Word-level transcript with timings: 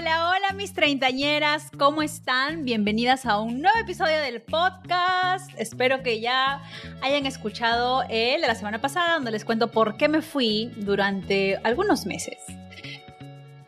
Hola, 0.00 0.30
hola 0.30 0.52
mis 0.54 0.72
treintañeras, 0.72 1.70
¿cómo 1.78 2.00
están? 2.00 2.64
Bienvenidas 2.64 3.26
a 3.26 3.38
un 3.38 3.60
nuevo 3.60 3.78
episodio 3.78 4.18
del 4.18 4.40
podcast. 4.40 5.50
Espero 5.58 6.02
que 6.02 6.22
ya 6.22 6.62
hayan 7.02 7.26
escuchado 7.26 8.04
el 8.08 8.40
de 8.40 8.46
la 8.46 8.54
semana 8.54 8.80
pasada 8.80 9.16
donde 9.16 9.30
les 9.30 9.44
cuento 9.44 9.70
por 9.70 9.98
qué 9.98 10.08
me 10.08 10.22
fui 10.22 10.72
durante 10.78 11.58
algunos 11.64 12.06
meses. 12.06 12.38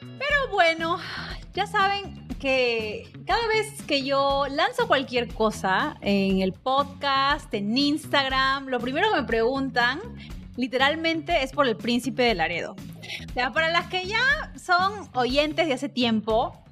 Pero 0.01 0.49
bueno, 0.51 0.97
ya 1.53 1.67
saben 1.67 2.27
que 2.41 3.12
cada 3.27 3.47
vez 3.49 3.83
que 3.83 4.03
yo 4.03 4.47
lanzo 4.49 4.89
cualquier 4.89 5.28
cosa 5.28 5.99
en 6.01 6.41
el 6.41 6.55
podcast, 6.55 7.53
en 7.53 7.77
Instagram, 7.77 8.69
lo 8.69 8.81
primero 8.81 9.11
que 9.11 9.21
me 9.21 9.27
preguntan 9.27 10.01
literalmente 10.56 11.43
es 11.43 11.53
por 11.53 11.69
el 11.69 11.77
príncipe 11.77 12.23
de 12.23 12.34
Laredo. 12.37 12.75
Para 13.34 13.69
las 13.70 13.86
que 13.86 14.06
ya 14.06 14.53
son 14.56 15.08
oyentes 15.14 15.67
de 15.67 15.75
hace 15.75 15.89
tiempo, 15.89 16.62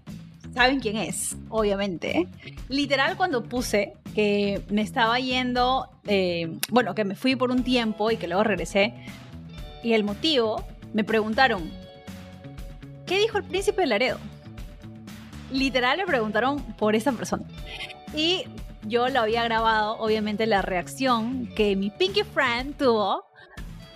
saben 0.55 0.81
quién 0.81 0.97
es, 0.97 1.37
obviamente. 1.49 2.29
Literal, 2.69 3.17
cuando 3.17 3.43
puse 3.43 3.95
que 4.15 4.63
me 4.71 4.83
estaba 4.83 5.19
yendo, 5.19 5.89
eh, 6.07 6.59
bueno, 6.71 6.95
que 6.95 7.05
me 7.05 7.15
fui 7.15 7.37
por 7.37 7.51
un 7.51 7.63
tiempo 7.63 8.11
y 8.11 8.17
que 8.17 8.27
luego 8.27 8.45
regresé, 8.45 8.95
y 9.83 9.93
el 9.93 10.05
motivo, 10.05 10.65
me 10.93 11.05
preguntaron, 11.05 11.71
¿qué 13.07 13.19
dijo 13.19 13.39
el 13.39 13.45
príncipe 13.45 13.83
de 13.83 13.87
Laredo? 13.87 14.19
Literal, 15.53 15.99
le 15.99 16.07
preguntaron 16.07 16.61
por 16.75 16.95
esa 16.95 17.13
persona. 17.13 17.45
Y 18.15 18.45
yo 18.83 19.09
lo 19.09 19.21
había 19.21 19.45
grabado, 19.45 19.97
obviamente, 19.99 20.47
la 20.47 20.63
reacción 20.63 21.49
que 21.55 21.77
mi 21.77 21.91
Pinky 21.91 22.23
Friend 22.23 22.77
tuvo 22.77 23.25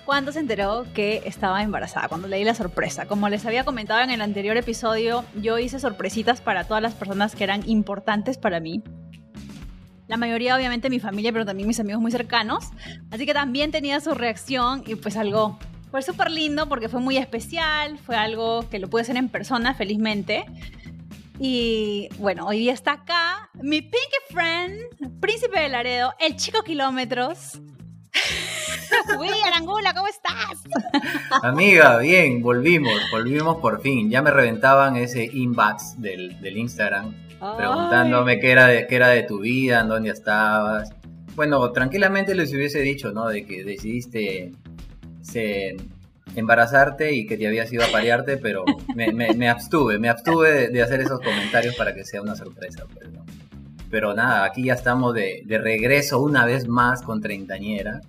cuando 0.04 0.32
se 0.32 0.40
enteró 0.40 0.84
que 0.94 1.22
estaba 1.24 1.62
embarazada, 1.62 2.08
cuando 2.08 2.28
leí 2.28 2.44
la 2.44 2.54
sorpresa. 2.54 3.06
Como 3.06 3.28
les 3.28 3.46
había 3.46 3.64
comentado 3.64 4.00
en 4.00 4.10
el 4.10 4.20
anterior 4.20 4.56
episodio, 4.56 5.24
yo 5.40 5.58
hice 5.58 5.78
sorpresitas 5.78 6.40
para 6.40 6.64
todas 6.64 6.82
las 6.82 6.94
personas 6.94 7.34
que 7.34 7.44
eran 7.44 7.68
importantes 7.68 8.38
para 8.38 8.60
mí. 8.60 8.82
La 10.06 10.16
mayoría 10.18 10.54
obviamente 10.54 10.90
mi 10.90 11.00
familia, 11.00 11.32
pero 11.32 11.46
también 11.46 11.66
mis 11.66 11.80
amigos 11.80 12.02
muy 12.02 12.12
cercanos. 12.12 12.66
Así 13.10 13.24
que 13.24 13.32
también 13.32 13.70
tenía 13.70 14.00
su 14.00 14.14
reacción 14.14 14.82
y 14.86 14.96
pues 14.96 15.16
algo 15.16 15.58
fue 15.90 16.02
súper 16.02 16.30
lindo 16.30 16.68
porque 16.68 16.88
fue 16.88 17.00
muy 17.00 17.16
especial, 17.16 17.98
fue 17.98 18.16
algo 18.16 18.68
que 18.68 18.78
lo 18.78 18.90
pude 18.90 19.02
hacer 19.02 19.16
en 19.16 19.28
persona 19.28 19.74
felizmente. 19.74 20.44
Y 21.38 22.08
bueno, 22.18 22.46
hoy 22.46 22.58
día 22.58 22.72
está 22.72 22.92
acá 22.92 23.50
mi 23.54 23.80
pinky 23.80 24.18
friend, 24.30 25.20
príncipe 25.20 25.58
de 25.58 25.68
Laredo, 25.68 26.12
el 26.20 26.36
chico 26.36 26.62
kilómetros. 26.62 27.60
Uy, 29.18 29.28
Arangula, 29.46 29.92
¿cómo 29.94 30.08
estás? 30.08 30.62
Amiga, 31.42 31.98
bien, 31.98 32.42
volvimos, 32.42 32.94
volvimos 33.10 33.56
por 33.58 33.80
fin. 33.80 34.10
Ya 34.10 34.22
me 34.22 34.30
reventaban 34.30 34.96
ese 34.96 35.24
inbox 35.24 36.00
del, 36.00 36.40
del 36.40 36.58
Instagram 36.58 37.14
preguntándome 37.56 38.40
qué 38.40 38.52
era, 38.52 38.66
de, 38.66 38.86
qué 38.86 38.96
era 38.96 39.08
de 39.08 39.22
tu 39.22 39.40
vida, 39.40 39.80
en 39.80 39.88
dónde 39.88 40.10
estabas. 40.10 40.92
Bueno, 41.34 41.70
tranquilamente 41.72 42.34
les 42.34 42.52
hubiese 42.52 42.80
dicho, 42.80 43.12
¿no? 43.12 43.28
De 43.28 43.44
que 43.44 43.64
decidiste 43.64 44.52
embarazarte 46.36 47.12
y 47.12 47.26
que 47.26 47.36
te 47.36 47.46
habías 47.46 47.72
ido 47.72 47.84
a 47.84 47.88
parearte, 47.88 48.36
pero 48.36 48.64
me, 48.94 49.48
abstuve, 49.48 49.98
me 49.98 50.08
abstuve 50.08 50.68
de, 50.68 50.82
hacer 50.82 51.00
esos 51.00 51.20
comentarios 51.20 51.74
para 51.76 51.94
que 51.94 52.04
sea 52.04 52.22
una 52.22 52.36
sorpresa. 52.36 52.84
Pues, 52.92 53.08
pero 53.90 54.14
nada, 54.14 54.44
aquí 54.44 54.64
ya 54.64 54.74
estamos 54.74 55.14
de, 55.14 55.42
de 55.44 55.58
regreso 55.58 56.20
una 56.20 56.44
vez 56.44 56.66
más 56.68 57.02
con 57.02 57.20
Treintañera 57.20 58.00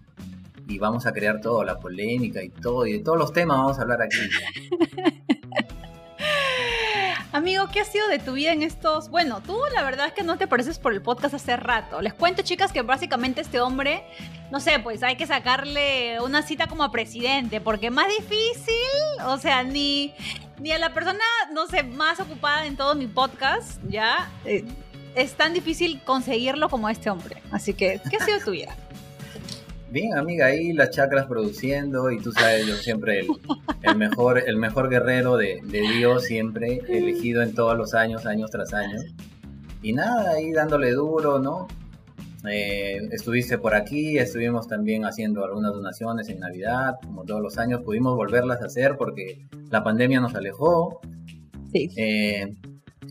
y 0.67 0.79
vamos 0.79 1.05
a 1.05 1.13
crear 1.13 1.41
todo, 1.41 1.63
la 1.63 1.79
polémica 1.79 2.41
y 2.43 2.49
todo, 2.49 2.85
y 2.85 2.93
de 2.93 2.99
todos 2.99 3.17
los 3.17 3.33
temas 3.33 3.57
vamos 3.57 3.79
a 3.79 3.81
hablar 3.81 4.01
aquí. 4.01 4.17
Amigo, 7.35 7.67
¿qué 7.69 7.81
ha 7.81 7.85
sido 7.85 8.07
de 8.07 8.17
tu 8.17 8.31
vida 8.31 8.53
en 8.53 8.63
estos? 8.63 9.09
Bueno, 9.09 9.41
tú 9.45 9.59
la 9.73 9.83
verdad 9.83 10.07
es 10.07 10.13
que 10.13 10.23
no 10.23 10.37
te 10.37 10.47
pareces 10.47 10.79
por 10.79 10.93
el 10.93 11.01
podcast 11.01 11.33
hace 11.33 11.57
rato. 11.57 12.01
Les 12.01 12.13
cuento, 12.13 12.43
chicas, 12.43 12.71
que 12.71 12.81
básicamente 12.81 13.41
este 13.41 13.59
hombre, 13.59 14.05
no 14.51 14.61
sé, 14.61 14.79
pues 14.79 15.03
hay 15.03 15.17
que 15.17 15.27
sacarle 15.27 16.21
una 16.21 16.43
cita 16.43 16.67
como 16.67 16.85
a 16.85 16.93
presidente, 16.93 17.59
porque 17.59 17.91
más 17.91 18.07
difícil, 18.07 19.21
o 19.25 19.37
sea, 19.37 19.63
ni, 19.63 20.13
ni 20.61 20.71
a 20.71 20.79
la 20.79 20.93
persona, 20.93 21.19
no 21.53 21.67
sé, 21.67 21.83
más 21.83 22.21
ocupada 22.21 22.67
en 22.67 22.77
todo 22.77 22.95
mi 22.95 23.07
podcast, 23.07 23.81
ya, 23.89 24.31
eh, 24.45 24.63
es 25.15 25.33
tan 25.33 25.53
difícil 25.53 26.01
conseguirlo 26.03 26.69
como 26.69 26.89
este 26.89 27.09
hombre. 27.09 27.41
Así 27.51 27.73
que, 27.73 27.99
¿qué 28.09 28.17
ha 28.17 28.25
sido 28.25 28.39
tu 28.39 28.51
vida? 28.51 28.75
Bien, 29.89 30.17
amiga, 30.17 30.47
ahí 30.47 30.73
las 30.73 30.89
chakras 30.89 31.25
produciendo 31.25 32.11
y 32.11 32.19
tú 32.19 32.31
sabes, 32.33 32.65
yo 32.67 32.75
siempre 32.75 33.25
el, 33.81 33.95
mejor, 33.95 34.43
el 34.45 34.57
mejor 34.57 34.89
guerrero 34.89 35.37
de, 35.37 35.61
Dios, 35.63 36.25
siempre 36.25 36.81
elegido 36.89 37.41
en 37.41 37.53
todos 37.53 37.77
los 37.77 37.93
años, 37.93 38.25
años 38.25 38.51
tras 38.51 38.73
años. 38.73 39.03
Y 39.81 39.93
nada, 39.93 40.31
ahí 40.31 40.51
dándole 40.51 40.91
duro, 40.91 41.39
¿no? 41.39 41.67
Eh, 42.51 43.07
estuviste 43.11 43.57
por 43.57 43.73
aquí, 43.73 44.17
estuvimos 44.17 44.67
también 44.67 45.05
haciendo 45.05 45.45
algunas 45.45 45.71
donaciones 45.71 46.27
en 46.29 46.39
Navidad, 46.39 46.95
como 47.01 47.23
todos 47.23 47.41
los 47.41 47.57
años, 47.57 47.81
pudimos 47.81 48.15
volverlas 48.15 48.61
a 48.61 48.65
hacer 48.65 48.97
porque 48.97 49.47
la 49.69 49.83
pandemia 49.83 50.19
nos 50.19 50.35
alejó. 50.35 50.99
Sí. 51.71 51.89
Eh, 51.95 52.53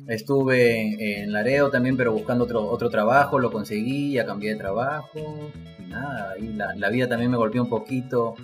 estuve 0.09 1.23
en 1.23 1.33
Laredo 1.33 1.71
también, 1.71 1.97
pero 1.97 2.13
buscando 2.13 2.45
otro, 2.45 2.69
otro 2.69 2.91
trabajo, 2.91 3.39
lo 3.39 3.51
conseguí, 3.51 4.13
ya 4.13 4.27
cambié 4.27 4.51
de 4.51 4.57
trabajo 4.57 5.51
nada, 5.95 6.35
la, 6.77 6.91
vida 6.91 7.09
también 7.09 7.31
me 7.31 7.37
golpeó 7.37 7.63
un 7.63 7.69
poquito 7.69 8.35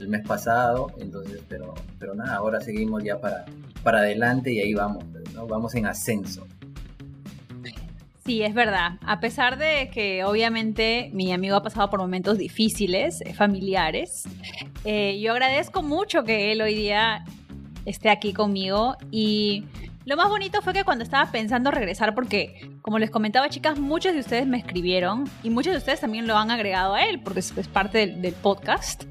el 0.00 0.08
mes 0.08 0.26
pasado, 0.26 0.90
entonces, 0.98 1.40
pero, 1.48 1.74
pero 1.98 2.14
nada, 2.14 2.36
ahora 2.36 2.60
seguimos 2.60 3.02
ya 3.04 3.20
para, 3.20 3.44
para 3.82 3.98
adelante 3.98 4.52
y 4.52 4.60
ahí 4.60 4.74
vamos, 4.74 5.04
¿no? 5.34 5.46
vamos 5.46 5.74
en 5.74 5.86
ascenso. 5.86 6.46
Sí, 8.24 8.42
es 8.42 8.54
verdad. 8.54 8.92
A 9.02 9.20
pesar 9.20 9.58
de 9.58 9.90
que 9.92 10.24
obviamente 10.24 11.10
mi 11.12 11.30
amigo 11.32 11.56
ha 11.56 11.62
pasado 11.62 11.90
por 11.90 12.00
momentos 12.00 12.38
difíciles, 12.38 13.20
eh, 13.20 13.34
familiares, 13.34 14.24
eh, 14.86 15.20
yo 15.20 15.32
agradezco 15.32 15.82
mucho 15.82 16.24
que 16.24 16.50
él 16.52 16.62
hoy 16.62 16.74
día 16.74 17.22
esté 17.86 18.10
aquí 18.10 18.32
conmigo 18.32 18.96
y 19.10 19.64
lo 20.06 20.18
más 20.18 20.28
bonito 20.28 20.60
fue 20.60 20.74
que 20.74 20.84
cuando 20.84 21.02
estaba 21.02 21.30
pensando 21.30 21.70
regresar, 21.70 22.14
porque 22.14 22.70
como 22.82 22.98
les 22.98 23.10
comentaba 23.10 23.48
chicas, 23.48 23.78
muchos 23.78 24.12
de 24.12 24.20
ustedes 24.20 24.46
me 24.46 24.58
escribieron 24.58 25.24
y 25.42 25.48
muchos 25.48 25.72
de 25.72 25.78
ustedes 25.78 26.00
también 26.00 26.26
lo 26.26 26.36
han 26.36 26.50
agregado 26.50 26.92
a 26.92 27.04
él, 27.04 27.20
porque 27.20 27.40
es, 27.40 27.52
parte 27.72 28.06
del, 28.06 28.34
podcast. 28.34 29.04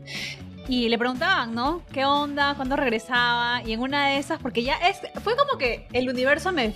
Y 0.67 0.89
le 0.89 0.99
preguntaban, 0.99 1.55
¿no? 1.55 1.81
¿Qué 1.91 2.05
onda? 2.05 2.53
¿Cuándo 2.53 2.75
regresaba? 2.75 3.63
Y 3.65 3.73
en 3.73 3.79
una 3.79 4.09
de 4.09 4.17
esas, 4.17 4.39
porque 4.39 4.61
ya 4.61 4.75
es, 4.75 5.01
fue 5.23 5.35
como 5.35 5.57
que 5.57 5.87
el 5.93 6.07
universo 6.09 6.51
me 6.51 6.73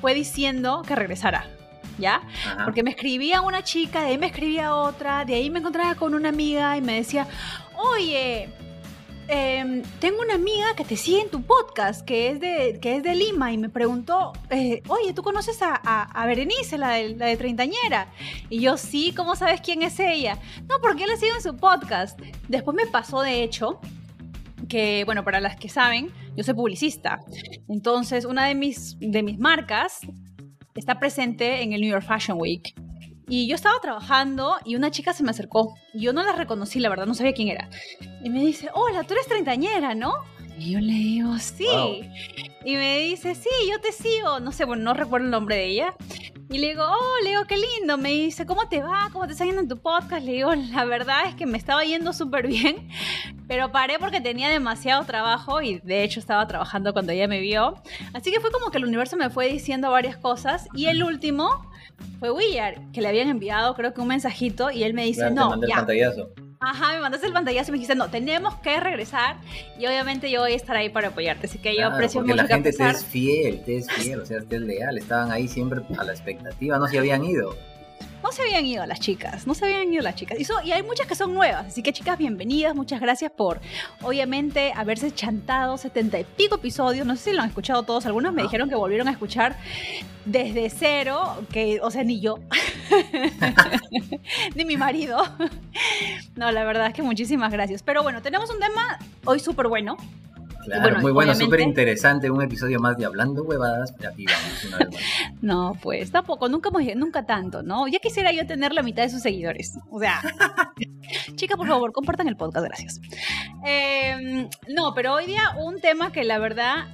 fue 0.00 0.12
diciendo 0.12 0.82
que 0.86 0.96
regresara. 0.96 1.46
¿Ya? 1.98 2.22
Porque 2.64 2.82
me 2.82 2.90
escribía 2.90 3.42
una 3.42 3.62
chica, 3.62 4.00
de 4.00 4.08
ahí 4.08 4.18
me 4.18 4.26
escribía 4.26 4.74
otra, 4.74 5.24
de 5.24 5.34
ahí 5.34 5.50
me 5.50 5.60
encontraba 5.60 5.94
con 5.94 6.14
una 6.14 6.30
amiga 6.30 6.76
y 6.76 6.80
me 6.80 6.94
decía, 6.94 7.28
oye, 7.76 8.48
Em, 9.34 9.82
tengo 9.98 10.20
una 10.20 10.34
amiga 10.34 10.76
que 10.76 10.84
te 10.84 10.94
sigue 10.94 11.22
en 11.22 11.30
tu 11.30 11.40
podcast, 11.40 12.04
que 12.04 12.28
es 12.28 12.38
de, 12.38 12.78
que 12.82 12.96
es 12.96 13.02
de 13.02 13.14
Lima, 13.14 13.50
y 13.50 13.56
me 13.56 13.70
preguntó, 13.70 14.34
eh, 14.50 14.82
oye, 14.88 15.14
¿tú 15.14 15.22
conoces 15.22 15.58
a, 15.62 16.24
Berenice, 16.26 16.76
la 16.76 16.90
de, 16.90 17.36
Treintañera? 17.38 18.12
Y 18.50 18.60
yo, 18.60 18.76
sí, 18.76 19.14
¿cómo 19.16 19.34
sabes 19.34 19.62
quién 19.62 19.82
es 19.82 19.98
ella? 20.00 20.38
No, 20.68 20.74
porque 20.82 21.06
la 21.06 21.16
sigo 21.16 21.34
en 21.34 21.40
su 21.40 21.56
podcast. 21.56 22.20
Después 22.48 22.76
me 22.76 22.84
pasó, 22.84 23.22
de 23.22 23.42
hecho, 23.42 23.80
que, 24.68 25.04
bueno, 25.06 25.24
para 25.24 25.40
las 25.40 25.56
que 25.56 25.70
saben, 25.70 26.10
yo 26.36 26.44
soy 26.44 26.52
publicista. 26.52 27.20
Entonces, 27.70 28.26
una 28.26 28.48
de 28.48 28.54
mis, 28.54 28.98
de 29.00 29.22
mis 29.22 29.38
marcas 29.38 30.00
está 30.74 30.98
presente 30.98 31.62
en 31.62 31.72
el 31.72 31.80
New 31.80 31.90
York 31.90 32.04
Fashion 32.06 32.38
Week. 32.38 32.74
Y 33.34 33.46
yo 33.46 33.54
estaba 33.54 33.80
trabajando 33.80 34.58
y 34.62 34.76
una 34.76 34.90
chica 34.90 35.14
se 35.14 35.22
me 35.22 35.30
acercó. 35.30 35.74
Y 35.94 36.00
yo 36.00 36.12
no 36.12 36.22
la 36.22 36.32
reconocí, 36.32 36.80
la 36.80 36.90
verdad, 36.90 37.06
no 37.06 37.14
sabía 37.14 37.32
quién 37.32 37.48
era. 37.48 37.70
Y 38.22 38.28
me 38.28 38.40
dice, 38.40 38.68
hola, 38.74 39.04
tú 39.04 39.14
eres 39.14 39.26
treintañera, 39.26 39.94
¿no? 39.94 40.12
Y 40.58 40.72
yo 40.72 40.80
le 40.80 40.92
digo, 40.92 41.38
sí. 41.38 42.10
Y 42.62 42.76
me 42.76 42.98
dice, 42.98 43.34
sí, 43.34 43.48
yo 43.70 43.80
te 43.80 43.90
sigo. 43.90 44.38
No 44.38 44.52
sé, 44.52 44.66
bueno, 44.66 44.82
no 44.82 44.92
recuerdo 44.92 45.24
el 45.24 45.30
nombre 45.30 45.56
de 45.56 45.64
ella. 45.64 45.94
Y 46.50 46.58
le 46.58 46.68
digo, 46.68 46.84
oh, 46.84 47.22
le 47.24 47.30
digo, 47.30 47.46
qué 47.46 47.56
lindo. 47.56 47.96
Me 47.96 48.10
dice, 48.10 48.44
¿cómo 48.44 48.68
te 48.68 48.82
va? 48.82 49.08
¿Cómo 49.14 49.26
te 49.26 49.32
está 49.32 49.46
yendo 49.46 49.62
en 49.62 49.68
tu 49.68 49.78
podcast? 49.78 50.26
Le 50.26 50.32
digo, 50.32 50.54
la 50.54 50.84
verdad 50.84 51.24
es 51.26 51.34
que 51.34 51.46
me 51.46 51.56
estaba 51.56 51.82
yendo 51.84 52.12
súper 52.12 52.46
bien, 52.46 52.86
pero 53.48 53.72
paré 53.72 53.98
porque 53.98 54.20
tenía 54.20 54.50
demasiado 54.50 55.06
trabajo 55.06 55.62
y 55.62 55.78
de 55.78 56.04
hecho 56.04 56.20
estaba 56.20 56.46
trabajando 56.46 56.92
cuando 56.92 57.12
ella 57.12 57.28
me 57.28 57.40
vio. 57.40 57.82
Así 58.12 58.30
que 58.30 58.40
fue 58.40 58.50
como 58.50 58.70
que 58.70 58.76
el 58.76 58.84
universo 58.84 59.16
me 59.16 59.30
fue 59.30 59.48
diciendo 59.48 59.90
varias 59.90 60.18
cosas 60.18 60.68
y 60.74 60.88
el 60.88 61.02
último 61.02 61.71
fue 62.18 62.30
Willard, 62.30 62.92
que 62.92 63.00
le 63.00 63.08
habían 63.08 63.28
enviado 63.28 63.74
creo 63.74 63.92
que 63.94 64.00
un 64.00 64.08
mensajito 64.08 64.70
y 64.70 64.84
él 64.84 64.94
me 64.94 65.04
dice, 65.04 65.30
no, 65.30 65.60
ya. 65.66 65.86
Ajá, 66.64 66.92
me 66.92 67.00
mandaste 67.00 67.26
el 67.26 67.32
pantallazo 67.32 67.70
y 67.70 67.72
me 67.72 67.78
dijiste, 67.78 67.96
no, 67.96 68.08
tenemos 68.08 68.54
que 68.56 68.78
regresar 68.78 69.36
y 69.76 69.86
obviamente 69.86 70.30
yo 70.30 70.40
voy 70.40 70.52
a 70.52 70.56
estar 70.56 70.76
ahí 70.76 70.90
para 70.90 71.08
apoyarte. 71.08 71.48
Así 71.48 71.58
que 71.58 71.76
yo 71.76 71.88
aprecio 71.88 72.20
porque 72.20 72.34
mucho 72.34 72.44
la 72.44 72.48
gente 72.48 72.72
te 72.72 72.88
es 72.88 73.04
fiel, 73.04 73.64
te 73.64 73.78
es 73.78 73.90
fiel, 73.90 74.20
o 74.20 74.26
sea, 74.26 74.40
te 74.40 74.56
es 74.56 74.62
leal. 74.62 74.96
Estaban 74.96 75.32
ahí 75.32 75.48
siempre 75.48 75.80
a 75.98 76.04
la 76.04 76.12
expectativa, 76.12 76.78
no 76.78 76.86
se 76.86 76.98
habían 76.98 77.24
ido 77.24 77.56
no 78.22 78.32
se 78.32 78.42
habían 78.42 78.64
ido 78.66 78.84
las 78.86 79.00
chicas, 79.00 79.46
no 79.46 79.54
se 79.54 79.64
habían 79.64 79.92
ido 79.92 80.02
las 80.02 80.14
chicas. 80.14 80.38
Y, 80.38 80.46
y 80.68 80.72
hay 80.72 80.82
muchas 80.82 81.06
que 81.06 81.14
son 81.14 81.34
nuevas, 81.34 81.66
así 81.66 81.82
que 81.82 81.92
chicas, 81.92 82.18
bienvenidas, 82.18 82.74
muchas 82.74 83.00
gracias 83.00 83.30
por, 83.32 83.60
obviamente, 84.02 84.72
haberse 84.74 85.10
chantado 85.12 85.76
setenta 85.76 86.18
y 86.18 86.24
pico 86.24 86.56
episodios, 86.56 87.06
no 87.06 87.16
sé 87.16 87.30
si 87.30 87.36
lo 87.36 87.42
han 87.42 87.48
escuchado 87.48 87.82
todos, 87.82 88.06
algunos 88.06 88.32
me 88.32 88.42
dijeron 88.42 88.68
que 88.68 88.74
volvieron 88.74 89.08
a 89.08 89.12
escuchar 89.12 89.56
desde 90.24 90.70
cero, 90.70 91.44
que, 91.52 91.80
o 91.82 91.90
sea, 91.90 92.04
ni 92.04 92.20
yo, 92.20 92.38
ni 94.54 94.64
mi 94.64 94.76
marido. 94.76 95.22
no, 96.36 96.52
la 96.52 96.64
verdad 96.64 96.88
es 96.88 96.94
que 96.94 97.02
muchísimas 97.02 97.52
gracias. 97.52 97.82
Pero 97.82 98.02
bueno, 98.02 98.22
tenemos 98.22 98.50
un 98.50 98.60
tema 98.60 98.98
hoy 99.24 99.40
súper 99.40 99.68
bueno. 99.68 99.96
Claro, 100.62 101.00
muy 101.00 101.12
bueno, 101.12 101.34
súper 101.34 101.60
interesante, 101.60 102.30
un 102.30 102.42
episodio 102.42 102.78
más 102.78 102.96
de 102.96 103.04
Hablando 103.04 103.42
Huevadas. 103.42 103.94
no, 105.42 105.76
pues 105.82 106.10
tampoco, 106.10 106.48
nunca, 106.48 106.70
nunca 106.94 107.26
tanto, 107.26 107.62
¿no? 107.62 107.88
Ya 107.88 107.98
quisiera 107.98 108.32
yo 108.32 108.46
tener 108.46 108.72
la 108.72 108.82
mitad 108.82 109.02
de 109.02 109.10
sus 109.10 109.22
seguidores. 109.22 109.78
O 109.90 109.98
sea, 109.98 110.20
chicas, 111.34 111.56
por 111.56 111.66
favor, 111.66 111.92
compartan 111.92 112.28
el 112.28 112.36
podcast, 112.36 112.66
gracias. 112.66 113.00
Em, 113.64 114.48
no, 114.68 114.94
pero 114.94 115.14
hoy 115.14 115.26
día 115.26 115.42
un 115.58 115.80
tema 115.80 116.12
que 116.12 116.24
la 116.24 116.38
verdad, 116.38 116.86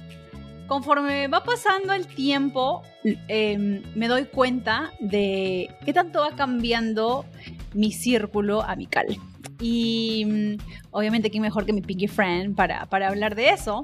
conforme 0.67 1.27
va 1.27 1.43
pasando 1.43 1.93
el 1.93 2.07
tiempo, 2.07 2.81
em, 3.27 3.83
me 3.95 4.07
doy 4.07 4.25
cuenta 4.25 4.91
de 4.99 5.69
qué 5.85 5.93
tanto 5.93 6.21
va 6.21 6.35
cambiando 6.35 7.25
mi 7.73 7.91
círculo 7.91 8.63
amical. 8.63 9.19
Y 9.59 10.25
mm, 10.25 10.57
obviamente, 10.91 11.29
¿quién 11.29 11.41
mejor 11.41 11.65
que 11.65 11.73
mi 11.73 11.81
Pinky 11.81 12.07
Friend 12.07 12.55
para, 12.55 12.85
para 12.85 13.09
hablar 13.09 13.35
de 13.35 13.49
eso? 13.49 13.81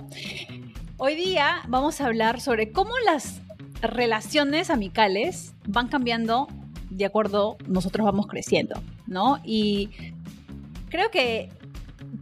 Hoy 0.98 1.16
día 1.16 1.62
vamos 1.68 2.00
a 2.00 2.06
hablar 2.06 2.40
sobre 2.40 2.72
cómo 2.72 2.92
las 3.06 3.42
relaciones 3.82 4.70
amicales 4.70 5.54
van 5.68 5.88
cambiando 5.90 6.48
de 6.90 7.06
acuerdo 7.06 7.58
nosotros 7.68 8.06
vamos 8.06 8.28
creciendo, 8.28 8.82
¿no? 9.06 9.40
Y 9.44 9.90
creo 10.90 11.12
que 11.12 11.50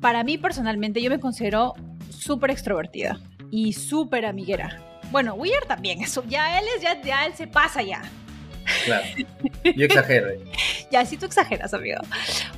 para 0.01 0.23
mí 0.23 0.37
personalmente 0.37 1.01
yo 1.01 1.09
me 1.09 1.19
considero 1.19 1.75
súper 2.09 2.51
extrovertida 2.51 3.19
y 3.51 3.73
súper 3.73 4.25
amiguera. 4.25 4.81
Bueno, 5.11 5.35
Weir 5.35 5.61
también, 5.67 6.01
eso 6.01 6.23
ya 6.27 6.57
él 6.57 6.65
es, 6.75 6.81
ya, 6.81 6.99
ya 7.01 7.25
él 7.27 7.33
se 7.35 7.45
pasa 7.45 7.83
ya, 7.83 8.01
Claro. 8.85 9.05
Yo 9.75 9.85
exagero. 9.85 10.27
ya, 10.91 11.05
sí 11.05 11.17
tú 11.17 11.25
exageras, 11.25 11.73
amigo. 11.73 12.01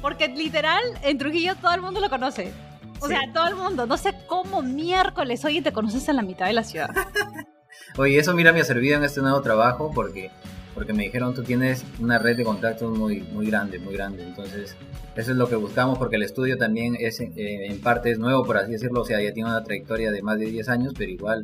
Porque 0.02 0.28
literal, 0.28 0.84
en 1.04 1.18
Trujillo 1.18 1.56
todo 1.56 1.74
el 1.74 1.82
mundo 1.82 2.00
lo 2.00 2.10
conoce. 2.10 2.52
O 3.00 3.08
sea, 3.08 3.22
todo 3.34 3.48
el 3.48 3.56
mundo. 3.56 3.86
No 3.86 3.98
sé 3.98 4.14
cómo 4.28 4.62
miércoles, 4.62 5.44
oye, 5.46 5.62
te 5.62 5.72
conoces 5.72 6.08
en 6.10 6.16
la 6.16 6.22
mitad 6.22 6.48
de 6.48 6.54
la 6.54 6.64
ciudad. 6.64 6.90
oye, 7.98 8.18
eso 8.18 8.34
mira 8.34 8.54
me 8.54 8.62
ha 8.62 8.64
servido 8.64 8.98
en 8.98 9.04
este 9.04 9.22
nuevo 9.22 9.42
trabajo 9.42 9.92
porque, 9.94 10.32
porque 10.74 10.94
me 10.94 11.04
dijeron 11.04 11.34
tú 11.34 11.44
tienes 11.44 11.84
una 12.00 12.18
red 12.18 12.38
de 12.38 12.44
contactos 12.44 12.98
muy, 12.98 13.22
muy 13.22 13.48
grande, 13.48 13.80
muy 13.80 13.94
grande. 13.94 14.24
Entonces, 14.24 14.76
eso 15.16 15.32
es 15.32 15.38
lo 15.38 15.50
que 15.50 15.56
buscamos 15.56 15.98
porque 15.98 16.16
el 16.16 16.24
estudio 16.24 16.58
también 16.58 16.96
es 17.00 17.20
eh, 17.20 17.32
en 17.36 17.82
parte 17.82 18.12
es 18.12 18.20
nuevo, 18.20 18.44
por 18.46 18.58
así 18.58 18.72
decirlo. 18.72 19.02
O 19.02 19.06
sea, 19.06 19.22
ya 19.22 19.34
tiene 19.34 19.50
una 19.50 19.64
trayectoria 19.64 20.12
de 20.12 20.22
más 20.22 20.40
de 20.40 20.46
10 20.46 20.70
años, 20.70 20.94
pero 20.98 21.12
igual 21.12 21.44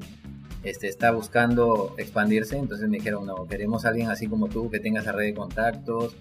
este, 0.64 0.88
está 0.88 1.12
buscando 1.12 1.96
expandirse, 1.98 2.58
entonces 2.58 2.88
me 2.88 2.98
dijeron, 2.98 3.26
no, 3.26 3.46
queremos 3.48 3.86
a 3.86 3.90
alguien 3.90 4.10
así 4.10 4.28
como 4.28 4.48
tú, 4.48 4.70
que 4.70 4.80
tenga 4.80 5.02
esa 5.02 5.12
red 5.12 5.26
de 5.26 5.34
contactos, 5.34 6.16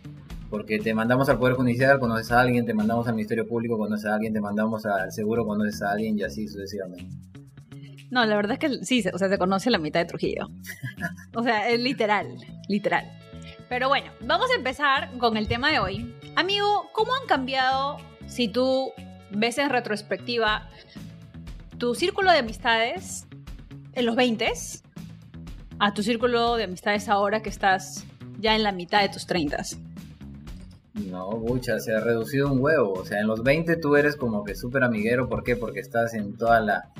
porque 0.48 0.78
te 0.78 0.94
mandamos 0.94 1.28
al 1.28 1.38
Poder 1.38 1.54
Judicial, 1.54 2.00
conoces 2.00 2.32
a 2.32 2.40
alguien, 2.40 2.66
te 2.66 2.74
mandamos 2.74 3.06
al 3.06 3.14
Ministerio 3.14 3.46
Público, 3.46 3.78
conoces 3.78 4.06
a 4.06 4.14
alguien, 4.14 4.32
te 4.32 4.40
mandamos 4.40 4.84
al 4.86 5.12
Seguro, 5.12 5.46
conoces 5.46 5.80
a 5.82 5.92
alguien 5.92 6.18
y 6.18 6.22
así 6.22 6.48
sucesivamente. 6.48 7.14
No, 8.10 8.24
la 8.26 8.34
verdad 8.34 8.52
es 8.52 8.58
que 8.58 8.84
sí, 8.84 9.04
o 9.12 9.18
sea, 9.18 9.28
se 9.28 9.38
conoce 9.38 9.70
la 9.70 9.78
mitad 9.78 10.00
de 10.00 10.06
Trujillo. 10.06 10.48
O 11.34 11.44
sea, 11.44 11.68
es 11.68 11.78
literal, 11.78 12.26
literal. 12.68 13.04
Pero 13.68 13.88
bueno, 13.88 14.10
vamos 14.20 14.50
a 14.50 14.56
empezar 14.56 15.16
con 15.18 15.36
el 15.36 15.46
tema 15.46 15.70
de 15.70 15.78
hoy. 15.78 16.14
Amigo, 16.34 16.90
¿cómo 16.92 17.14
han 17.14 17.26
cambiado, 17.28 17.98
si 18.26 18.48
tú 18.48 18.92
ves 19.30 19.58
en 19.58 19.70
retrospectiva, 19.70 20.68
tu 21.78 21.94
círculo 21.94 22.32
de 22.32 22.38
amistades 22.38 23.28
en 23.94 24.06
los 24.06 24.16
20 24.16 24.52
a 25.78 25.94
tu 25.94 26.02
círculo 26.02 26.56
de 26.56 26.64
amistades 26.64 27.08
ahora 27.08 27.42
que 27.42 27.48
estás 27.48 28.04
ya 28.38 28.54
en 28.54 28.62
la 28.62 28.72
mitad 28.72 29.02
de 29.02 29.08
tus 29.08 29.26
30? 29.26 29.62
No, 30.94 31.30
mucha, 31.32 31.78
se 31.78 31.94
ha 31.94 32.00
reducido 32.00 32.52
un 32.52 32.60
huevo. 32.60 32.92
O 32.92 33.04
sea, 33.04 33.20
en 33.20 33.26
los 33.26 33.42
20 33.42 33.76
tú 33.76 33.96
eres 33.96 34.16
como 34.16 34.44
que 34.44 34.54
súper 34.54 34.84
amiguero. 34.84 35.28
¿Por 35.28 35.42
qué? 35.42 35.56
Porque 35.56 35.80
estás 35.80 36.14
en 36.14 36.36
toda 36.36 36.60
la, 36.60 36.90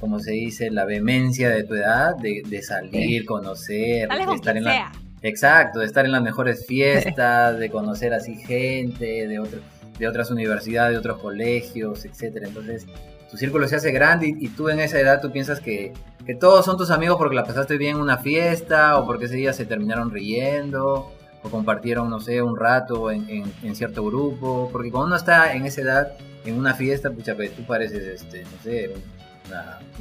como 0.00 0.18
se 0.18 0.32
dice, 0.32 0.70
la 0.70 0.84
vehemencia 0.84 1.50
de 1.50 1.64
tu 1.64 1.74
edad, 1.74 2.16
de, 2.16 2.62
salir, 2.62 3.24
conocer, 3.24 4.08
de 4.08 4.34
estar 4.34 4.56
en 4.56 4.64
la... 4.64 4.92
Exacto, 5.20 5.80
de 5.80 5.86
estar 5.86 6.04
en 6.04 6.12
las 6.12 6.22
mejores 6.22 6.64
fiestas, 6.66 7.58
de 7.58 7.70
conocer 7.70 8.14
así 8.14 8.36
gente, 8.36 9.26
de, 9.26 9.40
otro, 9.40 9.58
de 9.98 10.06
otras 10.06 10.30
universidades, 10.30 10.92
de 10.92 10.98
otros 10.98 11.18
colegios, 11.18 12.04
etcétera. 12.04 12.46
Entonces, 12.46 12.86
tu 13.30 13.36
círculo 13.36 13.68
se 13.68 13.76
hace 13.76 13.92
grande 13.92 14.34
y, 14.38 14.48
tú 14.48 14.68
en 14.68 14.80
esa 14.80 14.98
edad 15.00 15.20
tú 15.20 15.30
piensas 15.30 15.60
que, 15.60 15.92
todos 16.40 16.64
son 16.64 16.76
tus 16.76 16.90
amigos 16.90 17.16
porque 17.16 17.34
la 17.34 17.44
pasaste 17.44 17.78
bien 17.78 17.96
en 17.96 18.02
una 18.02 18.18
fiesta 18.18 18.98
o 18.98 19.06
porque 19.06 19.24
ese 19.24 19.36
día 19.36 19.54
se 19.54 19.64
terminaron 19.64 20.10
riendo 20.10 21.10
o 21.42 21.48
compartieron, 21.48 22.10
no 22.10 22.20
sé, 22.20 22.42
un 22.42 22.56
rato 22.56 23.10
en, 23.10 23.52
cierto 23.74 24.04
grupo. 24.04 24.68
Porque 24.70 24.90
cuando 24.90 25.06
uno 25.06 25.16
está 25.16 25.54
en 25.54 25.64
esa 25.64 25.80
edad, 25.80 26.12
en 26.44 26.58
una 26.58 26.74
fiesta, 26.74 27.10
pucha, 27.10 27.34
pues 27.34 27.56
tú 27.56 27.64
pareces, 27.64 28.20
este, 28.22 28.42
no 28.42 28.62
sé, 28.62 28.92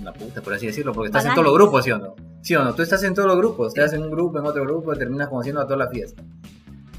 una, 0.01 0.11
puta, 0.11 0.41
por 0.41 0.53
así 0.53 0.67
decirlo, 0.67 0.91
porque 0.91 1.07
estás 1.07 1.25
en 1.25 1.31
todos 1.31 1.45
los 1.45 1.53
grupos, 1.53 1.85
¿sí 1.85 1.91
o 1.91 1.97
no? 1.97 2.15
¿Sí 2.41 2.55
o 2.55 2.63
no? 2.63 2.75
Tú 2.75 2.81
estás 2.81 3.03
en 3.03 3.13
todos 3.13 3.27
los 3.27 3.37
grupos, 3.37 3.69
estás 3.69 3.93
en 3.93 4.03
un 4.03 4.11
grupo, 4.11 4.39
en 4.39 4.45
otro 4.45 4.63
grupo, 4.63 4.93
y 4.93 4.97
terminas 4.97 5.29
conociendo 5.29 5.61
a 5.61 5.65
toda 5.65 5.77
la 5.77 5.87
fiesta. 5.87 6.21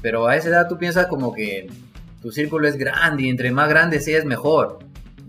Pero 0.01 0.27
a 0.27 0.35
esa 0.35 0.49
edad 0.49 0.67
tú 0.67 0.77
piensas 0.77 1.05
como 1.07 1.33
que 1.33 1.67
tu 2.21 2.31
círculo 2.31 2.67
es 2.67 2.77
grande 2.77 3.23
y 3.23 3.29
entre 3.29 3.51
más 3.51 3.69
grande 3.69 3.99
seas 3.99 4.25
mejor. 4.25 4.79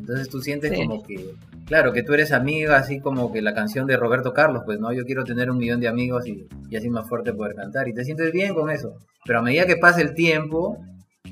Entonces 0.01 0.31
tú 0.31 0.41
sientes 0.41 0.73
como 0.73 1.03
que, 1.03 1.35
claro, 1.67 1.93
que 1.93 2.03
tú 2.03 2.15
eres 2.15 2.33
amiga, 2.33 2.79
así 2.79 3.01
como 3.01 3.31
que 3.31 3.43
la 3.43 3.55
canción 3.55 3.87
de 3.87 3.99
Roberto 3.99 4.33
Carlos, 4.33 4.63
pues 4.65 4.81
no, 4.81 4.93
yo 4.93 5.05
quiero 5.05 5.25
tener 5.25 5.51
un 5.51 5.59
millón 5.59 5.79
de 5.79 5.89
amigos 5.89 6.27
y, 6.27 6.49
así 6.75 6.89
más 6.89 7.07
fuerte 7.07 7.35
poder 7.35 7.55
cantar. 7.55 7.87
Y 7.87 7.93
te 7.93 8.05
sientes 8.05 8.33
bien 8.33 8.55
con 8.55 8.71
eso. 8.71 8.95
Pero 9.27 9.41
a 9.41 9.43
medida 9.43 9.67
que 9.67 9.77
pasa 9.77 10.01
el 10.01 10.15
tiempo, 10.15 10.79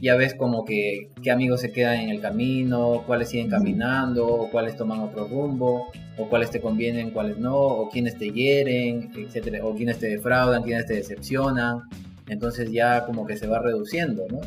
ya 0.02 0.16
ves 0.16 0.34
como 0.34 0.66
que 0.66 1.08
qué 1.22 1.30
amigos 1.30 1.62
se 1.62 1.72
quedan 1.72 2.00
en 2.00 2.10
el 2.10 2.20
camino, 2.20 3.04
cuáles 3.06 3.30
siguen 3.30 3.48
caminando, 3.48 4.26
o 4.26 4.50
cuáles 4.50 4.76
toman 4.76 5.00
otro 5.00 5.26
rumbo, 5.26 5.86
o 6.18 6.28
cuáles 6.28 6.50
te 6.50 6.60
convienen, 6.60 7.10
cuáles 7.10 7.38
no, 7.38 7.56
o 7.56 7.88
quiénes 7.88 8.18
te 8.18 8.30
hieren, 8.30 9.10
etcétera, 9.16 9.64
o 9.64 9.74
quiénes 9.74 9.98
te 9.98 10.08
defraudan, 10.08 10.62
quiénes 10.62 10.84
te 10.84 10.94
decepcionan. 10.94 11.80
Entonces 12.28 12.70
ya 12.70 13.06
como 13.06 13.26
que 13.26 13.38
se 13.38 13.46
va 13.46 13.60
reduciendo, 13.60 14.26
¿no? 14.30 14.40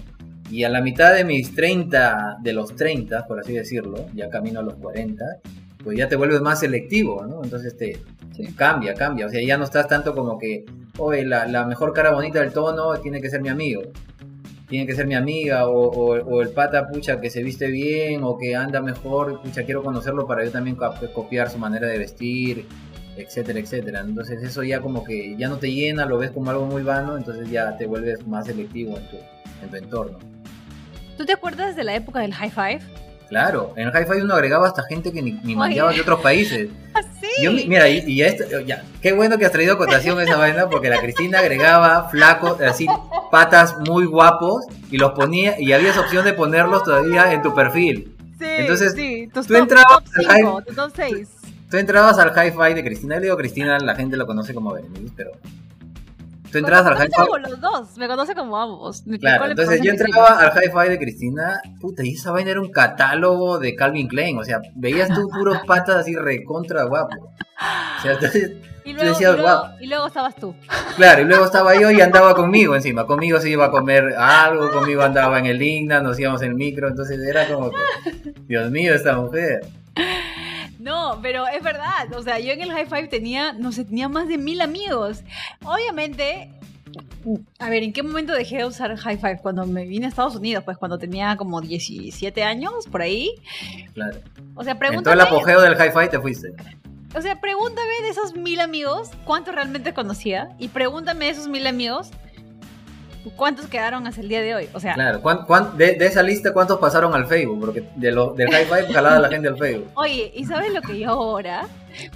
Y 0.51 0.65
a 0.65 0.69
la 0.69 0.81
mitad 0.81 1.15
de 1.15 1.23
mis 1.23 1.55
30, 1.55 2.39
de 2.43 2.53
los 2.53 2.75
30, 2.75 3.25
por 3.25 3.39
así 3.39 3.53
decirlo, 3.53 4.05
ya 4.13 4.29
camino 4.29 4.59
a 4.59 4.63
los 4.63 4.75
40, 4.75 5.23
pues 5.81 5.97
ya 5.97 6.09
te 6.09 6.17
vuelves 6.17 6.41
más 6.41 6.59
selectivo, 6.59 7.25
¿no? 7.25 7.41
Entonces 7.41 7.77
te 7.77 7.97
cambia, 8.55 8.93
cambia. 8.93 9.27
O 9.27 9.29
sea, 9.29 9.41
ya 9.41 9.57
no 9.57 9.63
estás 9.63 9.87
tanto 9.87 10.13
como 10.13 10.37
que, 10.37 10.65
oye, 10.97 11.25
la, 11.25 11.47
la, 11.47 11.65
mejor 11.65 11.93
cara 11.93 12.11
bonita 12.11 12.41
del 12.41 12.51
tono 12.51 12.93
tiene 12.99 13.21
que 13.21 13.29
ser 13.29 13.41
mi 13.41 13.49
amigo. 13.49 13.83
Tiene 14.67 14.85
que 14.85 14.95
ser 14.95 15.05
mi 15.07 15.15
amiga, 15.15 15.67
o, 15.67 15.89
o, 15.89 16.41
el 16.41 16.49
pata, 16.49 16.87
pucha, 16.87 17.19
que 17.19 17.29
se 17.29 17.43
viste 17.43 17.67
bien, 17.67 18.21
o 18.23 18.37
que 18.37 18.55
anda 18.55 18.81
mejor, 18.81 19.41
pucha, 19.41 19.63
quiero 19.63 19.83
conocerlo 19.83 20.25
para 20.27 20.45
yo 20.45 20.51
también 20.51 20.77
copiar 21.13 21.49
su 21.49 21.57
manera 21.57 21.87
de 21.87 21.97
vestir, 21.97 22.65
etcétera, 23.17 23.59
etcétera. 23.59 24.01
Entonces 24.01 24.41
eso 24.43 24.63
ya 24.63 24.79
como 24.81 25.03
que 25.03 25.35
ya 25.37 25.49
no 25.49 25.57
te 25.57 25.71
llena, 25.71 26.05
lo 26.05 26.17
ves 26.17 26.31
como 26.31 26.51
algo 26.51 26.65
muy 26.65 26.83
vano, 26.83 27.17
entonces 27.17 27.49
ya 27.49 27.77
te 27.77 27.85
vuelves 27.85 28.25
más 28.27 28.45
selectivo 28.47 28.97
en 28.97 29.07
tu, 29.07 29.17
en 29.63 29.69
tu 29.69 29.75
entorno. 29.75 30.40
¿Tú 31.17 31.25
te 31.25 31.33
acuerdas 31.33 31.75
de 31.75 31.83
la 31.83 31.95
época 31.95 32.19
del 32.19 32.33
high 32.33 32.49
five? 32.49 32.79
Claro, 33.29 33.73
en 33.77 33.87
el 33.87 33.93
high 33.93 34.05
five 34.05 34.23
uno 34.23 34.33
agregaba 34.33 34.67
hasta 34.67 34.83
gente 34.83 35.13
que 35.13 35.21
ni, 35.21 35.31
ni 35.43 35.55
de 35.55 35.81
otros 35.81 36.19
países. 36.19 36.69
¿Sí? 37.21 37.65
mira, 37.67 37.87
y, 37.87 38.17
ya, 38.17 38.27
esto, 38.27 38.59
ya, 38.59 38.83
qué 39.01 39.13
bueno 39.13 39.37
que 39.37 39.45
has 39.45 39.53
traído 39.53 39.77
cotación 39.77 40.19
esa 40.19 40.35
vaina, 40.35 40.67
porque 40.67 40.89
la 40.89 40.99
Cristina 40.99 41.39
agregaba 41.39 42.09
flacos, 42.09 42.59
así, 42.59 42.87
patas 43.31 43.77
muy 43.87 44.05
guapos, 44.05 44.65
y 44.89 44.97
los 44.97 45.11
ponía, 45.11 45.55
y 45.59 45.71
había 45.71 45.91
esa 45.91 46.01
opción 46.01 46.25
de 46.25 46.33
ponerlos 46.33 46.83
todavía 46.83 47.31
en 47.31 47.41
tu 47.41 47.55
perfil. 47.55 48.15
Sí, 48.37 48.45
Entonces, 48.47 48.93
sí, 48.93 49.29
tú 49.31 49.55
entrabas 49.55 50.03
top 50.03 50.25
5, 50.35 50.63
top 50.75 50.91
6. 50.95 51.29
Tú 51.69 51.77
entrabas 51.77 52.19
al 52.19 52.31
hi-fi 52.31 52.73
de 52.73 52.83
Cristina. 52.83 53.15
Yo 53.15 53.19
le 53.21 53.25
digo 53.27 53.37
Cristina, 53.37 53.79
la 53.79 53.95
gente 53.95 54.17
lo 54.17 54.27
conoce 54.27 54.53
como 54.53 54.73
Berenice, 54.73 55.13
pero. 55.15 55.31
Tú 56.51 56.57
entrabas 56.57 56.85
al 56.87 56.97
hi-fi. 57.07 57.11
como 57.15 57.37
los 57.37 57.59
dos, 57.61 57.97
me 57.97 58.07
conoce 58.07 58.35
como 58.35 58.57
ambos. 58.57 59.03
Claro, 59.19 59.45
entonces 59.45 59.81
yo 59.81 59.91
entraba 59.91 60.39
al 60.39 60.51
hi-fi 60.51 60.89
de 60.89 60.99
Cristina, 60.99 61.61
puta, 61.79 62.03
y 62.03 62.13
esa 62.13 62.31
vaina 62.31 62.51
era 62.51 62.61
un 62.61 62.71
catálogo 62.71 63.59
de 63.59 63.75
Calvin 63.75 64.07
Klein, 64.07 64.37
o 64.37 64.43
sea, 64.43 64.61
veías 64.75 65.09
tú 65.09 65.29
puros 65.29 65.59
patas 65.67 65.97
así 65.97 66.15
recontra 66.15 66.83
guapo. 66.83 67.15
O 67.17 68.01
sea, 68.01 68.13
entonces, 68.13 68.53
Y 68.83 68.93
luego, 68.93 69.09
decías, 69.09 69.35
y, 69.35 69.37
luego, 69.37 69.63
y 69.79 69.87
luego 69.87 70.07
estabas 70.07 70.35
tú. 70.35 70.55
claro, 70.95 71.21
y 71.21 71.25
luego 71.25 71.45
estaba 71.45 71.75
yo 71.79 71.91
y 71.91 72.01
andaba 72.01 72.35
conmigo 72.35 72.75
encima, 72.75 73.05
conmigo 73.05 73.39
se 73.39 73.49
iba 73.49 73.65
a 73.65 73.71
comer 73.71 74.15
algo, 74.17 74.71
conmigo 74.71 75.03
andaba 75.03 75.39
en 75.39 75.45
el 75.45 75.61
Igna, 75.61 76.01
nos 76.01 76.19
íbamos 76.19 76.41
en 76.41 76.49
el 76.49 76.55
micro, 76.55 76.87
entonces 76.87 77.19
era 77.19 77.47
como 77.47 77.69
que, 77.69 78.33
Dios 78.47 78.69
mío, 78.71 78.93
esta 78.93 79.15
mujer. 79.17 79.61
No, 80.81 81.19
pero 81.21 81.47
es 81.47 81.61
verdad. 81.63 82.11
O 82.17 82.23
sea, 82.23 82.39
yo 82.39 82.51
en 82.51 82.61
el 82.61 82.71
High 82.71 82.87
Five 82.87 83.07
tenía, 83.07 83.53
no 83.53 83.71
sé, 83.71 83.85
tenía 83.85 84.09
más 84.09 84.27
de 84.27 84.37
mil 84.37 84.61
amigos. 84.61 85.21
Obviamente, 85.63 86.49
a 87.59 87.69
ver, 87.69 87.83
¿en 87.83 87.93
qué 87.93 88.01
momento 88.01 88.33
dejé 88.33 88.57
de 88.57 88.65
usar 88.65 88.95
High 88.97 89.17
Five? 89.17 89.39
Cuando 89.41 89.65
me 89.67 89.85
vine 89.85 90.07
a 90.07 90.09
Estados 90.09 90.35
Unidos, 90.35 90.63
pues 90.63 90.77
cuando 90.77 90.97
tenía 90.97 91.37
como 91.37 91.61
17 91.61 92.43
años, 92.43 92.87
por 92.87 93.01
ahí. 93.03 93.31
Claro. 93.93 94.17
O 94.55 94.63
sea, 94.63 94.73
En 94.73 94.79
todo 94.79 94.87
el 94.87 95.01
pregúntame, 95.03 95.21
apogeo 95.21 95.61
del 95.61 95.73
hi-fi 95.73 96.09
te 96.09 96.19
fuiste. 96.19 96.53
o 97.15 97.21
sea, 97.21 97.39
pregúntame 97.39 98.01
de 98.01 98.09
esos 98.09 98.35
mil 98.35 98.59
amigos, 98.59 99.11
¿cuántos 99.23 99.53
realmente 99.53 99.93
conocía? 99.93 100.49
Y 100.57 100.69
pregúntame 100.69 101.25
de 101.25 101.31
esos 101.31 101.47
mil 101.47 101.67
amigos, 101.67 102.09
¿cuántos 103.35 103.67
quedaron 103.67 104.07
hasta 104.07 104.21
el 104.21 104.27
día 104.29 104.41
de 104.41 104.55
hoy? 104.55 104.69
O 104.73 104.79
sea, 104.79 104.93
Claro, 104.95 105.21
¿cuán- 105.21 105.45
cuán- 105.45 105.77
de, 105.77 105.93
de 105.95 106.05
esa 106.05 106.23
lista, 106.23 106.53
¿cuántos 106.53 106.79
pasaron 106.79 107.13
al 107.13 107.27
Facebook? 107.27 107.59
Porque 107.59 107.87
de 107.95 108.11
lo, 108.11 108.33
del 108.33 108.49
hi-fi 108.49 108.91
jalaba 108.93 109.19
la 109.19 109.29
gente 109.29 109.47
al 109.47 109.57
Facebook. 109.57 109.89
Oye, 109.95 110.31
¿y 110.35 110.45
sabes 110.45 110.73
lo 110.73 110.81
que 110.81 110.99
yo 110.99 111.09
ahora? 111.09 111.67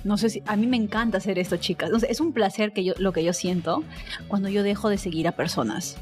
No 0.03 0.17
sé 0.17 0.29
si 0.29 0.41
a 0.47 0.55
mí 0.55 0.67
me 0.67 0.77
encanta 0.77 1.17
hacer 1.17 1.37
esto, 1.37 1.57
chicas. 1.57 1.91
Es 2.07 2.19
un 2.19 2.33
placer 2.33 2.71
que 2.73 2.83
yo 2.83 2.93
lo 2.97 3.11
que 3.13 3.23
yo 3.23 3.33
siento 3.33 3.83
cuando 4.27 4.49
yo 4.49 4.63
dejo 4.63 4.89
de 4.89 4.97
seguir 4.97 5.27
a 5.27 5.33
personas. 5.33 5.97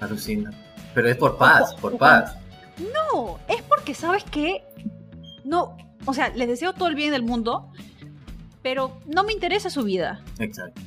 Alucina. 0.00 0.50
Pero 0.94 1.08
es 1.08 1.16
por 1.16 1.36
paz, 1.38 1.74
por 1.76 1.96
paz. 1.98 2.34
No, 2.92 3.38
es 3.48 3.62
porque 3.62 3.94
sabes 3.94 4.24
que 4.24 4.64
no, 5.44 5.76
o 6.04 6.12
sea, 6.14 6.28
les 6.30 6.48
deseo 6.48 6.72
todo 6.72 6.88
el 6.88 6.94
bien 6.94 7.12
del 7.12 7.22
mundo, 7.22 7.70
pero 8.62 8.98
no 9.06 9.24
me 9.24 9.32
interesa 9.32 9.70
su 9.70 9.82
vida. 9.84 10.20
Exacto. 10.38 10.80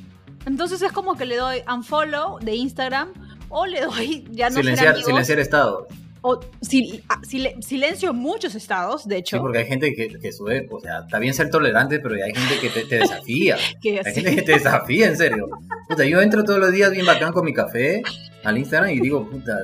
Entonces 0.46 0.82
es 0.82 0.92
como 0.92 1.16
que 1.16 1.24
le 1.26 1.36
doy 1.36 1.62
unfollow 1.72 2.38
de 2.40 2.54
Instagram 2.54 3.08
o 3.50 3.66
le 3.66 3.82
doy 3.82 4.24
ya 4.30 4.48
no 4.48 4.56
silenciar, 4.56 4.88
amigos, 4.94 5.06
silenciar 5.06 5.38
estado. 5.40 5.86
o 6.22 6.38
sil- 6.64 7.02
ah, 7.08 7.20
sil- 7.24 7.60
silencio 7.62 8.12
muchos 8.14 8.54
estados, 8.54 9.06
de 9.08 9.16
hecho, 9.18 9.36
Sí, 9.36 9.40
porque 9.40 9.58
hay 9.58 9.66
gente 9.66 9.94
que, 9.94 10.08
que 10.18 10.32
sube, 10.32 10.66
o 10.70 10.80
sea, 10.80 11.00
está 11.00 11.18
bien 11.18 11.34
ser 11.34 11.50
tolerante, 11.50 11.98
pero 12.00 12.14
hay 12.14 12.32
gente 12.34 12.58
que 12.60 12.68
te, 12.70 12.84
te 12.86 12.96
desafía. 12.98 13.56
Hay 13.84 13.98
así- 13.98 14.20
gente 14.22 14.36
que 14.36 14.42
te 14.42 14.52
desafía, 14.52 15.06
en 15.08 15.16
serio. 15.16 15.48
Puta, 15.88 16.04
yo 16.04 16.20
entro 16.20 16.44
todos 16.44 16.58
los 16.60 16.72
días 16.72 16.90
bien 16.90 17.06
bacán 17.06 17.32
con 17.32 17.44
mi 17.44 17.52
café 17.52 18.02
al 18.44 18.56
Instagram 18.58 18.90
y 18.90 19.00
digo, 19.00 19.28
puta, 19.28 19.56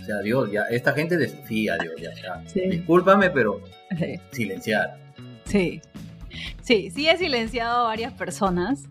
o 0.00 0.04
sea, 0.04 0.18
Dios, 0.20 0.50
ya, 0.50 0.62
esta 0.70 0.92
gente 0.94 1.16
desafía, 1.16 1.76
Dios, 1.76 1.94
ya, 2.00 2.10
ya. 2.14 2.42
Sí. 2.48 2.60
Discúlpame, 2.60 3.30
pero 3.30 3.60
Sí. 3.98 4.14
silenciar. 4.32 4.98
Sí. 5.44 5.80
Sí, 6.62 6.90
sí 6.90 7.08
he 7.08 7.16
silenciado 7.16 7.80
a 7.80 7.84
varias 7.84 8.12
personas. 8.12 8.84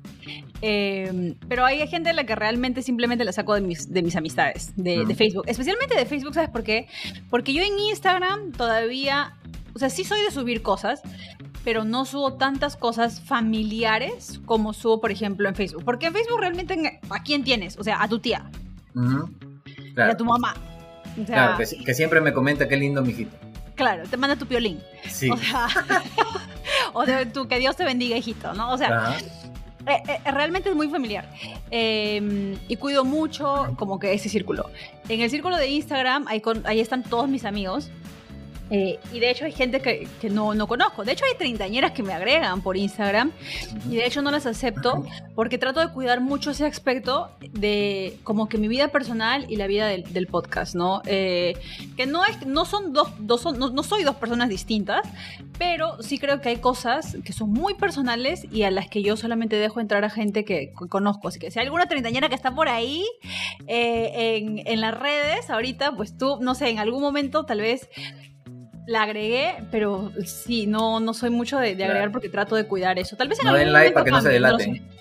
Eh, 0.62 1.36
pero 1.48 1.66
hay 1.66 1.86
gente 1.88 2.10
a 2.10 2.14
la 2.14 2.26
que 2.26 2.36
realmente 2.36 2.82
simplemente 2.82 3.24
la 3.26 3.32
saco 3.32 3.54
de 3.54 3.62
mis, 3.62 3.92
de 3.94 4.02
mis 4.02 4.16
amistades, 4.16 4.74
de, 4.76 5.06
de. 5.06 5.16
Facebook. 5.16 5.44
Especialmente 5.48 5.96
de 5.96 6.06
Facebook, 6.06 6.34
¿sabes 6.34 6.50
por 6.50 6.64
qué? 6.64 6.88
Porque 7.30 7.54
yo 7.54 7.62
en 7.64 7.78
Instagram 7.80 8.52
todavía, 8.52 9.36
o 9.76 9.80
sea, 9.80 9.90
sí 9.90 10.04
soy 10.04 10.22
de 10.22 10.32
subir 10.32 10.62
cosas, 10.62 11.02
pero 11.64 11.84
no 11.84 12.06
subo 12.06 12.34
tantas 12.34 12.76
cosas 12.78 13.22
familiares 13.22 14.40
como 14.46 14.74
subo, 14.74 15.02
por 15.02 15.12
ejemplo, 15.12 15.48
en 15.50 15.56
Facebook. 15.56 15.84
Porque 15.84 16.08
en 16.08 16.14
Facebook 16.14 16.40
realmente, 16.40 16.74
en- 16.74 17.00
¿a 17.10 17.24
quién 17.24 17.44
tienes? 17.44 17.78
O 17.78 17.84
sea, 17.84 18.02
a 18.02 18.08
tu 18.08 18.20
tía, 18.20 18.50
Ujú. 18.96 19.30
y 19.66 19.94
Claro, 19.94 20.14
a 20.14 20.18
tu 20.18 20.26
mamá. 20.26 20.56
O 21.22 21.26
sea, 21.26 21.36
claro 21.36 21.58
que, 21.58 21.66
si- 21.66 21.84
que 21.84 21.94
siempre 21.94 22.22
me 22.22 22.32
comenta 22.34 22.68
qué 22.68 22.78
lindo, 22.78 23.02
mijito. 23.04 23.36
claro, 23.76 24.04
te 24.10 24.18
manda 24.18 24.36
tu 24.36 24.46
piolín. 24.48 24.80
Sí. 25.10 25.30
O 25.30 25.38
sea, 25.38 25.68
o 26.94 27.06
de 27.06 27.26
tu 27.28 27.48
que 27.48 27.60
Dios 27.60 27.76
te 27.76 27.84
bendiga, 27.84 28.18
hijito, 28.18 28.54
¿no? 28.54 28.72
O 28.72 28.78
sea. 28.78 29.18
Eh, 29.88 30.04
eh, 30.26 30.32
realmente 30.32 30.70
es 30.70 30.76
muy 30.76 30.90
familiar. 30.90 31.30
Eh, 31.72 32.58
y 32.68 32.76
cuido 32.76 33.06
mucho 33.06 33.74
como 33.78 34.00
que 34.00 34.14
ese 34.14 34.30
círculo. 34.30 34.70
En 35.10 35.22
el 35.22 35.30
círculo 35.30 35.58
de 35.58 35.68
Instagram, 35.68 36.26
ahí, 36.28 36.42
con- 36.42 36.66
ahí 36.68 36.80
están 36.80 37.04
todos 37.04 37.28
mis 37.30 37.46
amigos. 37.46 37.90
Eh, 38.70 39.00
y 39.14 39.20
de 39.20 39.30
hecho 39.30 39.46
hay 39.46 39.52
gente 39.54 39.80
que, 39.82 40.08
que 40.20 40.30
no, 40.30 40.54
no 40.54 40.68
conozco. 40.68 41.04
De 41.06 41.14
hecho 41.14 41.24
hay 41.26 41.38
treintañeras 41.38 41.92
que 41.92 42.04
me 42.04 42.14
agregan 42.14 42.62
por 42.62 42.76
Instagram. 42.78 43.32
Y 43.90 43.96
de 43.96 44.06
hecho 44.06 44.22
no 44.22 44.32
las 44.32 44.46
acepto 44.46 45.06
porque 45.36 45.58
trato 45.58 45.80
de 45.80 45.90
cuidar 45.94 46.20
mucho 46.22 46.52
ese 46.52 46.66
aspecto 46.66 47.30
de 47.52 48.18
como 48.24 48.50
que 48.50 48.58
mi 48.58 48.68
vida 48.68 48.90
personal 48.90 49.46
y 49.50 49.56
la 49.56 49.68
vida 49.68 49.88
del, 49.88 50.28
podcast, 50.28 50.76
¿no? 50.76 51.02
Eh, 51.06 51.56
que 51.96 52.06
no, 52.06 52.26
es, 52.26 52.46
no 52.46 52.66
son 52.66 52.92
dos, 52.92 53.10
dos 53.20 53.42
son- 53.42 53.58
no, 53.60 53.70
no 53.70 53.84
soy 53.84 54.04
dos 54.04 54.16
personas 54.18 54.50
distintas, 54.50 55.02
pero 55.58 56.02
sí 56.04 56.20
creo 56.20 56.42
que 56.42 56.50
hay 56.50 56.58
cosas 56.58 57.18
que 57.24 57.32
son 57.34 57.52
muy 57.54 57.76
personales 57.76 58.46
y 58.52 58.64
a 58.64 58.72
las 58.72 58.90
que 58.90 59.02
yo 59.04 59.16
solamente 59.16 59.56
dejo 59.56 59.80
entrar 59.80 60.04
a 60.04 60.10
gente 60.10 60.44
que 60.44 60.74
co- 60.74 60.88
conozco. 60.90 61.30
Así 61.30 61.40
que 61.40 61.50
si 61.52 61.60
hay 61.60 61.66
alguna 61.66 61.86
treintañera 61.88 62.28
que 62.30 62.36
está 62.36 62.54
por 62.54 62.68
ahí 62.68 63.06
eh, 63.68 64.38
en, 64.38 64.62
en 64.68 64.82
las 64.82 64.98
redes 64.98 65.50
ahorita, 65.50 65.94
pues 65.96 66.18
tú, 66.18 66.40
no 66.42 66.56
sé, 66.56 66.70
en 66.70 66.80
algún 66.80 67.02
momento 67.02 67.46
tal 67.46 67.62
vez 67.62 67.88
la 68.88 69.04
agregué, 69.04 69.56
pero 69.70 70.12
sí, 70.26 70.66
no, 70.66 71.00
no 71.00 71.14
soy 71.14 71.30
mucho 71.30 71.60
de, 71.60 71.70
de 71.70 71.76
Claro. 71.76 71.92
agregar 71.92 72.12
porque 72.12 72.30
trato 72.30 72.56
de 72.56 72.66
cuidar 72.66 72.98
eso. 72.98 73.16
Tal 73.16 73.28
vez 73.28 73.38
en 73.40 73.46
No 73.46 73.52
algún 73.52 73.66
den 73.66 73.74
like 73.74 73.92
para 73.94 74.04
que 74.06 74.12
no 74.12 74.22
se 74.22 74.30
delaten. 74.30 74.88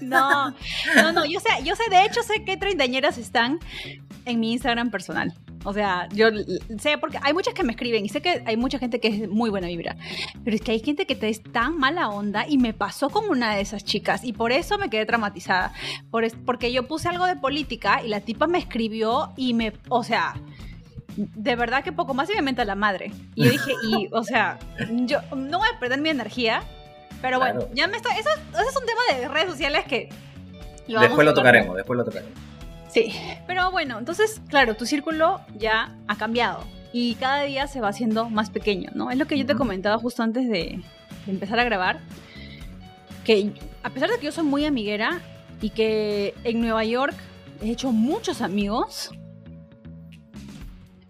No, 0.00 0.50
no, 0.96 1.12
no, 1.12 1.24
yo 1.24 1.38
sé, 1.40 1.48
yo 1.64 1.74
sé, 1.76 1.84
de 1.90 2.04
hecho 2.04 2.22
sé 2.22 2.44
qué 2.44 2.56
treintañeras 2.56 3.18
están 3.18 3.58
en 4.24 4.40
mi 4.40 4.52
Instagram 4.52 4.90
personal. 4.90 5.32
O 5.64 5.72
sea, 5.72 6.08
yo 6.12 6.28
sé 6.78 6.98
porque 6.98 7.18
hay 7.22 7.32
muchas 7.32 7.54
que 7.54 7.62
me 7.64 7.72
escriben 7.72 8.04
y 8.04 8.08
sé 8.08 8.20
que 8.20 8.42
hay 8.46 8.56
mucha 8.56 8.78
gente 8.78 9.00
que 9.00 9.08
es 9.08 9.28
muy 9.28 9.50
buena 9.50 9.66
vibra. 9.68 9.96
Pero 10.44 10.56
es 10.56 10.62
que 10.62 10.72
hay 10.72 10.80
gente 10.80 11.06
que 11.06 11.16
te 11.16 11.28
es 11.28 11.42
tan 11.42 11.76
mala 11.78 12.08
onda 12.08 12.46
y 12.48 12.58
me 12.58 12.72
pasó 12.72 13.10
con 13.10 13.28
una 13.28 13.54
de 13.54 13.60
esas 13.62 13.84
chicas 13.84 14.22
y 14.24 14.32
por 14.32 14.52
eso 14.52 14.78
me 14.78 14.90
quedé 14.90 15.06
traumatizada. 15.06 15.72
Por 16.10 16.24
es- 16.24 16.34
porque 16.44 16.72
yo 16.72 16.86
puse 16.86 17.08
algo 17.08 17.26
de 17.26 17.36
política 17.36 18.02
y 18.04 18.08
la 18.08 18.20
tipa 18.20 18.46
me 18.46 18.58
escribió 18.58 19.32
y 19.36 19.54
me, 19.54 19.72
o 19.88 20.04
sea, 20.04 20.34
de 21.16 21.56
verdad 21.56 21.82
que 21.82 21.92
poco 21.92 22.14
más 22.14 22.30
y 22.30 22.34
me 22.34 22.42
menta 22.42 22.64
la 22.64 22.74
madre. 22.74 23.10
Y 23.34 23.44
yo 23.44 23.50
dije, 23.50 23.72
y, 23.90 24.08
o 24.12 24.22
sea, 24.22 24.58
yo 24.90 25.20
no 25.34 25.58
voy 25.58 25.68
a 25.74 25.78
perder 25.78 26.00
mi 26.00 26.10
energía, 26.10 26.62
pero 27.22 27.38
bueno, 27.38 27.60
Claro. 27.60 27.74
ya 27.74 27.86
me 27.86 27.96
está, 27.96 28.10
eso, 28.18 28.28
eso 28.52 28.62
es 28.68 28.76
un 28.76 28.86
tema 28.86 29.00
de 29.20 29.28
redes 29.28 29.50
sociales 29.50 29.84
que... 29.86 30.08
lo 30.88 31.00
Después 31.00 31.24
lo 31.24 31.34
tocaremos, 31.34 31.74
después 31.76 31.96
lo 31.96 32.04
tocaremos. 32.04 32.32
Sí, 32.88 33.12
pero 33.46 33.70
bueno, 33.70 33.98
entonces, 33.98 34.40
claro, 34.48 34.74
tu 34.74 34.86
círculo 34.86 35.40
ya 35.58 35.94
ha 36.08 36.16
cambiado 36.16 36.64
y 36.92 37.14
cada 37.16 37.42
día 37.42 37.66
se 37.66 37.80
va 37.80 37.88
haciendo 37.88 38.30
más 38.30 38.48
pequeño, 38.50 38.90
¿no? 38.94 39.10
Es 39.10 39.18
lo 39.18 39.26
que 39.26 39.38
yo 39.38 39.44
te 39.44 39.54
comentaba 39.54 39.98
justo 39.98 40.22
antes 40.22 40.48
de, 40.48 40.80
de 41.26 41.32
empezar 41.32 41.58
a 41.58 41.64
grabar, 41.64 41.98
que 43.24 43.52
a 43.82 43.90
pesar 43.90 44.08
de 44.10 44.18
que 44.18 44.26
yo 44.26 44.32
soy 44.32 44.44
muy 44.44 44.64
amiguera 44.64 45.20
y 45.60 45.70
que 45.70 46.34
en 46.44 46.60
Nueva 46.60 46.84
York 46.84 47.14
he 47.62 47.70
hecho 47.70 47.90
muchos 47.92 48.40
amigos, 48.40 49.10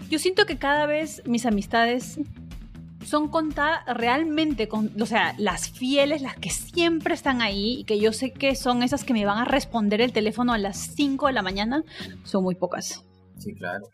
yo 0.09 0.19
siento 0.19 0.47
que 0.47 0.57
cada 0.57 0.87
vez 0.87 1.23
mis 1.27 1.47
amistades 1.47 2.19
son 3.05 3.29
contadas 3.29 3.85
realmente, 3.87 4.69
con, 4.69 4.91
o 5.01 5.07
sea, 5.07 5.35
las 5.39 5.71
fieles, 5.71 6.23
las 6.23 6.37
que 6.37 6.51
siempre 6.51 7.15
están 7.15 7.41
ahí 7.41 7.81
y 7.81 7.85
que 7.85 8.01
yo 8.01 8.13
sé 8.13 8.33
que 8.33 8.55
son 8.57 8.83
esas 8.83 9.05
que 9.05 9.13
me 9.13 9.25
van 9.25 9.39
a 9.39 9.45
responder 9.45 10.01
el 10.01 10.13
teléfono 10.13 10.53
a 10.53 10.59
las 10.59 10.77
5 10.77 11.29
de 11.29 11.33
la 11.33 11.43
mañana, 11.43 11.85
son 12.25 12.43
muy 12.43 12.57
pocas. 12.57 13.05
Sí, 13.39 13.55
claro. 13.55 13.89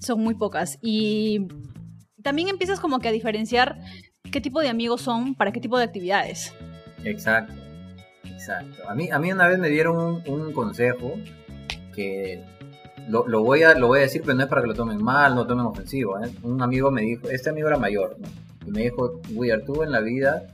Son 0.00 0.20
muy 0.20 0.34
pocas. 0.34 0.78
Y 0.82 1.46
también 2.22 2.48
empiezas 2.48 2.80
como 2.80 2.98
que 2.98 3.08
a 3.08 3.12
diferenciar 3.12 3.78
qué 4.32 4.40
tipo 4.40 4.60
de 4.60 4.68
amigos 4.68 5.00
son 5.00 5.36
para 5.36 5.52
qué 5.52 5.60
tipo 5.60 5.78
de 5.78 5.84
actividades. 5.84 6.52
Exacto, 7.04 7.54
exacto. 8.24 8.88
A 8.88 8.94
mí, 8.96 9.10
a 9.10 9.20
mí 9.20 9.30
una 9.30 9.46
vez 9.46 9.60
me 9.60 9.68
dieron 9.68 9.96
un, 9.96 10.28
un 10.28 10.52
consejo 10.52 11.14
que 11.94 12.44
lo, 13.08 13.26
lo 13.26 13.42
voy 13.42 13.62
a, 13.62 13.74
lo 13.74 13.88
voy 13.88 13.98
a 14.00 14.02
decir, 14.02 14.22
pero 14.24 14.34
no 14.36 14.42
es 14.42 14.48
para 14.48 14.62
que 14.62 14.68
lo 14.68 14.74
tomen 14.74 15.02
mal, 15.02 15.34
no 15.34 15.46
tomen 15.46 15.66
ofensivo. 15.66 16.18
¿eh? 16.18 16.30
Un 16.42 16.60
amigo 16.62 16.90
me 16.90 17.02
dijo, 17.02 17.28
este 17.28 17.50
amigo 17.50 17.68
era 17.68 17.78
mayor, 17.78 18.16
¿no? 18.20 18.28
y 18.66 18.70
me 18.70 18.82
dijo, 18.82 19.20
Weir, 19.34 19.64
tú 19.66 19.82
en 19.82 19.90
la 19.90 20.00
vida, 20.00 20.44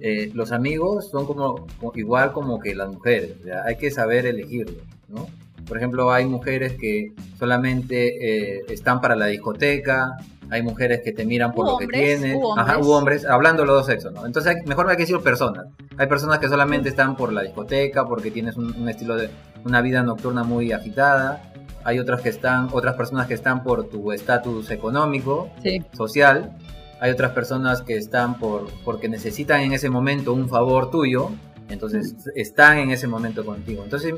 eh, 0.00 0.30
los 0.34 0.52
amigos 0.52 1.08
son 1.10 1.26
como, 1.26 1.66
igual 1.94 2.32
como 2.32 2.58
que 2.60 2.74
las 2.74 2.88
mujeres, 2.88 3.32
hay 3.64 3.76
que 3.76 3.90
saber 3.90 4.26
elegirlos, 4.26 4.82
¿no? 5.08 5.26
Por 5.66 5.78
ejemplo, 5.78 6.12
hay 6.12 6.26
mujeres 6.26 6.74
que 6.74 7.12
solamente 7.38 8.58
eh, 8.58 8.64
están 8.68 9.00
para 9.00 9.16
la 9.16 9.26
discoteca, 9.26 10.16
hay 10.50 10.62
mujeres 10.62 11.00
que 11.02 11.10
te 11.12 11.24
miran 11.24 11.52
por 11.52 11.66
lo 11.66 11.76
que 11.76 11.88
tienes, 11.88 12.36
u 12.36 12.52
Ajá, 12.56 12.74
hombres. 12.74 12.86
u 12.86 12.92
hombres, 12.92 13.24
hablando 13.24 13.62
de 13.62 13.66
los 13.66 13.76
dos 13.78 13.86
sexos, 13.86 14.12
¿no? 14.12 14.24
Entonces, 14.26 14.54
hay- 14.54 14.62
mejor 14.66 14.88
hay 14.88 14.96
que 14.96 15.02
decir 15.02 15.18
personas. 15.20 15.66
Hay 15.96 16.06
personas 16.06 16.38
que 16.38 16.48
solamente 16.48 16.88
están 16.88 17.16
por 17.16 17.32
la 17.32 17.42
discoteca, 17.42 18.06
porque 18.06 18.30
tienes 18.30 18.56
un, 18.56 18.72
un 18.80 18.88
estilo 18.88 19.16
de 19.16 19.28
una 19.64 19.80
vida 19.80 20.02
nocturna 20.04 20.44
muy 20.44 20.70
agitada. 20.70 21.52
Hay 21.86 21.98
otras 22.00 22.20
que 22.20 22.28
están, 22.28 22.68
otras 22.72 22.96
personas 22.96 23.28
que 23.28 23.34
están 23.34 23.62
por 23.62 23.88
tu 23.88 24.10
estatus 24.12 24.70
económico, 24.70 25.48
Sí. 25.62 25.82
social. 25.96 26.50
hay 26.98 27.10
otras 27.10 27.32
personas 27.32 27.82
que 27.82 27.96
están 27.96 28.38
por 28.38 28.68
porque 28.84 29.06
necesitan 29.08 29.60
en 29.60 29.72
ese 29.72 29.88
momento 29.90 30.32
un 30.32 30.48
favor 30.48 30.90
tuyo, 30.90 31.30
entonces 31.68 32.14
están 32.34 32.78
en 32.78 32.90
ese 32.90 33.06
momento 33.06 33.44
contigo. 33.44 33.84
Entonces 33.84 34.14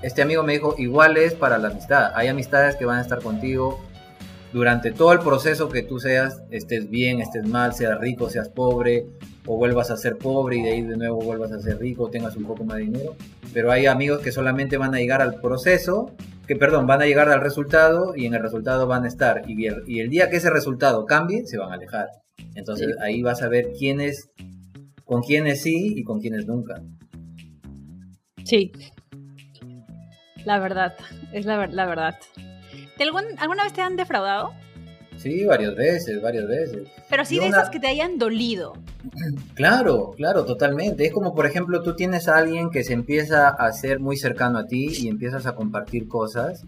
este 0.00 0.22
amigo 0.22 0.42
me 0.44 0.52
dijo, 0.52 0.74
igual 0.78 1.16
es 1.16 1.34
para 1.34 1.58
la 1.58 1.68
amistad. 1.68 2.12
Hay 2.14 2.28
amistades 2.28 2.76
que 2.76 2.84
van 2.84 2.98
a 2.98 3.00
estar 3.02 3.20
contigo 3.20 3.80
durante 4.52 4.92
todo 4.92 5.12
el 5.12 5.18
proceso 5.18 5.68
que 5.68 5.82
tú 5.82 5.98
seas, 5.98 6.40
estés 6.50 6.88
bien, 6.88 7.20
estés 7.20 7.46
mal, 7.46 7.74
seas 7.74 7.98
rico, 8.00 8.30
seas 8.30 8.48
pobre, 8.48 9.06
o 9.48 9.56
vuelvas 9.56 9.90
a 9.90 9.96
ser 9.96 10.18
pobre 10.18 10.58
y 10.58 10.62
de 10.62 10.70
ahí 10.70 10.82
de 10.82 10.96
nuevo 10.98 11.22
vuelvas 11.22 11.50
a 11.52 11.58
ser 11.58 11.78
rico, 11.78 12.10
tengas 12.10 12.36
un 12.36 12.44
poco 12.44 12.64
más 12.64 12.76
de 12.76 12.82
dinero. 12.84 13.16
Pero 13.54 13.72
hay 13.72 13.86
amigos 13.86 14.20
que 14.20 14.30
solamente 14.30 14.76
van 14.76 14.94
a 14.94 14.98
llegar 14.98 15.22
al 15.22 15.40
proceso, 15.40 16.12
que 16.46 16.54
perdón, 16.54 16.86
van 16.86 17.00
a 17.00 17.06
llegar 17.06 17.30
al 17.30 17.40
resultado 17.40 18.14
y 18.14 18.26
en 18.26 18.34
el 18.34 18.42
resultado 18.42 18.86
van 18.86 19.04
a 19.04 19.08
estar. 19.08 19.42
Y 19.48 19.66
el, 19.66 19.84
y 19.86 20.00
el 20.00 20.10
día 20.10 20.28
que 20.28 20.36
ese 20.36 20.50
resultado 20.50 21.06
cambie, 21.06 21.46
se 21.46 21.56
van 21.56 21.72
a 21.72 21.74
alejar. 21.76 22.08
Entonces 22.54 22.94
ahí 23.00 23.22
vas 23.22 23.40
a 23.42 23.48
ver 23.48 23.72
quiénes, 23.78 24.30
con 25.06 25.22
quiénes 25.22 25.62
sí 25.62 25.94
y 25.96 26.04
con 26.04 26.20
quiénes 26.20 26.46
nunca. 26.46 26.82
Sí, 28.44 28.70
la 30.44 30.58
verdad, 30.58 30.94
es 31.32 31.46
la, 31.46 31.66
la 31.68 31.86
verdad. 31.86 32.16
¿Alguna 33.38 33.64
vez 33.64 33.72
te 33.72 33.80
han 33.80 33.96
defraudado? 33.96 34.52
Sí, 35.18 35.44
varias 35.44 35.74
veces, 35.74 36.22
varias 36.22 36.46
veces. 36.46 36.88
Pero 37.10 37.24
sí 37.24 37.38
de 37.38 37.48
esas 37.48 37.70
que 37.70 37.80
te 37.80 37.88
hayan 37.88 38.18
dolido. 38.18 38.74
Claro, 39.54 40.12
claro, 40.16 40.44
totalmente. 40.44 41.04
Es 41.06 41.12
como, 41.12 41.34
por 41.34 41.44
ejemplo, 41.44 41.82
tú 41.82 41.96
tienes 41.96 42.28
a 42.28 42.36
alguien 42.36 42.70
que 42.70 42.84
se 42.84 42.92
empieza 42.92 43.48
a 43.48 43.72
ser 43.72 43.98
muy 43.98 44.16
cercano 44.16 44.58
a 44.58 44.66
ti 44.66 44.88
y 44.92 45.08
empiezas 45.08 45.46
a 45.46 45.56
compartir 45.56 46.06
cosas. 46.06 46.64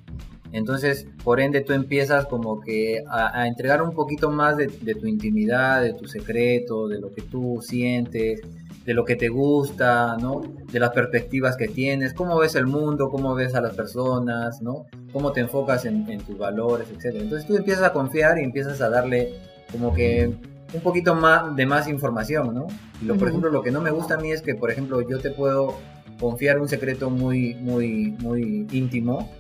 Entonces, 0.53 1.07
por 1.23 1.41
ende, 1.41 1.61
tú 1.61 1.73
empiezas 1.73 2.27
como 2.27 2.61
que 2.61 3.05
a, 3.09 3.47
entregar 3.47 3.83
un 3.83 3.93
poquito 3.93 4.31
más 4.31 4.57
de, 4.57 4.67
de, 4.67 4.95
tu 4.97 5.07
intimidad, 5.07 5.83
de 5.83 5.93
tu 5.93 6.09
secreto, 6.09 6.89
de 6.89 7.01
lo 7.01 7.13
que 7.15 7.23
tú 7.23 7.61
sientes, 7.63 8.41
de 8.85 8.95
lo 8.95 9.05
que 9.05 9.17
te 9.17 9.29
gusta, 9.29 10.17
¿no? 10.17 10.43
De 10.73 10.79
las 10.81 10.91
perspectivas 10.91 11.57
que 11.57 11.69
tienes, 11.69 12.15
cómo 12.15 12.39
ves 12.39 12.55
el 12.55 12.67
mundo, 12.67 13.11
cómo 13.11 13.35
ves 13.35 13.55
a 13.55 13.61
las 13.61 13.75
personas, 13.75 14.63
¿no? 14.63 14.87
Cómo 15.13 15.33
te 15.33 15.41
enfocas 15.41 15.85
en, 15.85 16.19
tus 16.21 16.39
valores, 16.39 16.89
etc. 16.91 17.17
Entonces 17.21 17.47
tú 17.47 17.57
empiezas 17.57 17.85
a 17.85 17.93
confiar 17.93 18.39
y 18.39 18.45
empiezas 18.45 18.81
a 18.81 18.89
darle 18.89 19.35
como 19.71 19.93
que 19.95 20.35
un 20.73 20.81
poquito 20.81 21.15
más 21.15 21.55
de 21.57 21.67
más 21.67 21.89
información, 21.89 22.55
¿no? 22.55 22.69
Y 23.03 23.05
lo, 23.05 23.17
por 23.17 23.29
ejemplo, 23.29 23.51
lo 23.51 23.63
que 23.63 23.71
no 23.71 23.81
me 23.81 23.91
gusta 23.91 24.15
a 24.15 24.19
mí 24.19 24.33
es 24.33 24.41
que, 24.41 24.55
por 24.55 24.71
ejemplo, 24.71 25.07
yo 25.07 25.19
te 25.19 25.31
puedo 25.31 25.77
confiar 26.19 26.59
un 26.59 26.69
secreto 26.69 27.11
muy, 27.11 27.55
muy, 27.57 28.13
muy 28.21 28.67
íntimo 28.71 29.31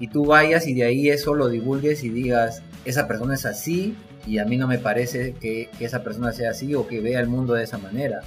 y 0.00 0.08
tú 0.08 0.26
vayas 0.26 0.66
y 0.66 0.74
de 0.74 0.84
ahí 0.84 1.08
eso 1.08 1.34
lo 1.34 1.48
divulgues 1.48 2.02
y 2.02 2.08
digas, 2.08 2.62
esa 2.84 3.06
persona 3.06 3.34
es 3.34 3.46
así 3.46 3.96
y 4.26 4.38
a 4.38 4.44
mí 4.44 4.56
no 4.56 4.66
me 4.66 4.78
parece 4.78 5.34
que, 5.34 5.68
que 5.78 5.84
esa 5.84 6.02
persona 6.02 6.32
sea 6.32 6.50
así 6.50 6.74
o 6.74 6.86
que 6.86 7.00
vea 7.00 7.20
el 7.20 7.28
mundo 7.28 7.54
de 7.54 7.64
esa 7.64 7.78
manera. 7.78 8.20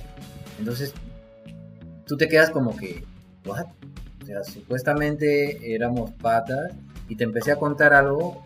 Entonces, 0.59 0.93
tú 2.05 2.17
te 2.17 2.27
quedas 2.27 2.49
como 2.49 2.75
que, 2.75 3.03
¿what? 3.45 3.65
O 4.21 4.25
sea, 4.25 4.43
supuestamente 4.43 5.73
éramos 5.73 6.11
patas 6.11 6.73
y 7.07 7.15
te 7.15 7.23
empecé 7.23 7.51
a 7.51 7.55
contar 7.57 7.93
algo 7.93 8.43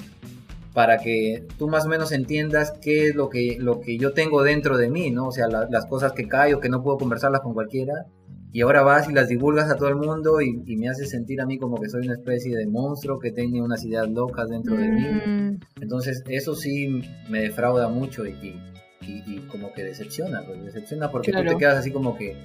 para 0.74 1.00
que 1.00 1.46
tú 1.58 1.68
más 1.68 1.86
o 1.86 1.90
menos 1.90 2.12
entiendas 2.12 2.74
qué 2.82 3.08
es 3.08 3.16
lo 3.16 3.30
que, 3.30 3.58
lo 3.60 3.82
que 3.82 3.98
yo 3.98 4.14
tengo 4.14 4.44
dentro 4.44 4.78
de 4.78 4.90
mí, 4.90 5.12
¿no? 5.12 5.28
O 5.28 5.32
sea, 5.32 5.48
las 5.48 5.86
cosas 5.86 6.14
que 6.14 6.28
callo, 6.28 6.60
que 6.60 6.70
no 6.70 6.82
puedo 6.82 6.98
conversarlas 6.98 7.42
con 7.42 7.54
cualquiera. 7.54 8.06
Y 8.54 8.62
ahora 8.62 8.84
vas 8.84 9.10
y 9.10 9.14
las 9.14 9.30
divulgas 9.30 9.70
a 9.70 9.78
todo 9.78 9.88
el 9.88 9.96
mundo 9.96 10.42
y, 10.42 10.76
me 10.76 10.90
haces 10.90 11.10
sentir 11.10 11.40
a 11.40 11.46
mí 11.46 11.58
como 11.58 11.80
que 11.80 11.90
soy 11.90 12.06
una 12.06 12.16
especie 12.16 12.56
de 12.56 12.68
monstruo 12.68 13.18
que 13.18 13.32
tiene 13.32 13.62
unas 13.62 13.84
ideas 13.86 14.10
locas 14.10 14.50
dentro 14.50 14.76
de 14.76 14.90
mí. 14.90 15.04
Mm. 15.04 15.60
Entonces, 15.82 16.22
eso 16.28 16.54
sí 16.56 17.02
me 17.30 17.42
defrauda 17.44 17.88
mucho 17.88 18.26
y, 18.26 18.60
y, 19.02 19.40
como 19.52 19.74
que 19.74 19.84
decepciona, 19.84 20.44
pues 20.46 20.64
decepciona 20.64 21.10
porque 21.10 21.32
tú 21.32 21.44
te 21.44 21.58
quedas 21.58 21.78
así 21.78 21.92
como 21.92 22.16
que, 22.16 22.38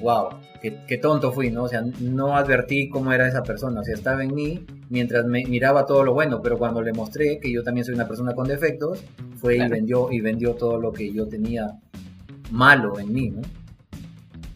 wow, 0.00 0.30
qué, 0.60 0.98
tonto 0.98 1.32
fui, 1.32 1.50
¿no? 1.50 1.64
O 1.64 1.68
sea, 1.68 1.82
no 2.00 2.36
advertí 2.36 2.88
cómo 2.88 3.12
era 3.12 3.28
esa 3.28 3.42
persona, 3.42 3.80
o 3.80 3.84
sea, 3.84 3.94
estaba 3.94 4.24
en 4.24 4.34
mí 4.34 4.66
mientras 4.88 5.24
me 5.24 5.44
miraba 5.44 5.86
todo 5.86 6.04
lo 6.04 6.14
bueno, 6.14 6.40
pero 6.42 6.58
cuando 6.58 6.82
le 6.82 6.92
mostré 6.92 7.38
que 7.38 7.52
yo 7.52 7.62
también 7.62 7.84
soy 7.84 7.94
una 7.94 8.08
persona 8.08 8.34
con 8.34 8.48
defectos, 8.48 9.04
fue 9.36 9.56
y 9.56 9.68
vendió 9.68 10.10
y 10.10 10.20
vendió 10.20 10.54
todo 10.54 10.78
lo 10.80 10.92
que 10.92 11.12
yo 11.12 11.28
tenía 11.28 11.78
malo 12.50 12.98
en 12.98 13.12
mí, 13.12 13.30
¿no? 13.30 13.42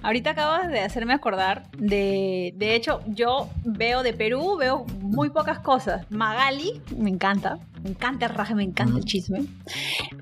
Ahorita 0.00 0.30
acabas 0.30 0.68
de 0.68 0.78
hacerme 0.78 1.12
acordar 1.12 1.64
de, 1.76 2.54
de 2.56 2.76
hecho, 2.76 3.00
yo 3.08 3.50
veo 3.64 4.04
de 4.04 4.12
Perú, 4.12 4.56
veo 4.56 4.86
muy 5.00 5.30
pocas 5.30 5.58
cosas. 5.58 6.08
Magali, 6.08 6.80
me 6.96 7.10
encanta, 7.10 7.58
me 7.82 7.90
encanta 7.90 8.26
el 8.26 8.34
raje, 8.34 8.54
me 8.54 8.64
encanta 8.64 8.98
el 8.98 9.04
chisme. 9.04 9.46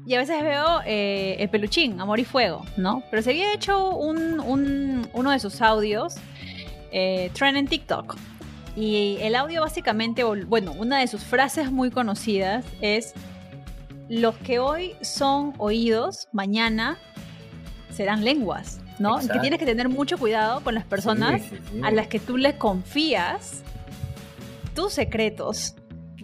Y 0.07 0.15
a 0.15 0.19
veces 0.19 0.43
veo 0.43 0.81
eh, 0.87 1.37
el 1.39 1.49
peluchín, 1.49 2.01
Amor 2.01 2.21
y 2.21 2.25
Fuego, 2.25 2.65
¿no? 2.77 3.03
Pero 3.11 3.23
se 3.23 3.31
había 3.31 3.53
hecho 3.53 3.91
un, 3.91 4.41
un, 4.41 5.09
uno 5.13 5.31
de 5.31 5.39
sus 5.39 5.63
audios, 5.63 6.15
eh, 6.93 7.31
trend 7.35 7.57
en 7.57 7.67
TikTok. 7.67 8.17
Y 8.77 9.17
el 9.21 9.35
audio 9.35 9.63
básicamente, 9.63 10.23
bueno, 10.23 10.73
una 10.73 10.99
de 10.99 11.07
sus 11.07 11.25
frases 11.25 11.73
muy 11.73 11.91
conocidas 11.91 12.65
es, 12.81 13.15
los 14.09 14.37
que 14.37 14.59
hoy 14.59 14.95
son 15.01 15.55
oídos, 15.59 16.29
mañana 16.33 16.99
serán 17.91 18.25
lenguas. 18.25 18.81
¿no? 18.99 19.19
Que 19.19 19.39
tienes 19.41 19.59
que 19.59 19.67
tener 19.67 19.89
mucho 19.89 20.19
cuidado 20.19 20.61
con 20.63 20.75
las 20.75 20.85
personas 20.85 21.43
a 21.83 21.91
las 21.91 22.09
que 22.09 22.19
tú 22.19 22.37
le 22.37 22.57
confías 22.57 23.63
tus 24.75 24.93
secretos, 24.93 25.75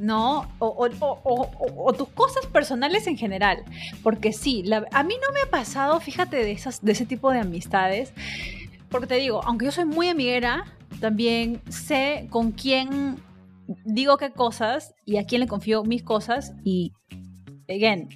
¿no? 0.02 0.52
O, 0.58 1.92
tus 1.92 2.08
cosas 2.08 2.44
personales 2.46 3.06
en 3.06 3.16
general. 3.16 3.64
Porque 4.02 4.32
sí, 4.32 4.64
a 4.90 5.02
mí 5.04 5.14
no 5.14 5.32
me 5.32 5.40
ha 5.42 5.50
pasado, 5.50 6.00
fíjate, 6.00 6.36
de, 6.36 6.50
esas, 6.50 6.84
de 6.84 6.92
ese 6.92 7.06
tipo 7.06 7.30
de 7.30 7.38
amistades. 7.38 8.12
Porque 8.90 9.06
te 9.06 9.14
digo, 9.14 9.40
aunque 9.44 9.66
yo 9.66 9.72
soy 9.72 9.84
muy 9.84 10.08
amiguera, 10.08 10.64
también 11.00 11.62
sé 11.70 12.26
con 12.30 12.50
quién 12.50 13.22
digo 13.84 14.16
qué 14.16 14.32
cosas 14.32 14.92
y 15.06 15.18
a 15.18 15.24
quién 15.24 15.40
le 15.40 15.46
confío 15.46 15.84
mis 15.84 16.02
cosas. 16.02 16.52
Y, 16.64 16.92
again, 17.68 18.08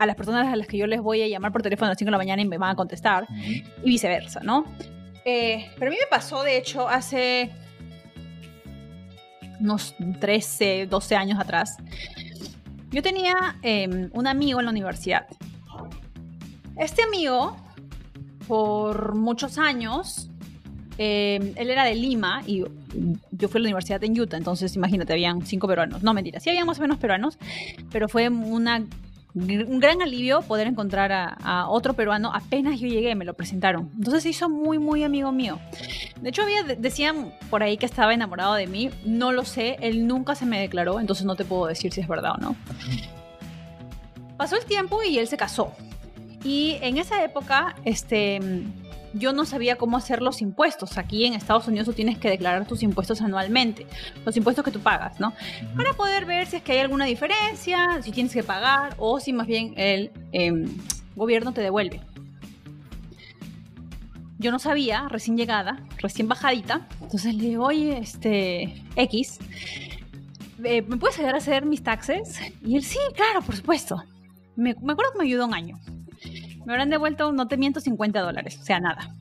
a 0.00 0.06
las 0.06 0.16
personas 0.16 0.52
a 0.52 0.56
las 0.56 0.66
que 0.66 0.78
yo 0.78 0.88
les 0.88 1.00
voy 1.00 1.22
a 1.22 1.28
llamar 1.28 1.52
por 1.52 1.62
teléfono 1.62 1.86
a 1.86 1.90
las 1.90 1.98
5 1.98 2.08
de 2.08 2.12
la 2.12 2.18
mañana 2.18 2.42
y 2.42 2.48
me 2.48 2.58
van 2.58 2.72
a 2.72 2.74
contestar, 2.74 3.28
y 3.84 3.88
viceversa, 3.88 4.40
¿no? 4.40 4.64
Eh, 5.24 5.70
pero 5.78 5.90
a 5.90 5.90
mí 5.90 5.96
me 5.98 6.08
pasó, 6.10 6.42
de 6.42 6.56
hecho, 6.56 6.88
hace 6.88 7.52
unos 9.64 9.94
13, 10.20 10.86
12 10.86 11.16
años 11.16 11.40
atrás. 11.40 11.76
Yo 12.90 13.02
tenía 13.02 13.56
em, 13.62 14.10
un 14.12 14.26
amigo 14.26 14.60
en 14.60 14.66
la 14.66 14.70
universidad. 14.70 15.26
Este 16.76 17.02
amigo, 17.02 17.56
por 18.46 19.14
muchos 19.14 19.58
años, 19.58 20.30
em, 20.98 21.52
él 21.56 21.70
era 21.70 21.84
de 21.84 21.94
Lima 21.94 22.42
y 22.46 22.64
yo 23.32 23.48
fui 23.48 23.58
a 23.58 23.62
la 23.62 23.68
universidad 23.68 24.04
en 24.04 24.20
Utah, 24.20 24.36
entonces 24.36 24.76
imagínate, 24.76 25.12
habían 25.12 25.44
cinco 25.44 25.66
peruanos. 25.66 26.02
No, 26.02 26.14
mentira, 26.14 26.38
sí 26.38 26.50
había 26.50 26.64
más 26.64 26.78
o 26.78 26.82
menos 26.82 26.98
peruanos, 26.98 27.38
pero 27.90 28.08
fue 28.08 28.28
una 28.28 28.84
un 29.34 29.80
gran 29.80 30.00
alivio 30.00 30.42
poder 30.42 30.68
encontrar 30.68 31.10
a, 31.12 31.68
otro 31.68 31.94
peruano 31.94 32.30
apenas 32.32 32.78
yo 32.78 32.86
llegué, 32.86 33.14
me 33.14 33.24
lo 33.24 33.34
presentaron. 33.34 33.90
Entonces 33.96 34.22
se 34.22 34.28
hizo 34.28 34.48
muy, 34.48 34.78
muy 34.78 35.02
amigo 35.02 35.32
mío. 35.32 35.58
De 36.20 36.28
hecho, 36.28 36.42
había, 36.42 36.62
decían 36.62 37.34
por 37.50 37.62
ahí 37.62 37.76
que 37.76 37.86
estaba 37.86 38.14
enamorado 38.14 38.54
de 38.54 38.66
mí. 38.66 38.90
No 39.04 39.32
lo 39.32 39.44
sé, 39.44 39.76
él 39.80 40.06
nunca 40.06 40.34
se 40.34 40.46
me 40.46 40.60
declaró, 40.60 41.00
entonces 41.00 41.26
no 41.26 41.34
te 41.34 41.44
puedo 41.44 41.66
decir 41.66 41.92
si 41.92 42.00
es 42.00 42.08
verdad 42.08 42.32
o 42.36 42.40
no. 42.40 42.56
Pasó 44.36 44.56
el 44.56 44.64
tiempo 44.64 45.02
y 45.02 45.18
él 45.18 45.26
se 45.26 45.36
casó. 45.36 45.72
Y 46.44 46.76
en 46.82 46.98
esa 46.98 47.24
época, 47.24 47.74
este 47.84 48.38
yo 49.14 49.32
no 49.32 49.44
sabía 49.44 49.76
cómo 49.76 49.96
hacer 49.96 50.20
los 50.20 50.42
impuestos. 50.42 50.98
Aquí 50.98 51.24
en 51.24 51.34
Estados 51.34 51.66
Unidos 51.68 51.86
tú 51.86 51.92
tienes 51.92 52.18
que 52.18 52.28
declarar 52.28 52.66
tus 52.66 52.82
impuestos 52.82 53.22
anualmente, 53.22 53.86
los 54.24 54.36
impuestos 54.36 54.64
que 54.64 54.70
tú 54.70 54.80
pagas, 54.80 55.20
¿no? 55.20 55.32
Para 55.76 55.92
poder 55.94 56.26
ver 56.26 56.46
si 56.46 56.56
es 56.56 56.62
que 56.62 56.72
hay 56.72 56.78
alguna 56.78 57.04
diferencia, 57.06 58.02
si 58.02 58.10
tienes 58.10 58.32
que 58.32 58.42
pagar 58.42 58.94
o 58.98 59.20
si 59.20 59.32
más 59.32 59.46
bien 59.46 59.74
el 59.76 60.10
em, 60.32 60.66
gobierno 61.14 61.52
te 61.52 61.60
devuelve. 61.60 62.00
Yo 64.38 64.50
no 64.50 64.58
sabía, 64.58 65.08
recién 65.08 65.36
llegada, 65.36 65.82
recién 65.98 66.28
bajadita, 66.28 66.86
entonces 67.00 67.34
le 67.34 67.44
digo, 67.44 67.64
oye, 67.64 67.96
este, 67.98 68.82
X, 68.96 69.38
eh, 70.64 70.82
¿me 70.82 70.96
puedes 70.96 71.16
ayudar 71.18 71.36
a 71.36 71.38
hacer 71.38 71.64
mis 71.64 71.82
taxes? 71.82 72.40
Y 72.62 72.76
él, 72.76 72.82
sí, 72.82 72.98
claro, 73.14 73.42
por 73.42 73.54
supuesto. 73.54 74.02
Me, 74.56 74.74
me 74.82 74.92
acuerdo 74.92 75.12
que 75.12 75.18
me 75.18 75.24
ayudó 75.24 75.46
un 75.46 75.54
año. 75.54 75.78
Me 76.64 76.72
habrán 76.72 76.90
devuelto, 76.90 77.32
no 77.32 77.48
te 77.48 77.56
miento, 77.56 77.80
50 77.80 78.20
dólares, 78.20 78.58
o 78.60 78.64
sea, 78.64 78.80
nada. 78.80 79.14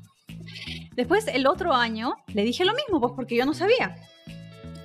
Después, 0.95 1.27
el 1.27 1.47
otro 1.47 1.73
año, 1.73 2.15
le 2.27 2.43
dije 2.43 2.65
lo 2.65 2.73
mismo, 2.73 2.99
pues 3.01 3.13
porque 3.15 3.35
yo 3.35 3.45
no 3.45 3.53
sabía. 3.53 3.95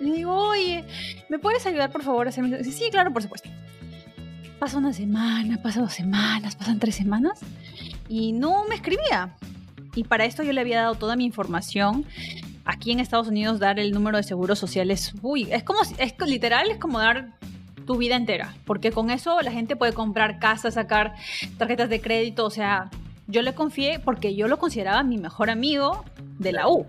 Le 0.00 0.12
digo, 0.12 0.32
oye, 0.32 0.84
¿me 1.28 1.38
puedes 1.38 1.66
ayudar 1.66 1.90
por 1.90 2.02
favor 2.02 2.26
a 2.26 2.30
hacer 2.30 2.44
mi... 2.44 2.64
Sí, 2.64 2.88
claro, 2.90 3.12
por 3.12 3.22
supuesto. 3.22 3.50
Pasa 4.58 4.78
una 4.78 4.92
semana, 4.92 5.60
pasa 5.62 5.80
dos 5.80 5.92
semanas, 5.92 6.56
pasan 6.56 6.78
tres 6.78 6.96
semanas 6.96 7.40
y 8.08 8.32
no 8.32 8.64
me 8.68 8.74
escribía. 8.74 9.36
Y 9.94 10.04
para 10.04 10.24
esto 10.24 10.42
yo 10.42 10.52
le 10.52 10.60
había 10.60 10.82
dado 10.82 10.94
toda 10.94 11.16
mi 11.16 11.24
información. 11.24 12.04
Aquí 12.64 12.90
en 12.92 13.00
Estados 13.00 13.28
Unidos 13.28 13.58
dar 13.58 13.78
el 13.78 13.92
número 13.92 14.16
de 14.16 14.22
seguros 14.22 14.58
sociales, 14.58 15.14
uy, 15.22 15.48
es 15.50 15.62
como, 15.62 15.80
es 15.82 16.14
literal, 16.26 16.70
es 16.70 16.78
como 16.78 16.98
dar 16.98 17.37
tu 17.88 17.96
vida 17.96 18.16
entera, 18.16 18.54
porque 18.66 18.92
con 18.92 19.08
eso 19.10 19.40
la 19.40 19.50
gente 19.50 19.74
puede 19.74 19.94
comprar 19.94 20.38
casas, 20.38 20.74
sacar 20.74 21.14
tarjetas 21.56 21.88
de 21.88 22.02
crédito, 22.02 22.44
o 22.44 22.50
sea, 22.50 22.90
yo 23.26 23.40
le 23.40 23.54
confié 23.54 23.98
porque 23.98 24.34
yo 24.34 24.46
lo 24.46 24.58
consideraba 24.58 25.02
mi 25.02 25.16
mejor 25.16 25.48
amigo 25.48 26.04
de 26.38 26.52
la 26.52 26.68
U. 26.68 26.86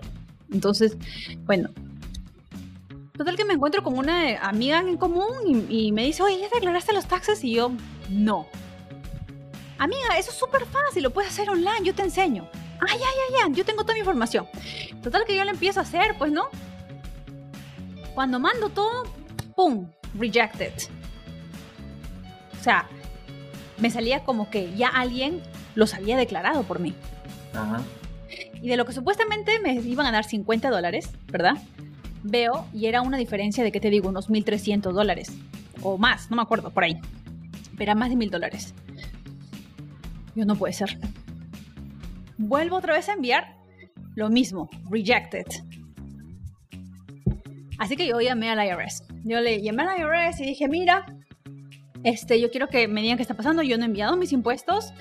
Entonces, 0.52 0.98
bueno. 1.46 1.70
Total 3.14 3.38
que 3.38 3.46
me 3.46 3.54
encuentro 3.54 3.82
con 3.82 3.98
una 3.98 4.40
amiga 4.42 4.80
en 4.80 4.98
común 4.98 5.68
y, 5.70 5.94
me 5.94 6.04
dice, 6.04 6.22
oye, 6.22 6.38
¿ya 6.42 6.50
declaraste 6.54 6.92
los 6.92 7.06
taxes? 7.06 7.46
Y 7.46 7.54
yo, 7.54 7.72
no. 8.10 8.46
Amiga, 9.78 10.18
eso 10.18 10.32
es 10.32 10.38
súper 10.38 10.66
fácil, 10.66 11.04
lo 11.04 11.12
puedes 11.12 11.32
hacer 11.32 11.50
online, 11.50 11.86
yo 11.86 11.96
te 11.96 12.02
enseño. 12.02 12.46
Ay, 12.82 12.98
ay, 12.98 13.16
ay, 13.30 13.36
ay, 13.46 13.54
yo 13.54 13.64
tengo 13.64 13.84
toda 13.84 13.94
mi 13.94 14.02
información. 14.02 14.48
Total 15.02 15.24
que 15.26 15.38
yo 15.38 15.46
lo 15.46 15.52
empiezo 15.52 15.80
a 15.80 15.84
hacer, 15.84 16.18
pues, 16.18 16.34
¿no? 16.34 16.50
Cuando 18.14 18.38
mando 18.38 18.68
todo, 18.68 19.04
¡pum! 19.56 19.88
Rejected. 20.16 20.74
O 22.60 22.64
sea, 22.64 22.88
me 23.78 23.90
salía 23.90 24.24
como 24.24 24.50
que 24.50 24.74
ya 24.76 24.90
alguien 24.90 25.42
los 25.76 25.94
había 25.94 26.18
declarado 26.18 26.64
por 26.64 26.80
mí. 26.80 26.94
Ajá. 27.54 27.82
Y 28.62 28.68
de 28.68 28.78
lo 28.78 28.86
que 28.86 28.94
supuestamente 28.94 29.60
me 29.60 29.74
iban 29.74 30.06
a 30.06 30.12
dar 30.12 30.26
50 30.26 30.70
dólares, 30.70 31.10
¿verdad? 31.32 31.54
Veo 32.24 32.66
y 32.74 32.88
era 32.88 33.02
una 33.02 33.18
diferencia 33.18 33.64
de, 33.64 33.72
¿qué 33.72 33.80
te 33.80 33.90
digo? 33.90 34.10
Unos 34.10 34.30
1.300 34.30 34.92
dólares. 34.92 35.32
O 35.82 35.98
más, 35.98 36.30
no 36.30 36.36
me 36.36 36.42
acuerdo, 36.42 36.72
por 36.72 36.84
ahí. 36.84 37.00
Pero 37.72 37.84
era 37.84 37.96
más 37.96 38.10
de 38.10 38.16
1.000 38.16 38.30
dólares. 38.30 38.74
Yo 40.36 40.46
no 40.46 40.56
puede 40.56 40.74
ser. 40.74 41.00
Vuelvo 42.38 42.78
otra 42.78 42.94
vez 42.94 43.08
a 43.10 43.14
enviar 43.14 43.56
lo 44.16 44.30
mismo, 44.30 44.70
rejected. 44.90 45.46
Así 47.78 47.96
que 47.96 48.06
yo 48.08 48.20
llamé 48.20 48.50
al 48.50 48.66
IRS. 48.66 49.04
Yo 49.24 49.40
le 49.42 49.62
llamé 49.62 49.84
al 49.84 50.00
IRS 50.00 50.40
y 50.42 50.46
dije, 50.46 50.68
mira, 50.68 51.06
este, 52.04 52.40
yo 52.40 52.50
quiero 52.52 52.68
que 52.68 52.88
me 52.88 53.02
digan 53.02 53.18
qué 53.18 53.24
está 53.24 53.36
pasando. 53.36 53.62
Yo 53.64 53.78
no 53.78 53.84
he 53.84 53.88
enviado 53.88 54.18
mis 54.18 54.32
impuestos 54.32 54.94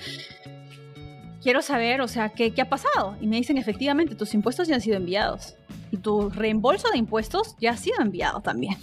quiero 1.41 1.61
saber, 1.61 2.01
o 2.01 2.07
sea, 2.07 2.29
¿qué, 2.29 2.51
¿qué, 2.53 2.61
ha 2.61 2.69
pasado? 2.69 3.15
Y 3.21 3.27
me 3.27 3.37
dicen, 3.37 3.57
efectivamente, 3.57 4.15
tus 4.15 4.33
impuestos 4.33 4.67
ya 4.67 4.75
han 4.75 4.81
sido 4.81 4.97
enviados. 4.97 5.55
Y 5.91 5.97
tu 5.97 6.29
reembolso 6.29 6.89
de 6.91 6.97
impuestos 6.97 7.55
ya 7.59 7.71
ha 7.71 7.77
sido 7.77 8.01
enviado 8.01 8.41
también. 8.41 8.77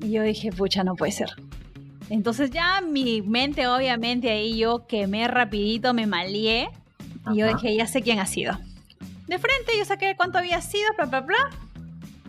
Y 0.00 0.12
yo 0.12 0.22
dije, 0.22 0.50
pucha, 0.50 0.82
no 0.82 0.96
puede 0.96 1.12
ser. 1.12 1.30
Entonces 2.08 2.50
ya 2.50 2.80
mi 2.80 3.22
mente, 3.22 3.68
obviamente, 3.68 4.30
ahí 4.30 4.58
yo 4.58 4.86
quemé 4.86 5.28
rapidito, 5.28 5.92
me 5.92 6.06
malié. 6.06 6.70
Y 7.32 7.38
yo 7.38 7.46
dije, 7.46 7.76
ya 7.76 7.86
sé 7.86 8.02
quién 8.02 8.18
ha 8.18 8.26
sido. 8.26 8.58
De 9.26 9.38
frente 9.38 9.72
yo 9.78 9.84
saqué 9.84 10.14
cuánto 10.16 10.38
había 10.38 10.60
sido, 10.60 10.88
bla, 10.96 11.06
bla, 11.06 11.20
bla. 11.20 11.50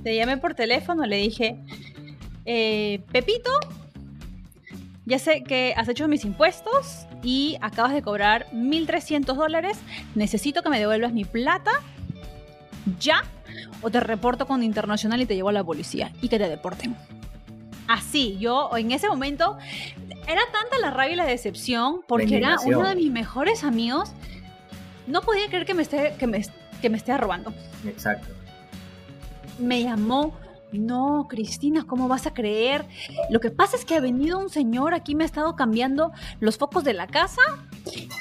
Le 0.03 0.15
llamé 0.15 0.37
por 0.37 0.55
teléfono, 0.55 1.05
le 1.05 1.17
dije, 1.17 1.57
eh, 2.45 3.01
Pepito, 3.11 3.51
ya 5.05 5.19
sé 5.19 5.43
que 5.43 5.73
has 5.75 5.87
hecho 5.89 6.07
mis 6.07 6.25
impuestos 6.25 7.05
y 7.23 7.57
acabas 7.61 7.93
de 7.93 8.01
cobrar 8.01 8.47
1.300 8.51 9.35
dólares. 9.35 9.77
Necesito 10.15 10.63
que 10.63 10.69
me 10.69 10.79
devuelvas 10.79 11.13
mi 11.13 11.25
plata 11.25 11.71
ya 12.99 13.23
o 13.81 13.89
te 13.89 13.99
reporto 13.99 14.47
con 14.47 14.63
Internacional 14.63 15.21
y 15.21 15.25
te 15.25 15.35
llevo 15.35 15.49
a 15.49 15.53
la 15.53 15.63
policía 15.63 16.11
y 16.21 16.29
que 16.29 16.39
te 16.39 16.47
deporten. 16.47 16.95
Así, 17.87 18.37
yo 18.39 18.69
en 18.77 18.91
ese 18.91 19.09
momento 19.09 19.57
era 20.27 20.41
tanta 20.51 20.79
la 20.79 20.91
rabia 20.91 21.13
y 21.13 21.15
la 21.17 21.25
decepción 21.25 22.01
porque 22.07 22.37
era 22.37 22.57
uno 22.65 22.87
de 22.87 22.95
mis 22.95 23.11
mejores 23.11 23.63
amigos. 23.63 24.13
No 25.07 25.21
podía 25.21 25.47
creer 25.47 25.65
que 25.65 25.73
me 25.73 25.81
esté, 25.81 26.15
que 26.17 26.27
me, 26.27 26.41
que 26.81 26.89
me 26.89 26.97
esté 26.97 27.17
robando. 27.17 27.53
Exacto. 27.85 28.29
Me 29.61 29.83
llamó 29.83 30.33
no, 30.71 31.27
Cristina, 31.29 31.83
¿cómo 31.85 32.07
vas 32.07 32.27
a 32.27 32.33
creer? 32.33 32.85
Lo 33.29 33.39
que 33.39 33.51
pasa 33.51 33.75
es 33.75 33.83
que 33.83 33.95
ha 33.95 33.99
venido 33.99 34.39
un 34.39 34.49
señor 34.49 34.93
aquí, 34.93 35.15
me 35.15 35.23
ha 35.23 35.25
estado 35.25 35.55
cambiando 35.55 36.11
los 36.39 36.57
focos 36.57 36.83
de 36.83 36.93
la 36.93 37.07
casa 37.07 37.41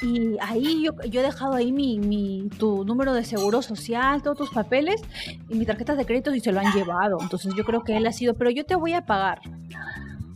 y 0.01 0.35
ahí 0.41 0.83
yo, 0.83 0.93
he 1.01 1.23
dejado 1.23 1.53
ahí 1.53 1.71
mi, 1.71 2.49
tu 2.57 2.83
número 2.83 3.13
de 3.13 3.23
seguro 3.23 3.61
social, 3.61 4.21
todos 4.21 4.37
tus 4.37 4.49
papeles 4.49 5.01
y 5.47 5.55
mis 5.55 5.67
tarjetas 5.67 5.97
de 5.97 6.05
crédito 6.05 6.33
y 6.35 6.41
se 6.41 6.51
lo 6.51 6.59
han 6.59 6.73
llevado. 6.73 7.17
Entonces 7.21 7.53
yo 7.55 7.63
creo 7.63 7.83
que 7.83 7.95
él 7.95 8.05
ha 8.05 8.11
sido, 8.11 8.33
pero 8.33 8.49
yo 8.49 8.65
te 8.65 8.75
voy 8.75 8.93
a 8.93 9.05
pagar. 9.05 9.41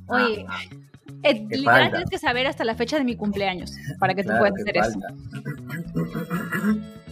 Oye, 0.07 0.45
ah, 0.47 0.59
eh, 1.23 1.45
literal 1.49 1.89
tienes 1.89 2.09
que 2.09 2.19
saber 2.19 2.47
hasta 2.47 2.63
la 2.63 2.75
fecha 2.75 2.97
de 2.97 3.03
mi 3.03 3.17
cumpleaños 3.17 3.73
para 3.99 4.13
que 4.13 4.23
tú 4.23 4.29
puedas 4.37 4.53
hacer 4.53 4.77
eso. 4.77 4.99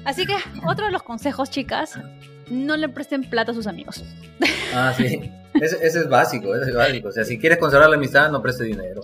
Así 0.06 0.26
que 0.26 0.36
otro 0.66 0.86
de 0.86 0.92
los 0.92 1.04
consejos, 1.04 1.50
chicas, 1.50 2.00
no 2.50 2.78
le 2.78 2.90
presten 2.90 3.24
plata 3.30 3.52
a 3.52 3.56
sus 3.56 3.68
amigos. 3.68 4.04
Ah, 4.74 4.94
sí. 4.96 5.32
Ese, 5.54 5.86
es 5.86 6.10
básico, 6.10 6.56
ese 6.56 6.72
es 6.72 6.76
básico. 6.76 7.10
O 7.10 7.12
sea, 7.12 7.24
si 7.24 7.38
quieres 7.38 7.60
conservar 7.60 7.90
la 7.90 7.96
amistad, 7.96 8.32
no 8.32 8.42
preste 8.42 8.64
dinero. 8.64 9.02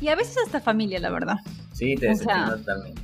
Y 0.00 0.08
a 0.08 0.16
veces 0.16 0.36
hasta 0.44 0.60
familia, 0.60 0.98
la 0.98 1.10
verdad. 1.10 1.36
Sí, 1.72 1.94
te 1.96 2.06
decepcionas 2.06 2.58
totalmente. 2.58 3.02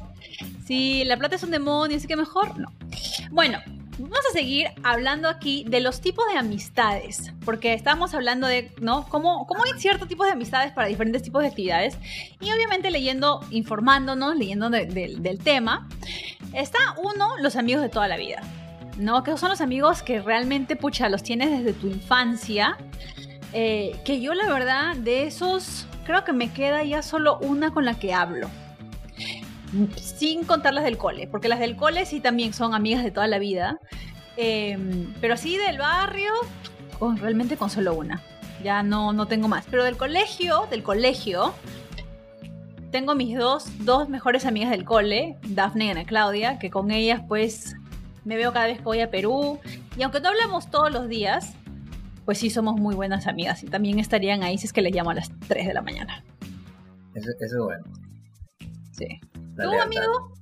Si 0.66 1.04
la 1.04 1.16
plata 1.16 1.36
es 1.36 1.42
un 1.42 1.50
demonio, 1.50 1.96
así 1.96 2.06
que 2.06 2.16
mejor 2.16 2.58
no. 2.58 2.72
Bueno, 3.30 3.58
vamos 3.98 4.20
a 4.30 4.32
seguir 4.32 4.66
hablando 4.82 5.28
aquí 5.28 5.64
de 5.68 5.80
los 5.80 6.00
tipos 6.00 6.24
de 6.32 6.38
amistades, 6.38 7.32
porque 7.44 7.74
estamos 7.74 8.14
hablando 8.14 8.46
de, 8.46 8.72
¿no? 8.80 9.06
Cómo, 9.08 9.46
cómo 9.46 9.64
hay 9.64 9.78
ciertos 9.78 10.08
tipos 10.08 10.26
de 10.26 10.32
amistades 10.32 10.72
para 10.72 10.88
diferentes 10.88 11.22
tipos 11.22 11.42
de 11.42 11.48
actividades. 11.48 11.96
Y 12.40 12.52
obviamente 12.52 12.90
leyendo, 12.90 13.40
informándonos, 13.50 14.36
leyendo 14.36 14.70
del 14.70 15.38
tema, 15.42 15.88
está 16.52 16.78
uno, 16.96 17.36
los 17.40 17.56
amigos 17.56 17.82
de 17.82 17.88
toda 17.88 18.08
la 18.08 18.16
vida. 18.16 18.42
¿No? 18.98 19.22
Que 19.22 19.36
son 19.36 19.50
los 19.50 19.60
amigos 19.60 20.02
que 20.02 20.20
realmente, 20.20 20.76
pucha, 20.76 21.08
los 21.08 21.22
tienes 21.22 21.50
desde 21.50 21.72
tu 21.72 21.88
infancia. 21.88 22.76
Eh, 23.52 23.96
que 24.04 24.20
yo 24.20 24.34
la 24.34 24.48
verdad 24.48 24.96
de 24.96 25.26
esos 25.26 25.86
creo 26.04 26.24
que 26.24 26.32
me 26.32 26.52
queda 26.52 26.82
ya 26.82 27.02
solo 27.02 27.38
una 27.38 27.72
con 27.72 27.84
la 27.84 27.94
que 27.94 28.12
hablo. 28.12 28.48
Sin 29.96 30.44
contar 30.44 30.74
las 30.74 30.84
del 30.84 30.98
cole, 30.98 31.26
porque 31.26 31.48
las 31.48 31.58
del 31.58 31.76
cole 31.76 32.06
sí 32.06 32.20
también 32.20 32.52
son 32.52 32.74
amigas 32.74 33.02
de 33.02 33.10
toda 33.10 33.26
la 33.26 33.38
vida. 33.38 33.78
Em, 34.36 35.12
pero 35.20 35.34
así 35.34 35.56
del 35.56 35.78
barrio, 35.78 36.32
con, 36.98 37.16
realmente 37.16 37.56
con 37.56 37.70
solo 37.70 37.94
una. 37.94 38.22
Ya 38.62 38.82
no, 38.82 39.12
no 39.12 39.26
tengo 39.26 39.48
más. 39.48 39.66
Pero 39.70 39.84
del 39.84 39.96
colegio, 39.96 40.66
del 40.70 40.82
colegio, 40.82 41.54
tengo 42.90 43.14
mis 43.14 43.36
dos, 43.36 43.66
dos 43.80 44.08
mejores 44.08 44.46
amigas 44.46 44.70
del 44.70 44.84
cole, 44.84 45.36
Daphne 45.48 45.86
y 45.86 45.90
Ana 45.90 46.04
Claudia, 46.04 46.58
que 46.60 46.70
con 46.70 46.92
ellas 46.92 47.22
pues 47.26 47.74
me 48.24 48.36
veo 48.36 48.52
cada 48.52 48.66
vez 48.66 48.78
que 48.78 48.84
voy 48.84 49.00
a 49.00 49.10
Perú. 49.10 49.60
Y 49.96 50.02
aunque 50.02 50.20
no 50.20 50.30
hablamos 50.30 50.70
todos 50.70 50.90
los 50.90 51.08
días, 51.08 51.54
pues 52.24 52.38
sí 52.38 52.50
somos 52.50 52.80
muy 52.80 52.94
buenas 52.94 53.26
amigas. 53.26 53.62
Y 53.62 53.66
también 53.66 53.98
estarían 53.98 54.42
ahí 54.42 54.58
si 54.58 54.66
es 54.66 54.72
que 54.72 54.82
les 54.82 54.94
llamo 54.94 55.10
a 55.10 55.14
las 55.14 55.30
3 55.48 55.66
de 55.66 55.74
la 55.74 55.82
mañana. 55.82 56.24
Eso, 57.14 57.30
es 57.38 57.56
bueno. 57.56 57.84
Sí. 58.92 59.06
¿Tú, 59.56 59.80
amigo? 59.80 60.32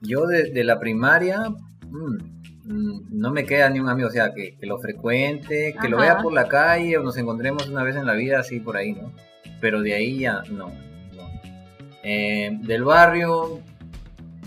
Yo 0.00 0.26
de, 0.26 0.62
la 0.62 0.78
primaria, 0.78 1.40
mm, 1.88 2.16
mm, 2.64 3.08
no 3.10 3.32
me 3.32 3.44
queda 3.44 3.68
ni 3.68 3.80
un 3.80 3.88
amigo, 3.88 4.08
o 4.08 4.12
sea, 4.12 4.32
que, 4.32 4.56
lo 4.62 4.78
frecuente, 4.78 5.74
que 5.80 5.88
lo 5.88 5.98
vea 5.98 6.18
por 6.18 6.32
la 6.32 6.46
calle 6.46 6.98
o 6.98 7.02
nos 7.02 7.16
encontremos 7.16 7.68
una 7.68 7.82
vez 7.82 7.96
en 7.96 8.06
la 8.06 8.14
vida, 8.14 8.38
así 8.38 8.60
por 8.60 8.76
ahí, 8.76 8.92
¿no? 8.92 9.12
Pero 9.60 9.82
de 9.82 9.94
ahí 9.94 10.20
ya, 10.20 10.42
no. 10.50 10.70
Eh, 12.04 12.56
del 12.62 12.84
barrio, 12.84 13.60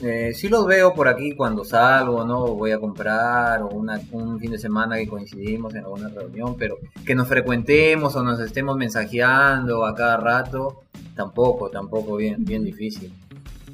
eh, 0.04 0.34
sí 0.34 0.48
los 0.48 0.66
veo 0.66 0.94
por 0.94 1.08
aquí 1.08 1.36
cuando 1.36 1.64
salgo, 1.64 2.26
¿no? 2.26 2.48
Voy 2.48 2.72
a 2.72 2.80
comprar 2.80 3.62
o 3.62 3.70
un 3.70 4.40
fin 4.40 4.52
de 4.52 4.58
semana 4.58 4.98
que 4.98 5.08
coincidimos 5.08 5.76
en 5.76 5.86
alguna 5.86 6.10
reunión, 6.10 6.56
pero 6.58 6.78
que 7.06 7.14
nos 7.14 7.28
frecuentemos 7.28 8.16
o 8.16 8.24
nos 8.24 8.40
estemos 8.40 8.76
mensajeando 8.78 9.86
a 9.86 9.94
cada 9.94 10.18
rato, 10.18 10.84
tampoco, 11.16 11.70
tampoco 11.70 12.16
bien, 12.16 12.44
bien 12.44 12.64
difícil. 12.64 13.14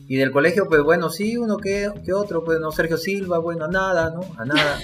Y 0.09 0.17
del 0.17 0.31
colegio, 0.31 0.67
pues 0.67 0.83
bueno, 0.83 1.09
sí, 1.09 1.37
uno 1.37 1.57
que, 1.57 1.89
otro, 2.13 2.43
pues 2.43 2.59
no, 2.59 2.71
Sergio 2.71 2.97
Silva, 2.97 3.39
bueno, 3.39 3.65
a 3.65 3.67
nada, 3.69 4.09
¿no? 4.09 4.21
A 4.37 4.45
nada. 4.45 4.79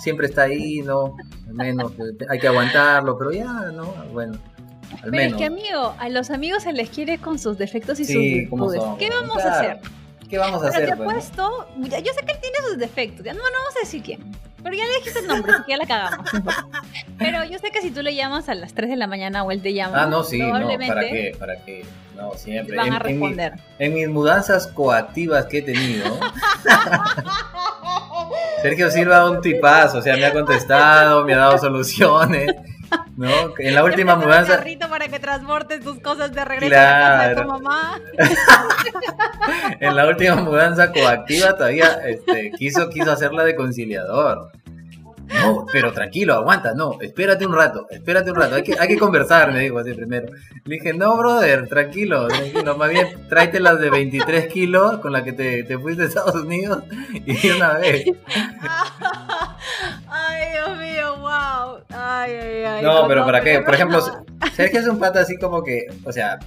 Siempre 0.00 0.26
está 0.26 0.42
ahí, 0.42 0.80
¿no? 0.80 1.16
Al 1.48 1.54
menos 1.54 1.92
eh, 1.92 2.26
hay 2.28 2.38
que 2.38 2.48
aguantarlo, 2.48 3.16
pero 3.18 3.32
ya, 3.32 3.72
¿no? 3.72 3.92
Bueno. 4.12 4.38
Al 5.02 5.10
pero 5.10 5.22
es 5.22 5.34
que 5.34 5.44
amigo, 5.44 5.94
a 5.98 6.08
los 6.08 6.30
amigos 6.30 6.62
se 6.62 6.72
les 6.72 6.88
quiere 6.88 7.18
con 7.18 7.38
sus 7.38 7.58
defectos 7.58 8.00
y 8.00 8.04
sus 8.04 8.14
virtudes. 8.14 8.82
¿Qué 8.98 9.10
vamos 9.10 9.38
a 9.38 9.52
hacer? 9.52 9.80
¿Qué 10.28 10.38
vamos 10.38 10.62
a 10.62 10.68
hacer? 10.68 10.90
Te 10.90 10.96
pues, 10.96 11.12
puesto, 11.12 11.68
yo 11.78 11.88
sé 11.90 12.24
que 12.26 12.32
él 12.32 12.38
tiene 12.40 12.56
sus 12.68 12.78
defectos, 12.78 13.24
ya 13.24 13.32
no, 13.32 13.38
no 13.38 13.58
vamos 13.58 13.76
a 13.76 13.80
decir 13.80 14.02
quién. 14.02 14.20
Pero 14.62 14.74
ya 14.76 14.84
le 14.84 14.94
dijiste 14.96 15.20
el 15.20 15.26
nombre, 15.28 15.52
así 15.52 15.62
que 15.64 15.70
ya 15.70 15.76
la 15.76 15.86
cagamos. 15.86 16.28
Pero 17.18 17.44
yo 17.44 17.58
sé 17.58 17.70
que 17.70 17.80
si 17.80 17.90
tú 17.90 18.02
le 18.02 18.14
llamas 18.14 18.48
a 18.48 18.54
las 18.54 18.74
3 18.74 18.90
de 18.90 18.96
la 18.96 19.06
mañana 19.06 19.44
o 19.44 19.50
él 19.52 19.62
te 19.62 19.72
llama. 19.72 20.02
Ah, 20.02 20.06
no, 20.06 20.24
sí, 20.24 20.38
no, 20.38 20.52
¿para 20.52 21.00
qué? 21.00 21.36
¿Para 21.38 21.56
qué? 21.64 21.84
No, 22.16 22.34
siempre. 22.34 22.76
Van 22.76 22.92
a 22.92 22.98
responder. 22.98 23.54
En, 23.78 23.94
mis 23.94 24.08
mudanzas 24.08 24.66
coactivas 24.66 25.46
que 25.46 25.58
he 25.58 25.62
tenido. 25.62 26.18
Sergio 28.62 28.90
Silva, 28.90 29.30
un 29.30 29.40
tipazo, 29.40 29.98
o 29.98 30.02
sea, 30.02 30.16
me 30.16 30.26
ha 30.26 30.32
contestado, 30.32 31.24
me 31.24 31.34
ha 31.34 31.38
dado 31.38 31.58
soluciones. 31.58 32.52
¿No? 33.16 33.30
En 33.58 33.74
la 33.74 33.84
última 33.84 34.14
mudanza. 34.14 34.52
Un 34.52 34.58
carrito 34.58 34.88
para 34.88 35.08
que 35.08 35.18
transportes 35.18 35.80
tus 35.80 35.98
cosas 36.00 36.32
de 36.32 36.44
regreso 36.44 36.74
a 36.74 36.78
la 36.78 36.98
casa 36.98 37.28
de 37.28 37.36
tu 37.36 37.48
mamá. 37.48 38.00
en 39.80 39.96
la 39.96 40.06
última 40.06 40.36
mudanza 40.36 40.92
coactiva 40.92 41.56
todavía 41.56 42.00
este, 42.06 42.52
quiso, 42.52 42.88
quiso 42.90 43.10
hacerla 43.10 43.44
de 43.44 43.56
conciliador. 43.56 44.52
No, 45.34 45.66
pero 45.70 45.92
tranquilo, 45.92 46.34
aguanta, 46.34 46.74
no, 46.74 46.98
espérate 47.00 47.46
un 47.46 47.54
rato, 47.54 47.86
espérate 47.90 48.30
un 48.30 48.36
rato, 48.36 48.54
hay 48.54 48.62
que, 48.62 48.74
hay 48.78 48.88
que 48.88 48.98
conversar, 48.98 49.52
me 49.52 49.60
dijo 49.60 49.78
así 49.78 49.92
primero. 49.92 50.28
Le 50.64 50.74
dije, 50.76 50.94
no, 50.94 51.16
brother, 51.16 51.68
tranquilo, 51.68 52.28
tranquilo, 52.28 52.76
más 52.76 52.90
bien 52.90 53.28
tráete 53.28 53.60
las 53.60 53.78
de 53.78 53.90
23 53.90 54.46
kilos 54.46 54.98
con 54.98 55.12
la 55.12 55.24
que 55.24 55.32
te, 55.32 55.64
te 55.64 55.78
fuiste 55.78 56.04
a 56.04 56.06
Estados 56.06 56.34
Unidos 56.34 56.82
y 57.26 57.50
una 57.50 57.74
vez. 57.74 58.04
Ay, 60.08 60.52
Dios 60.52 60.78
mío, 60.78 61.16
wow. 61.18 61.78
Ay, 61.90 62.32
ay, 62.32 62.64
ay. 62.64 62.84
No, 62.84 63.06
pero 63.06 63.24
¿para 63.24 63.40
qué? 63.42 63.60
Por 63.60 63.74
ejemplo, 63.74 64.00
Sergio 64.54 64.80
es 64.80 64.88
un 64.88 64.98
pata 64.98 65.20
así 65.20 65.36
como 65.36 65.62
que, 65.62 65.86
o 66.04 66.12
sea, 66.12 66.38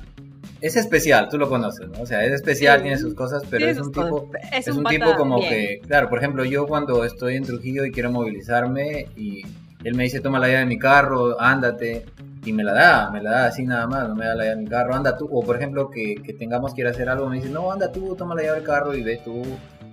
es 0.62 0.76
especial, 0.76 1.28
tú 1.28 1.40
lo 1.40 1.50
conoces, 1.50 1.90
¿no? 1.90 2.02
O 2.02 2.06
sea, 2.06 2.24
es 2.24 2.34
especial, 2.34 2.82
tiene 2.84 2.98
sus 2.98 3.16
cosas, 3.16 3.44
pero 3.50 3.66
es 3.66 3.80
un 3.80 3.92
tipo, 3.92 4.30
es, 4.52 4.68
un, 4.68 4.84
tipo 4.84 5.16
como 5.16 5.40
que, 5.40 5.82
claro, 5.88 6.08
por 6.08 6.20
ejemplo, 6.20 6.46
yo 6.46 6.68
cuando 6.68 7.04
estoy 7.04 7.36
en 7.36 7.44
Trujillo 7.44 7.84
y 7.84 7.92
quiero 7.92 8.12
movilizarme 8.12 9.08
y 9.16 9.42
él 9.84 9.96
me 9.96 10.04
dice, 10.04 10.20
toma 10.20 10.40
la 10.40 10.48
llave 10.48 10.60
de 10.60 10.66
mi 10.68 10.78
carro, 10.78 11.42
ándate, 11.42 12.06
y 12.46 12.54
me 12.54 12.64
la 12.64 12.74
da, 12.74 13.10
me 13.12 13.22
la 13.22 13.32
da 13.32 13.46
así 13.48 13.64
nada 13.64 13.88
más, 13.88 14.08
no 14.08 14.16
me 14.16 14.26
da 14.26 14.36
la 14.36 14.44
llave 14.44 14.56
de 14.56 14.62
mi 14.64 14.70
carro, 14.70 14.94
anda 14.94 15.18
tú, 15.18 15.28
o 15.32 15.44
por 15.44 15.56
ejemplo, 15.56 15.90
que, 15.90 16.16
que 16.24 16.34
tengamos 16.34 16.76
que 16.76 16.82
ir 16.82 16.88
a 16.88 16.92
hacer 16.92 17.10
algo, 17.10 17.28
me 17.28 17.38
dice, 17.38 17.50
no, 17.50 17.72
anda 17.72 17.92
tú, 17.92 18.16
toma 18.16 18.36
la 18.36 18.44
llave 18.44 18.58
del 18.58 18.68
carro 18.68 18.94
y 18.94 19.02
ve 19.02 19.20
tú, 19.24 19.42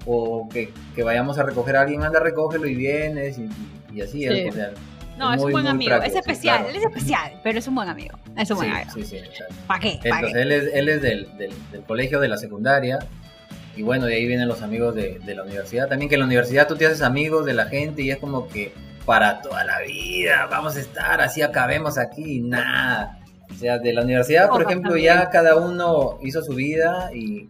o 0.05 0.49
que, 0.51 0.71
que 0.95 1.03
vayamos 1.03 1.39
a 1.39 1.45
recoger 1.45 1.77
a 1.77 1.81
alguien, 1.81 2.03
anda, 2.03 2.21
recógelo 2.21 2.67
y 2.67 2.75
vienes, 2.75 3.39
y, 3.39 4.01
así, 4.03 4.27
es, 4.27 4.51
o 4.51 4.53
sea, 4.53 4.73
no, 5.19 5.35
es, 5.35 5.43
un 5.43 5.53
buen 5.53 5.67
amigo. 5.67 5.97
es 5.97 6.15
especial, 6.15 6.67
él 6.69 6.77
es 6.77 6.85
especial, 6.85 7.41
pero 7.43 7.59
es 7.59 7.67
un 7.67 7.75
buen 7.75 7.89
amigo. 7.89 8.19
Es 8.37 8.51
un 8.51 8.59
buen 8.59 8.71
amigo. 8.71 8.91
Sí, 8.95 9.05
sí, 9.05 9.17
¿Para 9.67 9.81
qué? 9.81 10.01
Entonces, 10.03 10.37
él 10.37 10.53
es, 10.53 10.71
él 10.73 10.89
es 10.89 11.03
del, 11.03 11.37
del, 11.37 11.83
colegio 11.87 12.21
de 12.21 12.29
la 12.29 12.37
secundaria. 12.37 12.99
Y 13.77 13.83
bueno, 13.83 14.07
de 14.07 14.15
ahí 14.15 14.27
vienen 14.27 14.49
los 14.49 14.63
amigos 14.63 14.95
de, 14.95 15.19
de, 15.19 15.35
la 15.35 15.43
universidad. 15.43 15.89
También 15.89 16.09
que 16.09 16.17
en 16.17 16.21
la 16.21 16.27
universidad 16.27 16.67
tú 16.67 16.77
te 16.77 16.87
haces 16.87 17.03
amigos 17.03 17.47
de 17.47 17.55
la 17.55 17.67
gente 17.67 18.03
y 18.03 18.11
es 18.11 18.19
como 18.19 18.49
que 18.49 18.73
para 19.05 19.41
toda 19.41 19.65
la 19.65 19.81
vida 19.81 20.47
vamos 20.51 20.77
a 20.77 20.81
estar, 20.81 21.21
así 21.23 21.41
acabemos 21.41 21.97
aquí, 21.97 22.41
nada. 22.41 23.19
O 23.51 23.55
sea, 23.55 23.79
de 23.79 23.93
la 23.93 24.03
universidad, 24.03 24.51
por 24.51 24.63
ejemplo, 24.63 24.97
ya 24.97 25.31
cada 25.31 25.57
uno 25.57 26.19
hizo 26.23 26.43
su 26.43 26.55
vida 26.55 27.11
y, 27.15 27.49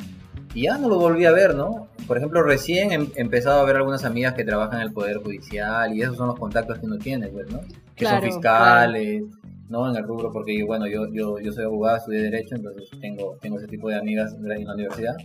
y 0.59 0.63
ya 0.63 0.77
no 0.77 0.89
lo 0.89 0.99
volví 0.99 1.25
a 1.25 1.31
ver, 1.31 1.55
¿no? 1.55 1.87
por 2.09 2.17
ejemplo, 2.17 2.43
recién 2.43 2.91
he 2.91 3.21
empezado 3.21 3.61
a 3.61 3.65
ver 3.65 3.77
algunas 3.77 4.05
amigas 4.05 4.35
que 4.35 4.43
trabajan 4.43 4.81
en 4.81 4.87
el 4.87 4.93
Poder 4.93 5.19
Judicial 5.19 5.95
y 5.95 6.03
esos 6.03 6.17
son 6.17 6.27
los 6.27 6.37
contactos 6.37 6.81
que 6.81 6.87
uno 6.87 6.97
tiene, 6.99 7.29
pues, 7.29 7.49
¿no? 7.53 7.61
Que 7.95 8.07
son 8.07 8.23
fiscales, 8.23 9.23
¿no? 9.69 9.89
En 9.89 9.97
el 9.97 10.03
rubro, 10.03 10.33
porque 10.33 10.65
bueno, 10.65 10.89
yo, 10.89 11.07
yo, 11.13 11.39
yo 11.39 11.53
soy 11.53 11.65
abogado, 11.65 11.99
estudié 11.99 12.23
Derecho, 12.23 12.57
entonces 12.57 12.89
tengo, 13.01 13.37
tengo 13.41 13.59
ese 13.59 13.69
tipo 13.69 13.89
de 13.89 13.97
amigas 13.99 14.35
en 14.35 14.67
la 14.67 14.75
universidad. 14.75 15.17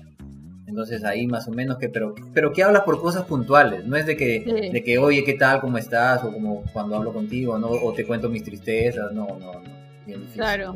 Entonces 0.68 1.04
ahí 1.04 1.26
más 1.26 1.48
o 1.48 1.52
menos 1.52 1.78
que, 1.78 1.90
pero, 1.90 2.14
pero 2.34 2.54
que 2.54 2.62
hablas 2.62 2.84
por 2.84 3.02
cosas 3.02 3.24
puntuales, 3.24 3.86
no 3.88 3.96
es 3.96 4.06
de 4.06 4.16
que, 4.16 4.70
de 4.72 4.84
que, 4.84 5.00
oye, 5.00 5.24
¿qué 5.24 5.34
tal? 5.34 5.62
¿Cómo 5.62 5.80
estás? 5.80 6.24
O 6.24 6.32
como 6.32 6.64
cuando 6.74 6.96
hablo 6.96 7.12
contigo, 7.12 7.58
¿no? 7.58 7.70
O 7.70 7.94
te 7.94 8.06
cuento 8.06 8.30
mis 8.30 8.44
tristezas, 8.44 9.12
no, 9.14 9.26
no, 9.26 9.54
no. 9.54 9.73
Claro. 10.34 10.76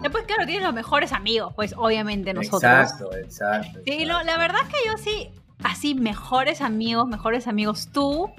Después, 0.00 0.24
claro, 0.24 0.46
tienes 0.46 0.62
los 0.62 0.74
mejores 0.74 1.12
amigos, 1.12 1.52
pues 1.54 1.74
obviamente 1.76 2.32
nosotros. 2.32 2.62
Exacto, 2.62 3.16
exacto. 3.16 3.80
Sí, 3.86 4.04
la 4.04 4.38
verdad 4.38 4.62
es 4.62 4.68
que 4.68 4.88
yo 4.88 4.96
sí, 4.98 5.30
así 5.62 5.94
mejores 5.94 6.60
amigos, 6.60 7.06
mejores 7.06 7.46
amigos 7.46 7.88
tú 7.92 8.30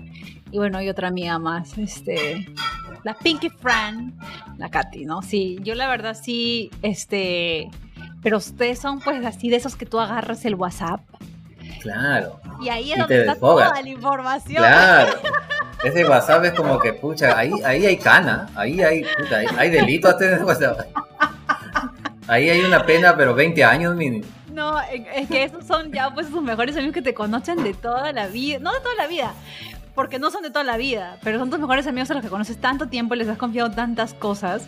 y 0.54 0.58
bueno, 0.58 0.78
hay 0.78 0.88
otra 0.88 1.08
amiga 1.08 1.40
más, 1.40 1.76
este, 1.80 2.46
la 3.04 3.16
Pinky 3.16 3.50
Fran, 3.50 4.14
la 4.60 4.70
Katy, 4.70 5.04
¿no? 5.04 5.24
Sí, 5.24 5.58
yo 5.62 5.74
la 5.74 5.88
verdad 5.88 6.16
sí, 6.16 6.70
este, 6.84 7.72
pero 8.22 8.38
ustedes 8.38 8.78
son 8.78 9.00
pues 9.00 9.26
así 9.26 9.50
de 9.50 9.56
esos 9.56 9.76
que 9.76 9.88
tú 9.88 10.00
agarras 10.00 10.46
el 10.46 10.54
WhatsApp. 10.54 11.02
Claro. 11.82 12.40
Y 12.62 12.70
ahí 12.70 12.92
es 12.94 13.00
donde 13.00 13.22
está 13.22 13.36
toda 13.36 13.82
la 13.82 13.90
información. 13.90 14.58
Claro. 14.58 15.14
Ese 15.84 16.06
WhatsApp 16.06 16.46
es 16.46 16.54
como 16.54 16.80
que, 16.80 16.94
pucha, 16.94 17.38
ahí, 17.38 17.52
ahí 17.66 17.86
hay 17.86 17.98
cana, 17.98 18.50
ahí 18.56 18.82
hay, 18.82 19.04
pucha, 19.18 19.42
hay, 19.58 19.70
delito 19.70 20.08
hasta 20.08 20.26
en 20.26 20.34
ese 20.36 20.44
WhatsApp. 20.44 20.88
Ahí 22.28 22.50
hay 22.50 22.62
una 22.62 22.86
pena, 22.86 23.16
pero 23.18 23.36
20 23.36 23.64
años, 23.66 23.96
mini. 23.96 24.22
No, 24.54 24.80
es 24.80 25.28
que 25.28 25.44
esos 25.44 25.66
son 25.66 25.92
ya 25.92 26.14
pues 26.14 26.28
sus 26.28 26.42
mejores 26.42 26.76
amigos 26.78 26.94
que 26.94 27.02
te 27.02 27.14
conocen 27.14 27.64
de 27.64 27.74
toda 27.74 28.14
la 28.14 28.28
vida. 28.28 28.60
No 28.60 28.72
de 28.72 28.80
toda 28.80 28.96
la 28.96 29.08
vida, 29.08 29.34
porque 29.96 30.20
no 30.20 30.32
son 30.32 30.42
de 30.42 30.50
toda 30.50 30.64
la 30.64 30.78
vida, 30.78 31.18
pero 31.24 31.38
son 31.38 31.50
tus 31.50 31.60
mejores 31.60 31.86
amigos 31.86 32.10
a 32.12 32.14
los 32.14 32.24
que 32.24 32.30
conoces 32.30 32.58
tanto 32.58 32.88
tiempo, 32.88 33.16
les 33.16 33.28
has 33.28 33.38
confiado 33.38 33.72
tantas 33.72 34.14
cosas 34.14 34.68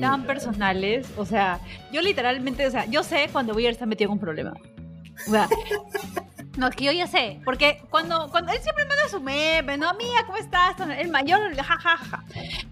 tan 0.00 0.24
personales. 0.24 1.06
O 1.16 1.26
sea, 1.26 1.60
yo 1.92 2.00
literalmente, 2.00 2.66
o 2.66 2.70
sea, 2.70 2.86
yo 2.86 3.02
sé 3.02 3.28
cuando 3.30 3.52
voy 3.52 3.66
a 3.66 3.70
estar 3.70 3.86
metido 3.86 4.08
en 4.08 4.12
un 4.12 4.20
problema. 4.20 4.54
O 5.28 5.30
sea, 5.30 5.48
no, 6.56 6.68
es 6.68 6.76
que 6.76 6.84
yo 6.84 6.92
ya 6.92 7.06
sé, 7.06 7.40
porque 7.44 7.82
cuando, 7.90 8.28
cuando 8.30 8.52
él 8.52 8.58
siempre 8.62 8.84
manda 8.84 9.08
su 9.08 9.20
meme, 9.20 9.76
no, 9.76 9.88
amiga, 9.88 10.24
¿cómo 10.26 10.38
estás? 10.38 10.76
El 10.98 11.10
mayor, 11.10 11.54
jajaja. 11.56 12.24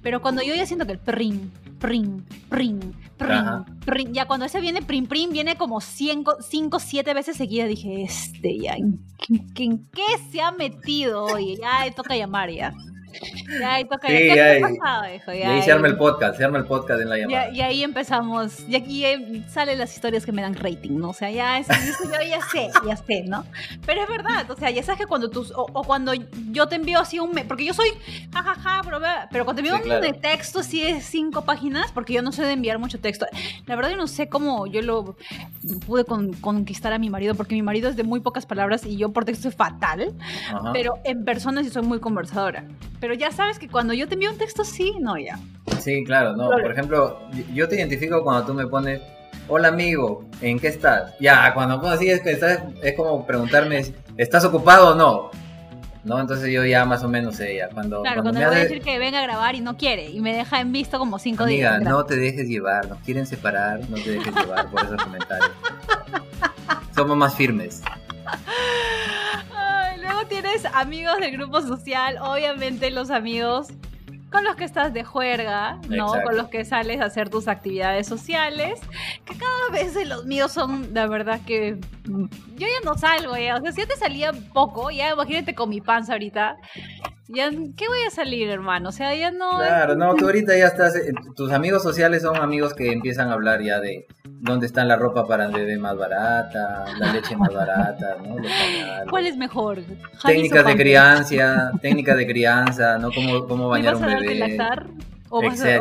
Pero 0.02 0.22
cuando 0.22 0.42
yo 0.42 0.54
ya 0.54 0.66
siento 0.66 0.86
que 0.86 0.92
el 0.92 0.98
prim, 0.98 1.50
prim, 1.78 2.22
prim, 2.48 2.80
prim, 3.84 4.12
ya 4.12 4.26
cuando 4.26 4.46
ese 4.46 4.60
viene 4.60 4.82
prim, 4.82 5.06
prim, 5.06 5.32
viene 5.32 5.56
como 5.56 5.80
5, 5.80 6.38
7 6.78 7.14
veces 7.14 7.36
seguida, 7.36 7.66
dije, 7.66 8.02
este 8.02 8.58
ya, 8.58 8.74
¿en, 8.74 9.00
¿en, 9.56 9.86
qué 9.88 10.06
se 10.30 10.40
ha 10.40 10.52
metido 10.52 11.24
hoy? 11.24 11.56
Ya 11.60 11.90
toca 11.94 12.16
llamar 12.16 12.50
ya. 12.50 12.72
Ya 13.60 13.74
ahí 13.74 13.84
toca. 13.84 14.08
Sí, 14.08 14.26
ya, 14.26 14.58
pasado, 14.60 15.14
hijo? 15.14 15.32
y 15.32 15.42
ahí 15.42 15.62
se 15.62 15.72
arma 15.72 15.88
el 15.88 15.96
podcast, 15.96 16.36
se 16.36 16.44
arma 16.44 16.58
el 16.58 16.64
podcast 16.64 17.00
en 17.00 17.08
la 17.08 17.18
llamada. 17.18 17.50
y 17.50 17.60
ahí 17.60 17.82
empezamos, 17.82 18.60
y 18.68 18.76
aquí 18.76 19.04
eh, 19.04 19.42
salen 19.48 19.78
las 19.78 19.94
historias 19.94 20.24
que 20.24 20.32
me 20.32 20.42
dan 20.42 20.54
rating, 20.54 20.98
¿no? 20.98 21.10
O 21.10 21.12
sea, 21.12 21.30
ya 21.30 21.58
eso, 21.58 21.72
yo 22.04 22.28
ya 22.28 22.40
sé, 22.42 22.70
ya 22.86 22.96
sé, 22.96 23.24
¿no? 23.26 23.44
Pero 23.86 24.02
es 24.02 24.08
verdad, 24.08 24.50
o 24.50 24.56
sea, 24.56 24.70
ya 24.70 24.82
sabes 24.82 25.00
que 25.00 25.06
cuando 25.06 25.30
tú, 25.30 25.46
o, 25.54 25.84
cuando 25.84 26.12
yo 26.50 26.66
te 26.66 26.76
envío 26.76 26.98
así 26.98 27.18
un, 27.18 27.32
porque 27.46 27.64
yo 27.64 27.74
soy, 27.74 27.88
jajaja, 28.32 28.82
pero, 28.84 28.98
pero 29.30 29.44
cuando 29.44 29.62
te 29.62 29.68
envío 29.68 29.94
un 29.94 30.00
de 30.00 30.12
texto 30.12 30.60
así 30.60 30.82
de 30.82 31.00
cinco 31.00 31.44
páginas, 31.44 31.92
porque 31.92 32.12
yo 32.12 32.22
no 32.22 32.32
sé 32.32 32.44
de 32.44 32.52
enviar 32.52 32.78
mucho 32.78 32.98
texto, 33.00 33.26
la 33.66 33.76
verdad 33.76 33.90
yo 33.90 33.96
no 33.96 34.06
sé 34.06 34.28
cómo 34.28 34.66
yo 34.66 34.82
lo 34.82 35.16
pude 35.86 36.04
conquistar 36.04 36.92
a 36.92 36.98
mi 36.98 37.10
marido, 37.10 37.34
porque 37.34 37.54
mi 37.54 37.62
marido 37.62 37.88
es 37.88 37.96
de 37.96 38.04
muy 38.04 38.20
pocas 38.20 38.46
palabras 38.46 38.84
y 38.86 38.96
yo 38.96 39.12
por 39.12 39.24
texto 39.24 39.42
soy 39.42 39.52
fatal, 39.52 40.14
pero 40.72 40.94
en 41.04 41.24
persona 41.24 41.62
sí 41.62 41.70
soy 41.70 41.82
muy 41.82 42.00
conversadora. 42.00 42.64
Pero 43.02 43.14
ya 43.14 43.32
sabes 43.32 43.58
que 43.58 43.68
cuando 43.68 43.94
yo 43.94 44.06
te 44.06 44.14
envío 44.14 44.30
un 44.30 44.38
texto, 44.38 44.64
sí, 44.64 44.94
no, 45.00 45.18
ya. 45.18 45.36
Sí, 45.80 46.04
claro, 46.04 46.36
no. 46.36 46.50
Por 46.50 46.70
ejemplo, 46.70 47.18
yo 47.52 47.68
te 47.68 47.74
identifico 47.74 48.22
cuando 48.22 48.46
tú 48.46 48.54
me 48.54 48.64
pones, 48.68 49.00
hola 49.48 49.68
amigo, 49.68 50.24
¿en 50.40 50.60
qué 50.60 50.68
estás? 50.68 51.12
Ya, 51.18 51.52
cuando 51.52 51.80
pongo 51.80 51.94
así 51.94 52.08
es, 52.08 52.22
es 52.24 52.94
como 52.96 53.26
preguntarme, 53.26 53.92
¿estás 54.16 54.44
ocupado 54.44 54.92
o 54.92 54.94
no? 54.94 55.32
¿no? 56.04 56.20
Entonces 56.20 56.52
yo 56.52 56.64
ya 56.64 56.84
más 56.84 57.02
o 57.02 57.08
menos 57.08 57.34
sé 57.34 57.56
ya. 57.56 57.70
Cuando, 57.70 58.02
claro, 58.02 58.22
cuando, 58.22 58.38
me 58.38 58.46
voy 58.46 58.54
a 58.54 58.58
decir 58.60 58.80
que 58.80 58.96
venga 59.00 59.18
a 59.18 59.22
grabar 59.22 59.56
y 59.56 59.60
no 59.62 59.76
quiere 59.76 60.08
y 60.08 60.20
me 60.20 60.32
deja 60.32 60.60
en 60.60 60.70
visto 60.70 61.00
como 61.00 61.18
cinco 61.18 61.44
días. 61.44 61.74
Amiga, 61.74 61.90
no 61.90 62.04
te 62.06 62.14
dejes 62.14 62.46
llevar, 62.46 62.88
nos 62.88 63.00
quieren 63.00 63.26
separar, 63.26 63.80
no 63.90 63.96
te 63.96 64.12
dejes 64.12 64.32
llevar 64.32 64.70
por 64.70 64.84
esos 64.84 65.02
comentarios. 65.02 65.50
Somos 66.94 67.16
más 67.16 67.34
firmes 67.34 67.82
tienes 70.32 70.64
amigos 70.64 71.18
del 71.18 71.32
grupo 71.32 71.60
social, 71.60 72.16
obviamente 72.22 72.90
los 72.90 73.10
amigos 73.10 73.68
con 74.30 74.44
los 74.44 74.56
que 74.56 74.64
estás 74.64 74.94
de 74.94 75.04
juerga, 75.04 75.78
¿no? 75.90 76.10
Con 76.22 76.38
los 76.38 76.48
que 76.48 76.64
sales 76.64 77.02
a 77.02 77.04
hacer 77.04 77.28
tus 77.28 77.48
actividades 77.48 78.06
sociales, 78.06 78.80
que 79.26 79.34
cada 79.36 79.68
vez 79.70 79.94
los 80.08 80.24
míos 80.24 80.50
son, 80.50 80.94
la 80.94 81.06
verdad 81.06 81.38
que 81.46 81.78
yo 82.04 82.66
ya 82.66 82.80
no 82.84 82.96
salgo, 82.96 83.36
ya. 83.36 83.56
o 83.56 83.60
sea, 83.60 83.72
si 83.72 83.86
te 83.86 83.96
salía 83.96 84.32
poco, 84.52 84.90
ya 84.90 85.12
imagínate 85.12 85.54
con 85.54 85.68
mi 85.68 85.80
panza 85.80 86.12
ahorita, 86.12 86.56
ya, 87.28 87.50
¿qué 87.50 87.88
voy 87.88 88.00
a 88.06 88.10
salir, 88.10 88.48
hermano? 88.48 88.90
O 88.90 88.92
sea, 88.92 89.14
ya 89.14 89.30
no... 89.30 89.56
Claro, 89.56 89.94
no, 89.94 90.14
tú 90.14 90.26
ahorita 90.26 90.56
ya 90.56 90.66
estás, 90.66 90.96
eh, 90.96 91.12
tus 91.34 91.52
amigos 91.52 91.82
sociales 91.82 92.22
son 92.22 92.36
amigos 92.36 92.74
que 92.74 92.92
empiezan 92.92 93.30
a 93.30 93.34
hablar 93.34 93.62
ya 93.62 93.80
de 93.80 94.06
dónde 94.24 94.66
está 94.66 94.84
la 94.84 94.96
ropa 94.96 95.26
para 95.26 95.46
el 95.46 95.52
bebé 95.52 95.78
más 95.78 95.96
barata, 95.96 96.84
la 96.98 97.12
leche 97.12 97.36
más 97.36 97.54
barata, 97.54 98.16
¿no? 98.22 98.36
¿Cuál 99.08 99.26
es 99.26 99.36
mejor? 99.36 99.82
Técnicas 100.24 100.66
de 100.66 100.76
crianza, 100.76 101.72
técnicas 101.80 102.16
de 102.16 102.26
crianza, 102.26 102.98
¿no? 102.98 103.10
Cómo, 103.12 103.46
cómo 103.46 103.68
bañar 103.68 103.96
un 103.96 104.02
bebé. 104.02 104.56
O 105.34 105.40
vas, 105.40 105.58
a, 105.64 105.78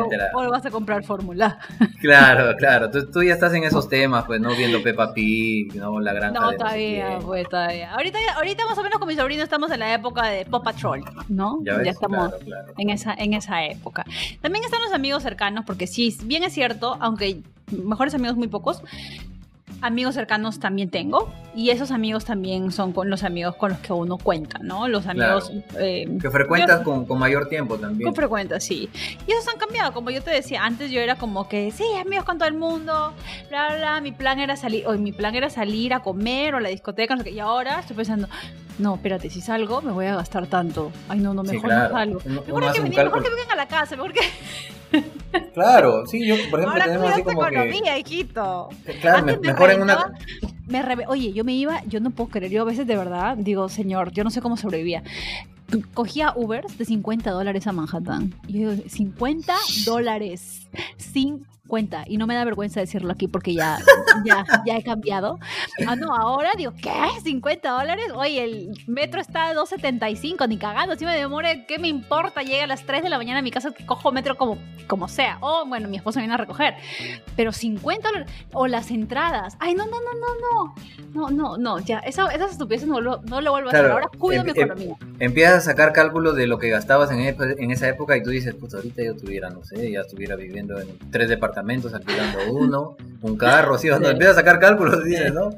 vas 0.48 0.64
a 0.64 0.70
comprar 0.70 1.04
fórmula. 1.04 1.58
Claro, 2.00 2.56
claro. 2.56 2.90
Tú, 2.90 3.08
tú, 3.12 3.22
ya 3.22 3.34
estás 3.34 3.54
en 3.54 3.62
esos 3.62 3.88
temas, 3.88 4.24
pues, 4.24 4.40
¿no? 4.40 4.56
Viendo 4.56 4.82
Peppa 4.82 5.14
Pig, 5.14 5.72
¿no? 5.76 6.00
La 6.00 6.12
granja 6.12 6.40
No, 6.40 6.52
todavía, 6.52 7.20
pues, 7.22 7.48
todavía. 7.48 7.92
Ahorita, 7.92 8.18
ahorita 8.34 8.64
más 8.64 8.76
o 8.76 8.82
menos 8.82 8.98
con 8.98 9.06
mi 9.06 9.14
sobrino 9.14 9.44
estamos 9.44 9.70
en 9.70 9.78
la 9.78 9.94
época 9.94 10.26
de 10.26 10.44
Pop 10.46 10.64
Patrol, 10.64 11.04
¿no? 11.28 11.60
Ya, 11.62 11.74
estamos 11.82 12.32
En, 12.76 12.90
esa, 12.90 13.14
en 13.14 13.34
esa 13.34 13.64
época. 13.66 14.04
También 14.40 14.64
están 14.64 14.80
los 14.80 14.92
amigos 14.92 15.22
cercanos, 15.22 15.64
porque 15.64 15.86
sí, 15.86 16.16
bien 16.24 16.42
es 16.42 16.54
cierto, 16.54 16.96
aunque 16.98 17.42
mejores 17.70 18.14
amigos 18.14 18.36
muy 18.36 18.48
pocos, 18.48 18.82
amigos 19.82 20.14
cercanos 20.14 20.60
también 20.60 20.88
tengo 20.88 21.30
y 21.54 21.70
esos 21.70 21.90
amigos 21.90 22.24
también 22.24 22.70
son 22.70 22.92
con 22.92 23.10
los 23.10 23.24
amigos 23.24 23.56
con 23.56 23.70
los 23.72 23.80
que 23.80 23.92
uno 23.92 24.16
cuenta, 24.16 24.58
¿no? 24.62 24.88
Los 24.88 25.06
amigos... 25.06 25.52
Eh, 25.78 26.08
que 26.20 26.30
frecuentas 26.30 26.80
con, 26.80 27.04
con, 27.04 27.18
mayor 27.18 27.48
tiempo 27.48 27.76
también. 27.76 28.06
Con 28.06 28.14
frecuencia, 28.14 28.58
sí. 28.60 28.88
Y 29.26 29.32
esos 29.32 29.46
han 29.48 29.58
cambiado, 29.58 29.92
como 29.92 30.10
yo 30.10 30.22
te 30.22 30.30
decía, 30.30 30.64
antes 30.64 30.90
yo 30.90 31.00
era 31.00 31.16
como 31.16 31.48
que, 31.48 31.70
sí, 31.72 31.84
amigos 32.00 32.24
con 32.24 32.38
todo 32.38 32.48
el 32.48 32.54
mundo, 32.54 33.12
bla, 33.50 33.68
bla, 33.68 33.76
bla, 33.76 34.00
mi 34.00 34.12
plan 34.12 34.38
era 34.38 34.56
salir, 34.56 34.86
o 34.86 34.92
mi 34.94 35.12
plan 35.12 35.34
era 35.34 35.50
salir 35.50 35.92
a 35.92 36.00
comer 36.00 36.54
o 36.54 36.58
a 36.58 36.60
la 36.60 36.68
discoteca, 36.68 37.14
no 37.14 37.22
sé 37.22 37.30
qué, 37.30 37.36
y 37.36 37.40
ahora 37.40 37.80
estoy 37.80 37.96
pensando, 37.96 38.28
no, 38.78 38.94
espérate, 38.94 39.28
si 39.30 39.40
salgo 39.40 39.82
me 39.82 39.92
voy 39.92 40.06
a 40.06 40.16
gastar 40.16 40.46
tanto. 40.46 40.92
Ay, 41.08 41.18
no, 41.18 41.34
no, 41.34 41.42
mejor 41.42 41.70
no 41.70 41.90
salgo. 41.90 42.20
Mejor, 42.24 42.72
que, 42.72 42.80
mejor 42.80 43.22
que 43.22 43.30
vengan 43.30 43.50
a 43.52 43.56
la 43.56 43.66
casa, 43.66 43.96
mejor 43.96 44.12
que... 44.12 44.20
Claro, 45.54 46.06
sí, 46.06 46.26
yo, 46.26 46.34
por 46.50 46.60
ejemplo, 46.60 46.70
Ahora 46.70 46.84
tenemos 46.84 47.10
así 47.10 47.22
como 47.22 47.46
economía, 47.46 47.98
hijito. 47.98 48.68
Claro, 49.00 49.38
mejor 49.40 49.70
en 49.70 49.82
una 49.82 50.12
me 50.66 51.06
Oye, 51.06 51.32
yo 51.32 51.44
me 51.44 51.54
iba, 51.54 51.82
yo 51.84 52.00
no 52.00 52.10
puedo 52.10 52.30
creer, 52.30 52.50
yo 52.50 52.62
a 52.62 52.64
veces 52.64 52.86
de 52.86 52.96
verdad 52.96 53.36
digo, 53.36 53.68
señor, 53.68 54.12
yo 54.12 54.24
no 54.24 54.30
sé 54.30 54.40
cómo 54.40 54.56
sobrevivía. 54.56 55.02
Cogía 55.94 56.32
Ubers 56.36 56.76
de 56.76 56.84
50 56.84 57.30
dólares 57.30 57.66
a 57.66 57.72
Manhattan. 57.72 58.34
Y 58.46 58.60
yo 58.60 58.70
digo, 58.72 58.88
50 58.88 59.54
dólares. 59.86 60.68
50 60.98 61.51
cuenta 61.72 62.04
y 62.06 62.18
no 62.18 62.26
me 62.26 62.34
da 62.34 62.44
vergüenza 62.44 62.80
decirlo 62.80 63.10
aquí 63.12 63.28
porque 63.28 63.54
ya, 63.54 63.78
ya, 64.26 64.44
ya 64.66 64.76
he 64.76 64.82
cambiado. 64.82 65.38
Ah, 65.86 65.96
no, 65.96 66.14
ahora 66.14 66.50
digo, 66.54 66.74
¿qué? 66.74 66.90
¿50 66.90 67.62
dólares? 67.62 68.08
Oye, 68.14 68.44
el 68.44 68.84
metro 68.86 69.22
está 69.22 69.48
a 69.48 69.54
2.75, 69.54 70.46
ni 70.50 70.58
cagando, 70.58 70.96
si 70.96 71.06
me 71.06 71.16
demore, 71.16 71.64
¿qué 71.66 71.78
me 71.78 71.88
importa? 71.88 72.42
Llega 72.42 72.64
a 72.64 72.66
las 72.66 72.84
3 72.84 73.02
de 73.02 73.08
la 73.08 73.16
mañana 73.16 73.38
a 73.38 73.42
mi 73.42 73.50
casa, 73.50 73.70
que 73.70 73.86
cojo 73.86 74.12
metro 74.12 74.36
como, 74.36 74.58
como 74.86 75.08
sea. 75.08 75.38
O 75.40 75.64
bueno, 75.64 75.88
mi 75.88 75.96
esposa 75.96 76.20
viene 76.20 76.34
a 76.34 76.36
recoger. 76.36 76.74
Pero 77.36 77.52
50 77.52 78.06
dólares, 78.06 78.30
o 78.52 78.66
las 78.66 78.90
entradas. 78.90 79.56
Ay, 79.58 79.74
no, 79.74 79.86
no, 79.86 79.92
no, 79.92 80.12
no, 80.20 80.34
no. 80.42 80.74
No, 81.14 81.30
no, 81.30 81.56
no, 81.56 81.78
ya, 81.78 82.00
esa, 82.00 82.26
esas 82.28 82.52
estupideces 82.52 82.86
no 82.86 83.00
lo, 83.00 83.22
no 83.22 83.40
lo 83.40 83.50
vuelvo 83.50 83.70
a 83.70 83.72
hacer. 83.72 83.90
Ahora 83.90 84.10
cuido 84.18 84.42
em, 84.42 84.46
mi 84.46 84.52
em, 84.52 84.56
economía. 84.58 84.96
empiezas 85.20 85.54
a 85.54 85.60
sacar 85.60 85.94
cálculos 85.94 86.36
de 86.36 86.46
lo 86.46 86.58
que 86.58 86.68
gastabas 86.68 87.10
en, 87.10 87.20
en 87.20 87.70
esa 87.70 87.88
época 87.88 88.14
y 88.14 88.22
tú 88.22 88.28
dices, 88.28 88.54
pues 88.54 88.74
ahorita 88.74 89.02
yo 89.02 89.16
tuviera, 89.16 89.48
no 89.48 89.64
sé, 89.64 89.90
ya 89.90 90.00
estuviera 90.00 90.36
viviendo 90.36 90.78
en 90.78 90.98
tres 91.10 91.30
departamentos 91.30 91.61
alquilando 91.94 92.38
uno, 92.52 92.96
un 93.22 93.36
carro, 93.36 93.74
así, 93.74 93.88
cuando 93.88 94.10
empiezas 94.10 94.36
a 94.36 94.40
sacar 94.40 94.58
cálculos, 94.58 95.04
dices, 95.04 95.32
¿no? 95.32 95.50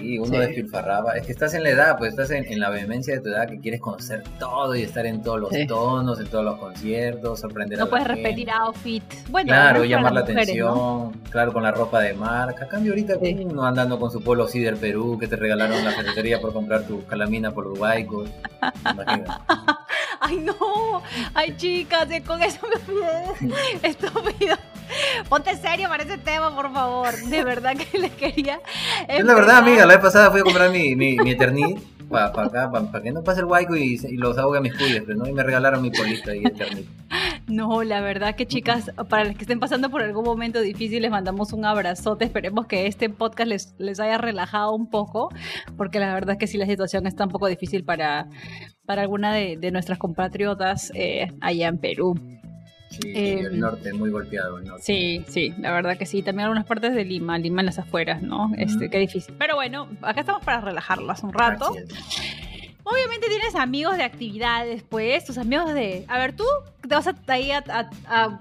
Sí, 0.00 0.18
uno 0.18 0.38
despilfarraba. 0.38 1.16
Es 1.16 1.26
que 1.26 1.32
estás 1.32 1.52
en 1.54 1.62
la 1.62 1.70
edad, 1.70 1.98
pues 1.98 2.12
estás 2.12 2.30
en, 2.30 2.58
la 2.58 2.70
vehemencia 2.70 3.14
de 3.14 3.20
tu 3.20 3.28
edad 3.28 3.46
que 3.48 3.60
quieres 3.60 3.80
conocer 3.80 4.22
todo 4.38 4.74
y 4.74 4.82
estar 4.82 5.04
en 5.04 5.22
todos 5.22 5.40
los 5.40 5.50
tonos, 5.66 6.20
en 6.20 6.26
todos 6.26 6.44
los 6.44 6.58
conciertos, 6.58 7.40
sorprender 7.40 7.78
no 7.78 7.84
a 7.84 7.86
la 7.86 7.90
puedes 7.90 8.06
repetir 8.06 8.50
outfit. 8.50 9.02
Bueno, 9.28 9.48
claro, 9.48 9.84
llamar 9.84 10.12
la 10.12 10.20
atención, 10.20 11.12
claro, 11.30 11.52
con 11.52 11.62
la 11.62 11.70
ropa 11.70 12.00
de 12.00 12.14
marca. 12.14 12.66
cambio, 12.66 12.92
ahorita 12.92 13.18
uno 13.20 13.64
andando 13.64 13.98
con 13.98 14.10
su 14.10 14.22
polo 14.22 14.48
Cider 14.48 14.76
Perú 14.76 15.18
que 15.18 15.26
te 15.26 15.36
regalaron 15.36 15.78
en 15.78 15.84
la 15.84 15.92
ferretería 15.92 16.40
por 16.40 16.52
comprar 16.52 16.84
tu 16.84 17.04
calamina 17.04 17.50
por 17.52 17.66
Uruguay. 17.66 18.06
Ay, 20.20 20.36
no. 20.36 21.02
Ay, 21.34 21.56
chicas, 21.56 22.06
con 22.26 22.42
eso 22.42 22.60
me 22.68 22.94
olvidé. 22.94 23.56
Estúpido. 23.82 24.56
Ponte 25.28 25.56
serio 25.56 25.88
para 25.88 26.02
ese 26.02 26.18
tema, 26.18 26.54
por 26.54 26.72
favor. 26.72 27.16
De 27.16 27.42
verdad 27.42 27.74
que 27.76 27.98
les 27.98 28.12
quería. 28.12 28.60
Es 29.08 29.24
la 29.24 29.34
verdad, 29.34 29.58
amiga. 29.58 29.86
La 29.86 29.94
vez 29.94 30.02
pasada 30.02 30.30
fui 30.30 30.40
a 30.40 30.44
comprar 30.44 30.70
mi, 30.70 30.94
mi, 30.94 31.16
mi 31.16 31.30
Eternit 31.30 31.78
para 32.10 32.26
acá, 32.26 32.70
para 32.70 33.02
que 33.02 33.12
no 33.12 33.22
pase 33.22 33.40
el 33.40 33.46
guayco 33.46 33.76
y, 33.76 33.96
los 34.16 34.36
ahogue 34.36 34.58
a 34.58 34.60
mis 34.60 34.74
pero 34.74 35.14
no, 35.14 35.26
y 35.26 35.32
me 35.32 35.42
regalaron 35.42 35.80
mi 35.80 35.90
polita 35.90 36.34
y 36.34 36.44
Eternit. 36.44 36.86
No, 37.50 37.82
la 37.82 38.00
verdad 38.00 38.36
que 38.36 38.46
chicas, 38.46 38.90
para 39.08 39.24
las 39.24 39.34
que 39.34 39.42
estén 39.42 39.60
pasando 39.60 39.90
por 39.90 40.02
algún 40.02 40.24
momento 40.24 40.60
difícil, 40.60 41.02
les 41.02 41.10
mandamos 41.10 41.52
un 41.52 41.64
abrazote. 41.64 42.24
Esperemos 42.24 42.66
que 42.66 42.86
este 42.86 43.10
podcast 43.10 43.48
les, 43.48 43.74
les 43.78 43.98
haya 44.00 44.18
relajado 44.18 44.74
un 44.74 44.88
poco, 44.88 45.30
porque 45.76 45.98
la 45.98 46.14
verdad 46.14 46.32
es 46.32 46.38
que 46.38 46.46
sí 46.46 46.58
la 46.58 46.66
situación 46.66 47.06
está 47.06 47.24
un 47.24 47.30
poco 47.30 47.48
difícil 47.48 47.84
para, 47.84 48.28
para 48.86 49.02
alguna 49.02 49.34
de, 49.34 49.56
de 49.56 49.70
nuestras 49.70 49.98
compatriotas 49.98 50.92
eh, 50.94 51.28
allá 51.40 51.68
en 51.68 51.78
Perú. 51.78 52.14
Sí, 52.90 53.12
el 53.14 53.46
em, 53.46 53.58
norte, 53.60 53.92
muy 53.92 54.10
golpeado 54.10 54.58
el 54.58 54.64
norte. 54.64 54.82
Sí, 54.82 55.24
sí, 55.28 55.54
la 55.58 55.72
verdad 55.72 55.96
que 55.96 56.06
sí. 56.06 56.22
También 56.22 56.46
algunas 56.46 56.66
partes 56.66 56.92
de 56.94 57.04
Lima, 57.04 57.38
Lima 57.38 57.62
en 57.62 57.66
las 57.66 57.78
afueras, 57.78 58.20
¿no? 58.20 58.50
Este, 58.58 58.90
qué 58.90 58.98
difícil. 58.98 59.34
Pero 59.38 59.54
bueno, 59.54 59.88
acá 60.02 60.20
estamos 60.20 60.44
para 60.44 60.60
relajarlas 60.60 61.22
un 61.22 61.32
rato. 61.32 61.72
Obviamente 62.90 63.28
tienes 63.28 63.54
amigos 63.54 63.96
de 63.96 64.02
actividades, 64.02 64.82
pues, 64.82 65.24
tus 65.24 65.38
amigos 65.38 65.72
de... 65.72 66.04
A 66.08 66.18
ver, 66.18 66.34
tú 66.34 66.44
te 66.82 66.88
vas 66.88 67.06
a, 67.06 67.14
ahí 67.28 67.50
a, 67.52 67.62
a, 68.06 68.40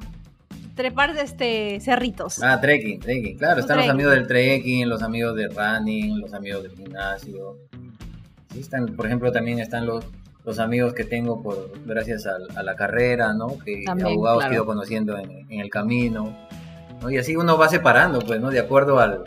trepar 0.75 1.13
de 1.13 1.21
este 1.21 1.79
cerritos. 1.81 2.41
Ah, 2.41 2.59
trekking, 2.59 2.99
trekking. 2.99 3.37
Claro, 3.37 3.59
están 3.59 3.77
los 3.77 3.89
amigos 3.89 4.13
del 4.13 4.27
trekking, 4.27 4.87
los 4.87 5.03
amigos 5.03 5.35
de 5.35 5.49
running, 5.49 6.21
los 6.21 6.33
amigos 6.33 6.63
del 6.63 6.71
gimnasio. 6.71 7.57
Sí, 8.53 8.61
están, 8.61 8.87
por 8.95 9.05
ejemplo, 9.05 9.31
también 9.31 9.59
están 9.59 9.85
los 9.85 10.05
los 10.45 10.57
amigos 10.59 10.93
que 10.93 11.03
tengo 11.03 11.43
por 11.43 11.71
gracias 11.85 12.25
a, 12.25 12.63
la 12.63 12.75
carrera, 12.75 13.33
¿no? 13.33 13.59
Que 13.59 13.83
abogados 13.87 14.45
que 14.45 14.51
he 14.51 14.53
ido 14.55 14.65
conociendo 14.65 15.17
en, 15.17 15.45
el 15.49 15.69
camino, 15.69 16.35
¿no? 17.01 17.11
Y 17.11 17.17
así 17.17 17.35
uno 17.35 17.57
va 17.57 17.69
separando, 17.69 18.19
pues, 18.19 18.39
¿no? 18.39 18.49
De 18.49 18.59
acuerdo 18.59 18.99
al, 18.99 19.25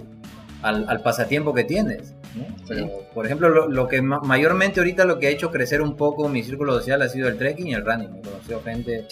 al, 0.63 1.03
pasatiempo 1.03 1.53
que 1.53 1.65
tienes, 1.65 2.15
¿no? 2.35 2.47
Pero, 2.69 2.89
por 3.15 3.27
ejemplo, 3.27 3.69
lo, 3.69 3.89
que 3.89 4.01
mayormente 4.03 4.81
ahorita 4.81 5.05
lo 5.05 5.19
que 5.19 5.27
ha 5.27 5.31
hecho 5.31 5.51
crecer 5.51 5.83
un 5.83 5.97
poco 5.97 6.29
mi 6.29 6.43
círculo 6.43 6.73
social 6.75 7.03
ha 7.03 7.09
sido 7.09 7.29
el 7.29 7.37
trekking 7.37 7.69
y 7.69 7.75
el 7.75 7.85
running. 7.85 8.17
He 8.17 8.23
conocido 8.23 8.63
gente, 8.63 9.07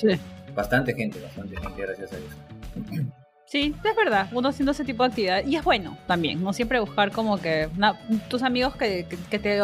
bastante 0.55 0.95
gente, 0.95 1.21
bastante 1.21 1.57
gente 1.57 1.83
gracias 1.83 2.13
a 2.13 2.17
eso. 2.17 3.07
Sí, 3.51 3.75
es 3.83 3.97
verdad, 3.97 4.29
uno 4.33 4.49
haciendo 4.49 4.71
ese 4.71 4.85
tipo 4.85 5.03
de 5.03 5.09
actividad. 5.09 5.45
Y 5.45 5.57
es 5.57 5.65
bueno 5.65 5.99
también, 6.07 6.41
no 6.41 6.53
siempre 6.53 6.79
buscar 6.79 7.11
como 7.11 7.41
que 7.41 7.69
tus 8.29 8.45
amigos 8.45 8.77
que, 8.77 9.07
que, 9.29 9.39
te 9.41 9.61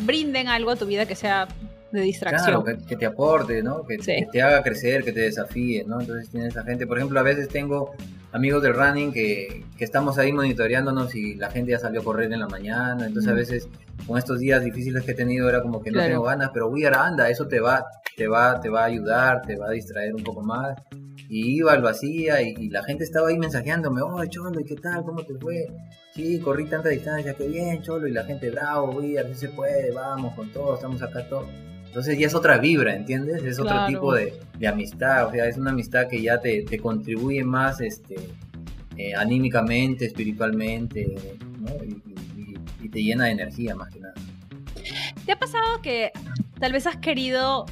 brinden 0.00 0.48
algo 0.48 0.72
a 0.72 0.76
tu 0.76 0.86
vida 0.86 1.06
que 1.06 1.14
sea 1.14 1.46
de 1.92 2.00
distracción. 2.00 2.62
Claro, 2.62 2.84
que, 2.86 2.96
te 2.96 3.06
aporte, 3.06 3.62
¿no? 3.62 3.84
Que, 3.84 3.98
te 3.98 4.42
haga 4.42 4.62
crecer, 4.64 5.04
que 5.04 5.12
te 5.12 5.20
desafíe, 5.20 5.84
¿no? 5.84 6.00
Entonces 6.00 6.30
tienes 6.30 6.50
esa 6.50 6.64
gente, 6.64 6.84
por 6.86 6.98
ejemplo, 6.98 7.20
a 7.20 7.22
veces 7.22 7.48
tengo 7.48 7.92
amigos 8.32 8.62
del 8.62 8.74
running 8.74 9.12
que, 9.12 9.64
que, 9.76 9.84
estamos 9.84 10.18
ahí 10.18 10.32
monitoreándonos 10.32 11.14
y 11.14 11.34
la 11.34 11.50
gente 11.50 11.72
ya 11.72 11.78
salió 11.78 12.00
a 12.00 12.04
correr 12.04 12.32
en 12.32 12.40
la 12.40 12.48
mañana, 12.48 13.06
entonces 13.06 13.30
a 13.30 13.34
veces 13.34 13.68
con 14.06 14.18
estos 14.18 14.38
días 14.38 14.62
difíciles 14.62 15.04
que 15.04 15.12
he 15.12 15.14
tenido 15.14 15.48
era 15.48 15.62
como 15.62 15.82
que 15.82 15.90
no 15.90 16.00
tengo 16.00 16.22
ganas, 16.22 16.50
pero 16.52 16.68
voy 16.68 16.84
a 16.84 16.90
anda, 16.90 17.28
eso 17.30 17.46
te 17.46 17.60
va, 17.60 17.84
te 18.16 18.28
va, 18.28 18.60
te 18.60 18.68
va 18.68 18.82
a 18.82 18.86
ayudar, 18.86 19.42
te 19.42 19.56
va 19.56 19.68
a 19.68 19.72
distraer 19.72 20.14
un 20.14 20.22
poco 20.22 20.42
más. 20.42 20.76
Y 21.30 21.58
iba, 21.58 21.76
lo 21.76 21.88
hacía 21.88 22.40
y, 22.40 22.70
la 22.70 22.82
gente 22.84 23.04
estaba 23.04 23.28
ahí 23.28 23.38
mensajeándome, 23.38 24.00
oh, 24.00 24.24
Cholo, 24.26 24.60
¿y 24.60 24.64
qué 24.64 24.76
tal? 24.76 25.04
¿Cómo 25.04 25.22
te 25.24 25.34
fue? 25.34 25.66
Sí, 26.14 26.40
corrí 26.40 26.64
tanta 26.64 26.88
distancia, 26.88 27.34
qué 27.34 27.46
bien, 27.48 27.82
Cholo, 27.82 28.08
y 28.08 28.12
la 28.12 28.24
gente, 28.24 28.50
bravo, 28.50 28.92
voy, 28.92 29.18
a 29.18 29.24
ver 29.24 29.34
si 29.34 29.46
se 29.46 29.48
puede, 29.50 29.90
vamos 29.92 30.34
con 30.34 30.50
todo, 30.52 30.74
estamos 30.74 31.02
acá 31.02 31.28
todos 31.28 31.48
entonces 31.98 32.16
ya 32.16 32.28
es 32.28 32.34
otra 32.36 32.58
vibra, 32.58 32.94
¿entiendes? 32.94 33.42
Es 33.42 33.58
otro 33.58 33.84
tipo 33.88 34.14
de, 34.14 34.32
amistad, 34.68 35.26
o 35.26 35.32
sea, 35.32 35.46
es 35.46 35.56
una 35.56 35.72
amistad 35.72 36.06
que 36.06 36.22
ya 36.22 36.38
te, 36.38 36.64
contribuye 36.78 37.42
más 37.42 37.80
este, 37.80 38.14
eh, 38.96 39.16
anímicamente, 39.16 40.04
espiritualmente, 40.04 41.16
¿no? 41.58 41.72
y, 41.84 42.88
te 42.88 43.02
llena 43.02 43.24
de 43.24 43.32
energía 43.32 43.74
más 43.74 43.92
que 43.92 43.98
nada. 43.98 44.14
¿Te 45.26 45.32
ha 45.32 45.38
pasado 45.40 45.82
que 45.82 46.12
tal 46.60 46.72
vez 46.72 46.86
has 46.86 46.96
querido 46.98 47.66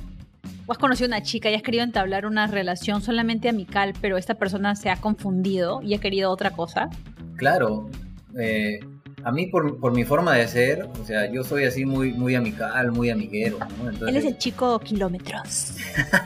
o 0.67 0.73
has 0.73 0.79
conocido 0.79 1.07
una 1.07 1.23
chica 1.23 1.49
y 1.49 1.55
has 1.55 1.63
querido 1.63 1.85
entablar 1.85 2.27
una 2.27 2.49
relación 2.49 3.03
solamente 3.03 3.49
amical, 3.49 3.95
pero 4.01 4.17
esta 4.17 4.35
persona 4.35 4.75
se 4.75 4.91
ha 4.91 4.97
confundido 4.97 5.83
y 5.83 5.95
ha 5.95 5.99
querido 5.99 6.33
otra 6.33 6.51
cosa? 6.51 6.91
Claro. 7.37 7.89
Eh, 8.37 8.81
a 9.25 9.33
mí 9.33 9.47
por, 9.47 9.79
por, 9.79 9.93
mi 9.93 10.05
forma 10.05 10.35
de 10.35 10.47
ser, 10.47 10.89
o 11.01 11.05
sea, 11.05 11.31
yo 11.31 11.43
soy 11.43 11.65
así 11.65 11.85
muy, 11.85 12.13
muy 12.13 12.35
amical, 12.35 12.93
muy 12.93 13.11
amiguero, 13.11 13.59
¿no? 13.83 14.09
Él 14.09 14.17
es 14.17 14.25
el 14.25 14.39
chico 14.39 14.79
kilómetros. 14.79 15.75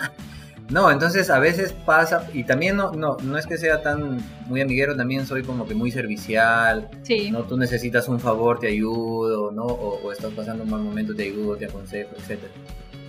no, 0.69 0.91
entonces 0.91 1.31
a 1.31 1.39
veces 1.39 1.73
pasa, 1.73 2.29
y 2.35 2.45
también 2.45 2.77
no, 2.77 2.93
no, 2.93 3.17
no 3.23 3.39
es 3.39 3.47
que 3.47 3.59
sea 3.59 3.83
tan 3.83 4.19
muy 4.47 4.61
amiguero, 4.61 4.97
también 4.97 5.25
soy 5.25 5.43
como 5.43 5.67
que 5.67 5.75
muy 5.75 5.91
servicial, 5.91 6.91
sí. 7.03 7.31
¿no? 7.31 7.45
Tú 7.45 7.57
necesitas 7.57 8.09
un 8.09 8.19
favor, 8.19 8.59
te 8.59 8.69
ayudo, 8.69 9.53
¿no? 9.53 9.65
O, 9.65 10.13
estás 10.13 10.33
pasando 10.33 10.65
un 10.65 10.71
mal 10.71 10.83
momento, 10.83 11.15
te 11.15 11.25
ayudo, 11.25 11.57
te 11.57 11.67
aconsejo, 11.67 12.11
etc. 12.17 12.41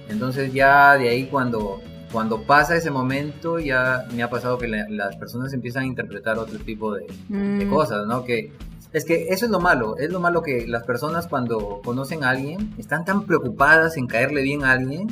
Entonces 0.09 0.53
ya 0.53 0.95
de 0.95 1.09
ahí 1.09 1.25
cuando, 1.25 1.81
cuando 2.11 2.43
pasa 2.43 2.75
ese 2.75 2.91
momento 2.91 3.57
ya 3.57 4.05
me 4.13 4.21
ha 4.21 4.29
pasado 4.29 4.59
que 4.59 4.67
las 4.67 5.15
personas 5.15 5.53
empiezan 5.53 5.83
a 5.83 5.87
interpretar 5.87 6.37
otro 6.37 6.59
tipo 6.59 6.93
de, 6.93 7.07
de 7.29 7.65
mm. 7.65 7.69
cosas, 7.69 8.05
¿no? 8.05 8.23
Que 8.23 8.51
es 8.93 9.05
que 9.05 9.29
eso 9.29 9.45
es 9.45 9.51
lo 9.51 9.59
malo, 9.59 9.97
es 9.97 10.11
lo 10.11 10.19
malo 10.19 10.41
que 10.41 10.67
las 10.67 10.83
personas 10.83 11.27
cuando 11.27 11.81
conocen 11.83 12.23
a 12.23 12.31
alguien 12.31 12.73
están 12.77 13.05
tan 13.05 13.25
preocupadas 13.25 13.97
en 13.97 14.07
caerle 14.07 14.41
bien 14.41 14.63
a 14.63 14.71
alguien 14.71 15.07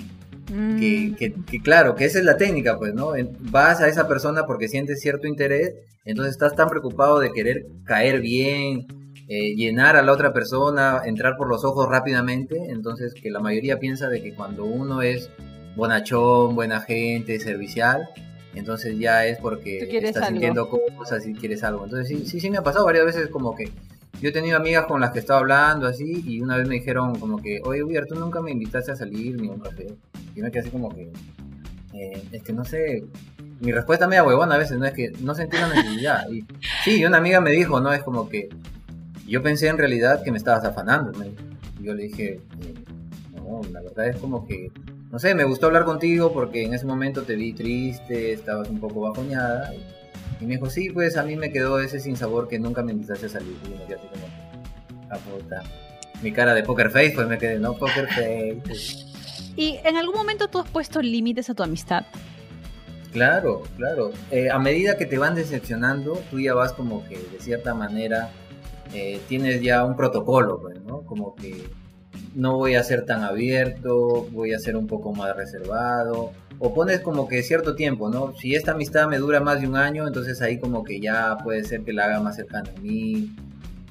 que, 0.48 1.34
mm. 1.36 1.44
que, 1.46 1.62
claro, 1.62 1.96
que 1.96 2.06
esa 2.06 2.20
es 2.20 2.26
la 2.26 2.38
técnica, 2.38 2.78
pues, 2.78 2.94
¿no? 2.94 3.12
Vas 3.52 3.82
a 3.82 3.88
esa 3.88 4.08
persona 4.08 4.46
porque 4.46 4.68
sientes 4.68 5.00
cierto 5.00 5.28
interés, 5.28 5.76
entonces 6.06 6.34
estás 6.34 6.56
tan 6.56 6.70
preocupado 6.70 7.20
de 7.20 7.32
querer 7.32 7.68
caer 7.86 8.20
bien, 8.20 8.88
eh, 9.28 9.56
llenar 9.56 9.96
a 9.96 10.02
la 10.02 10.12
otra 10.12 10.34
persona, 10.34 11.02
entrar 11.06 11.38
por 11.38 11.48
los 11.48 11.64
ojos 11.64 11.88
rápidamente, 11.88 12.58
entonces 12.70 13.14
que 13.14 13.30
la 13.30 13.40
mayoría 13.40 13.80
piensa 13.80 14.10
de 14.10 14.24
que 14.24 14.34
cuando 14.34 14.66
uno 14.66 15.04
es 15.04 15.30
bonachón, 15.76 16.56
buena 16.56 16.82
gente, 16.82 17.40
servicial, 17.40 18.10
entonces 18.56 18.98
ya 18.98 19.26
es 19.26 19.38
porque 19.40 19.80
estás 19.80 20.28
sintiendo 20.28 20.70
cosas 20.70 21.26
y 21.28 21.34
quieres 21.34 21.64
algo. 21.64 21.86
Entonces 21.86 22.08
sí, 22.08 22.26
sí, 22.26 22.40
sí 22.40 22.50
me 22.50 22.58
ha 22.58 22.64
pasado 22.64 22.86
varias 22.86 23.06
veces 23.06 23.30
como 23.30 23.56
que 23.56 23.72
yo 24.22 24.30
he 24.30 24.32
tenido 24.32 24.58
amigas 24.58 24.86
con 24.86 25.00
las 25.00 25.12
que 25.12 25.20
estaba 25.20 25.40
hablando 25.40 25.88
así 25.88 26.24
y 26.26 26.42
una 26.42 26.58
vez 26.58 26.68
me 26.68 26.76
dijeron 26.76 27.18
como 27.20 27.42
que, 27.42 27.62
oye, 27.64 27.84
Ubier, 27.84 28.06
tú 28.06 28.16
nunca 28.16 28.42
me 28.42 28.52
invitaste 28.52 28.92
a 28.92 28.96
salir 28.96 29.40
ni 29.40 29.48
a 29.48 29.52
un 29.52 29.60
café. 29.60 29.88
Y 30.36 30.42
me 30.42 30.52
quedé 30.52 30.62
así 30.62 30.70
como 30.70 30.90
que, 30.90 31.12
eh, 31.94 32.22
es 32.32 32.44
que 32.44 32.52
no 32.52 32.66
sé, 32.66 33.06
mi 33.62 33.72
respuesta 33.72 34.08
media 34.08 34.24
huevona 34.24 34.56
a 34.56 34.58
veces, 34.58 34.78
no 34.78 34.86
es 34.86 34.94
que 34.94 35.12
no 35.22 35.36
sentí 35.36 35.58
la 35.58 35.70
necesidad. 35.70 36.30
Y 36.30 36.46
sí, 36.84 37.06
una 37.06 37.18
amiga 37.18 37.40
me 37.40 37.52
dijo, 37.52 37.80
no, 37.80 37.94
es 37.94 38.04
como 38.04 38.28
que 38.30 38.50
yo 39.26 39.42
pensé 39.42 39.68
en 39.68 39.78
realidad 39.78 40.24
que 40.24 40.32
me 40.32 40.38
estabas 40.38 40.66
afanando. 40.66 41.12
Y 41.80 41.84
yo 41.84 41.94
le 41.94 42.04
dije, 42.04 42.42
eh, 42.62 42.74
no, 43.36 43.62
la 43.72 43.82
verdad 43.82 44.08
es 44.08 44.18
como 44.18 44.46
que, 44.46 44.72
no 45.12 45.18
sé, 45.18 45.34
me 45.34 45.44
gustó 45.44 45.68
hablar 45.68 45.86
contigo 45.86 46.32
porque 46.32 46.64
en 46.64 46.74
ese 46.74 46.86
momento 46.86 47.24
te 47.24 47.36
vi 47.36 47.54
triste, 47.54 48.34
estabas 48.34 48.70
un 48.70 48.80
poco 48.80 49.02
bajoñada. 49.02 49.74
Y 50.40 50.46
me 50.46 50.56
dijo, 50.56 50.70
sí, 50.70 50.90
pues 50.90 51.18
a 51.18 51.24
mí 51.24 51.36
me 51.36 51.52
quedó 51.52 51.80
ese 51.80 52.00
sinsabor 52.00 52.48
que 52.48 52.60
nunca 52.60 52.84
me 52.84 52.92
invitaste 52.92 53.26
a 53.26 53.30
salir. 53.30 53.58
Y 53.66 53.70
me 53.70 53.86
quedé 53.86 53.96
así 53.96 54.08
como, 54.08 55.12
a 55.12 55.18
puta. 55.18 55.64
Mi 56.22 56.32
cara 56.32 56.54
de 56.54 56.64
poker 56.64 56.92
face, 56.92 57.14
pues 57.16 57.28
me 57.28 57.38
quedé, 57.38 57.60
no, 57.60 57.74
poker 57.74 58.08
face. 58.08 59.06
¿Y 59.56 59.80
en 59.84 59.98
algún 59.98 60.16
momento 60.16 60.48
tú 60.48 60.60
has 60.60 60.70
puesto 60.70 61.02
límites 61.02 61.50
a 61.50 61.56
tu 61.56 61.64
amistad? 61.64 62.06
Claro, 63.12 63.64
claro. 63.76 64.12
Eh, 64.30 64.50
a 64.52 64.60
medida 64.60 64.96
que 64.96 65.06
te 65.06 65.18
van 65.18 65.34
decepcionando, 65.34 66.22
tú 66.30 66.40
ya 66.40 66.54
vas 66.54 66.74
como 66.74 67.04
que 67.08 67.18
de 67.18 67.40
cierta 67.40 67.74
manera 67.74 68.30
eh, 68.94 69.20
tienes 69.28 69.62
ya 69.62 69.84
un 69.84 69.96
protocolo, 69.96 70.62
pues, 70.62 70.80
¿no? 70.84 71.02
Como 71.02 71.36
que 71.36 71.68
no 72.36 72.58
voy 72.58 72.76
a 72.76 72.84
ser 72.84 73.06
tan 73.06 73.24
abierto, 73.24 74.28
voy 74.32 74.54
a 74.54 74.60
ser 74.60 74.76
un 74.76 74.88
poco 74.88 75.14
más 75.14 75.36
reservado, 75.36 76.32
o 76.60 76.74
pones 76.74 77.00
como 77.00 77.28
que 77.28 77.42
cierto 77.42 77.76
tiempo, 77.76 78.10
¿no? 78.10 78.34
Si 78.38 78.54
esta 78.54 78.72
amistad 78.74 79.08
me 79.08 79.18
dura 79.18 79.40
más 79.40 79.62
de 79.62 79.68
un 79.68 79.78
año, 79.78 80.08
entonces 80.08 80.42
ahí 80.42 80.60
como 80.60 80.84
que 80.84 81.00
ya 81.00 81.38
puede 81.44 81.64
ser 81.64 81.82
que 81.84 81.94
la 81.94 82.06
haga 82.06 82.20
más 82.20 82.36
cercana 82.36 82.70
a 82.76 82.82
mí, 82.82 83.34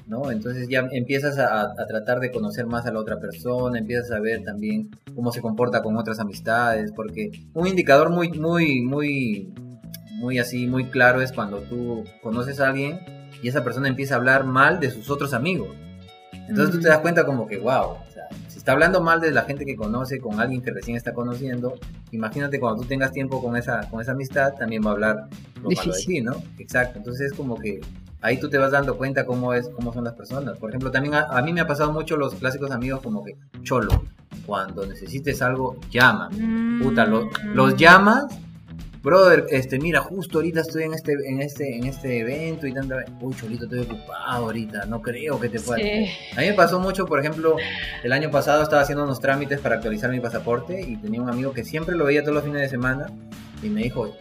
¿no? 0.07 0.31
Entonces 0.31 0.67
ya 0.67 0.87
empiezas 0.91 1.37
a, 1.37 1.73
tratar 1.87 2.19
de 2.19 2.31
conocer 2.31 2.65
más 2.65 2.85
a 2.85 2.91
la 2.91 2.99
otra 2.99 3.19
persona, 3.19 3.79
empiezas 3.79 4.11
a 4.11 4.19
ver 4.19 4.43
también 4.43 4.89
cómo 5.15 5.31
se 5.31 5.41
comporta 5.41 5.81
con 5.81 5.97
otras 5.97 6.19
amistades, 6.19 6.91
porque 6.91 7.31
un 7.53 7.67
indicador 7.67 8.09
muy, 8.09 8.31
muy, 8.31 8.81
muy, 8.81 9.53
muy 10.13 10.39
así, 10.39 10.67
muy 10.67 10.85
claro 10.85 11.21
es 11.21 11.31
cuando 11.31 11.59
tú 11.59 12.03
conoces 12.21 12.59
a 12.59 12.69
alguien 12.69 12.99
y 13.41 13.47
esa 13.47 13.63
persona 13.63 13.87
empieza 13.87 14.15
a 14.15 14.17
hablar 14.17 14.45
mal 14.45 14.79
de 14.79 14.91
sus 14.91 15.09
otros 15.09 15.33
amigos. 15.33 15.69
Entonces 16.49 16.75
tú 16.75 16.81
te 16.81 16.89
das 16.89 16.99
cuenta 16.99 17.25
como 17.25 17.47
que, 17.47 17.57
wow, 17.57 17.97
si 18.47 18.57
está 18.57 18.71
hablando 18.71 19.01
mal 19.01 19.21
de 19.21 19.31
la 19.31 19.43
gente 19.43 19.65
que 19.65 19.75
conoce 19.75 20.19
con 20.19 20.39
alguien 20.39 20.61
que 20.61 20.71
recién 20.71 20.97
está 20.97 21.13
conociendo, 21.13 21.75
imagínate 22.11 22.59
cuando 22.59 22.81
tú 22.81 22.87
tengas 22.87 23.11
tiempo 23.11 23.41
con 23.41 23.55
esa, 23.55 23.87
con 23.89 24.01
esa 24.01 24.13
amistad, 24.13 24.53
también 24.55 24.83
va 24.83 24.89
a 24.89 24.93
hablar 24.93 25.27
lo 25.61 25.69
malo 25.69 25.93
de 25.93 26.03
ti, 26.03 26.21
¿no? 26.21 26.41
Exacto. 26.57 26.97
Entonces 26.97 27.31
es 27.31 27.37
como 27.37 27.55
que 27.55 27.81
ahí 28.21 28.39
tú 28.39 28.49
te 28.49 28.57
vas 28.57 28.71
dando 28.71 28.97
cuenta 28.97 29.25
cómo 29.25 29.53
es, 29.53 29.69
cómo 29.69 29.93
son 29.93 30.03
las 30.03 30.13
personas. 30.13 30.57
Por 30.57 30.69
ejemplo, 30.71 30.89
también 30.91 31.15
a, 31.15 31.41
mí 31.41 31.53
me 31.53 31.61
ha 31.61 31.67
pasado 31.67 31.91
mucho 31.91 32.17
los 32.17 32.33
clásicos 32.35 32.71
amigos 32.71 33.01
como 33.01 33.23
que, 33.23 33.37
cholo, 33.61 34.03
cuando 34.45 34.85
necesites 34.85 35.41
algo, 35.41 35.77
llama. 35.91 36.29
Puta, 36.81 37.05
los 37.05 37.77
llamas 37.77 38.25
brother, 39.01 39.45
este, 39.49 39.79
mira, 39.79 40.01
justo 40.01 40.39
ahorita 40.39 40.61
estoy 40.61 40.83
en 40.83 40.93
este, 40.93 41.13
en 41.13 41.41
este, 41.41 41.77
en 41.77 41.85
este 41.85 42.19
evento 42.19 42.67
y 42.67 42.73
tanto, 42.73 42.95
uy, 43.21 43.33
cholito, 43.35 43.65
estoy 43.65 43.79
ocupado 43.79 44.45
ahorita, 44.45 44.85
no 44.85 45.01
creo 45.01 45.39
que 45.39 45.49
te 45.49 45.59
pueda. 45.59 45.81
A 46.35 46.41
mí 46.41 46.47
me 46.47 46.53
pasó 46.53 46.79
mucho, 46.79 47.05
por 47.05 47.19
ejemplo, 47.19 47.55
el 48.03 48.11
año 48.11 48.29
pasado 48.29 48.63
estaba 48.63 48.81
haciendo 48.81 49.03
unos 49.03 49.19
trámites 49.19 49.59
para 49.59 49.75
actualizar 49.75 50.09
mi 50.09 50.19
pasaporte 50.19 50.81
y 50.81 50.97
tenía 50.97 51.21
un 51.21 51.29
amigo 51.29 51.53
que 51.53 51.63
siempre 51.63 51.95
lo 51.95 52.05
veía 52.05 52.21
todos 52.21 52.35
los 52.35 52.43
fines 52.43 52.61
de 52.61 52.69
semana 52.69 53.07
y 53.63 53.69
me 53.69 53.83
dijo, 53.83 54.15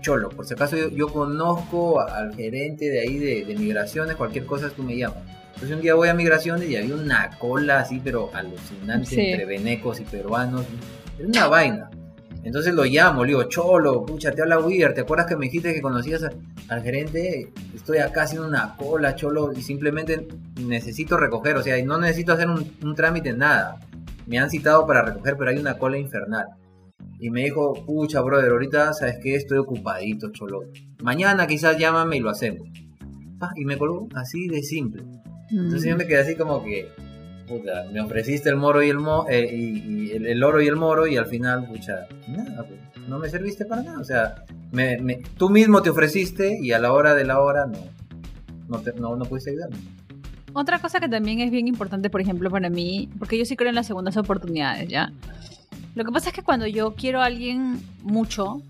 cholo, 0.00 0.28
por 0.28 0.46
si 0.46 0.54
acaso 0.54 0.76
yo, 0.76 1.08
conozco 1.08 2.00
al 2.00 2.34
gerente 2.34 2.86
de 2.86 3.00
ahí 3.00 3.18
de, 3.18 3.54
migraciones, 3.56 4.16
cualquier 4.16 4.46
cosa 4.46 4.70
tú 4.70 4.82
me 4.82 4.96
llamas. 4.96 5.18
Entonces 5.54 5.76
un 5.76 5.82
día 5.82 5.94
voy 5.94 6.08
a 6.08 6.14
migraciones 6.14 6.68
y 6.68 6.76
había 6.76 6.94
una 6.94 7.30
cola 7.38 7.80
así, 7.80 8.00
pero 8.02 8.30
alucinante 8.34 9.32
entre 9.32 9.46
venecos 9.46 10.00
y 10.00 10.04
peruanos. 10.04 10.64
Era 11.18 11.28
una 11.28 11.46
vaina. 11.46 11.90
Entonces 12.44 12.74
lo 12.74 12.84
llamo, 12.84 13.24
le 13.24 13.28
digo, 13.28 13.44
Cholo, 13.44 14.04
pucha, 14.04 14.30
te 14.30 14.42
habla 14.42 14.58
Weir, 14.58 14.92
¿te 14.92 15.00
acuerdas 15.00 15.26
que 15.26 15.34
me 15.34 15.46
dijiste 15.46 15.72
que 15.72 15.80
conocías 15.80 16.26
al 16.68 16.82
gerente? 16.82 17.50
Estoy 17.74 17.98
acá 17.98 18.24
haciendo 18.24 18.46
una 18.46 18.76
cola, 18.76 19.14
Cholo, 19.14 19.50
y 19.54 19.62
simplemente 19.62 20.28
necesito 20.60 21.16
recoger, 21.16 21.56
o 21.56 21.62
sea, 21.62 21.82
no 21.82 21.98
necesito 21.98 22.34
hacer 22.34 22.48
un, 22.50 22.94
trámite, 22.94 23.32
nada. 23.32 23.80
Me 24.26 24.38
han 24.38 24.50
citado 24.50 24.86
para 24.86 25.02
recoger, 25.02 25.36
pero 25.38 25.50
hay 25.50 25.56
una 25.56 25.78
cola 25.78 25.96
infernal. 25.96 26.48
Y 27.18 27.30
me 27.30 27.44
dijo, 27.44 27.72
pucha, 27.86 28.20
brother, 28.20 28.50
ahorita, 28.50 28.92
¿sabes 28.92 29.16
qué? 29.22 29.36
Estoy 29.36 29.56
ocupadito, 29.56 30.30
Cholo. 30.30 30.64
Mañana 31.02 31.46
quizás 31.46 31.78
llámame 31.78 32.18
y 32.18 32.20
lo 32.20 32.28
hacemos. 32.28 32.68
y 33.56 33.64
me 33.64 33.78
colgó 33.78 34.06
así 34.14 34.48
de 34.48 34.62
simple. 34.62 35.02
Entonces 35.50 35.84
yo 35.88 35.96
me 35.96 36.06
quedé 36.06 36.18
así 36.18 36.36
como 36.36 36.62
que, 36.62 36.90
puta, 37.46 37.84
me 37.92 38.00
ofreciste 38.00 38.48
el 38.48 38.56
moro 38.56 38.82
y 38.82 38.90
el 38.90 38.98
mo 38.98 39.26
eh, 39.28 39.48
y, 39.54 40.10
el, 40.12 40.42
oro 40.42 40.62
y 40.62 40.66
el 40.66 40.76
moro 40.76 41.06
y 41.06 41.16
al 41.16 41.26
final, 41.26 41.66
pucha, 41.66 42.06
nada, 42.28 42.64
pues, 42.66 42.80
no 43.08 43.18
me 43.18 43.28
serviste 43.28 43.64
para 43.64 43.82
nada. 43.82 43.98
O 43.98 44.04
sea, 44.04 44.44
me, 44.72 45.22
tú 45.36 45.50
mismo 45.50 45.82
te 45.82 45.90
ofreciste 45.90 46.58
y 46.60 46.72
a 46.72 46.78
la 46.78 46.92
hora 46.92 47.14
de 47.14 47.24
la 47.24 47.40
hora 47.40 47.66
no, 47.66 47.78
no, 48.68 48.82
no, 48.96 49.16
no 49.16 49.24
pudiste 49.24 49.50
ayudarme. 49.50 49.76
Otra 50.52 50.78
cosa 50.78 51.00
que 51.00 51.08
también 51.08 51.40
es 51.40 51.50
bien 51.50 51.66
importante, 51.66 52.10
por 52.10 52.20
ejemplo, 52.20 52.48
para 52.48 52.70
mí, 52.70 53.08
porque 53.18 53.36
yo 53.36 53.44
sí 53.44 53.56
creo 53.56 53.70
en 53.70 53.74
las 53.74 53.88
segundas 53.88 54.16
oportunidades, 54.16 54.88
¿ya? 54.88 55.12
Lo 55.96 56.04
que 56.04 56.12
pasa 56.12 56.28
es 56.28 56.34
que 56.34 56.42
cuando 56.42 56.66
yo 56.66 56.94
quiero 56.94 57.20
a 57.20 57.26
alguien 57.26 57.80
mucho, 58.02 58.62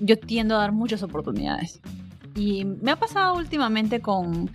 yo 0.00 0.18
tiendo 0.18 0.56
a 0.56 0.58
dar 0.58 0.72
muchas 0.72 1.02
oportunidades. 1.04 1.80
Y 2.36 2.64
me 2.64 2.92
ha 2.92 2.96
pasado 2.96 3.34
últimamente 3.34 4.00
con 4.00 4.50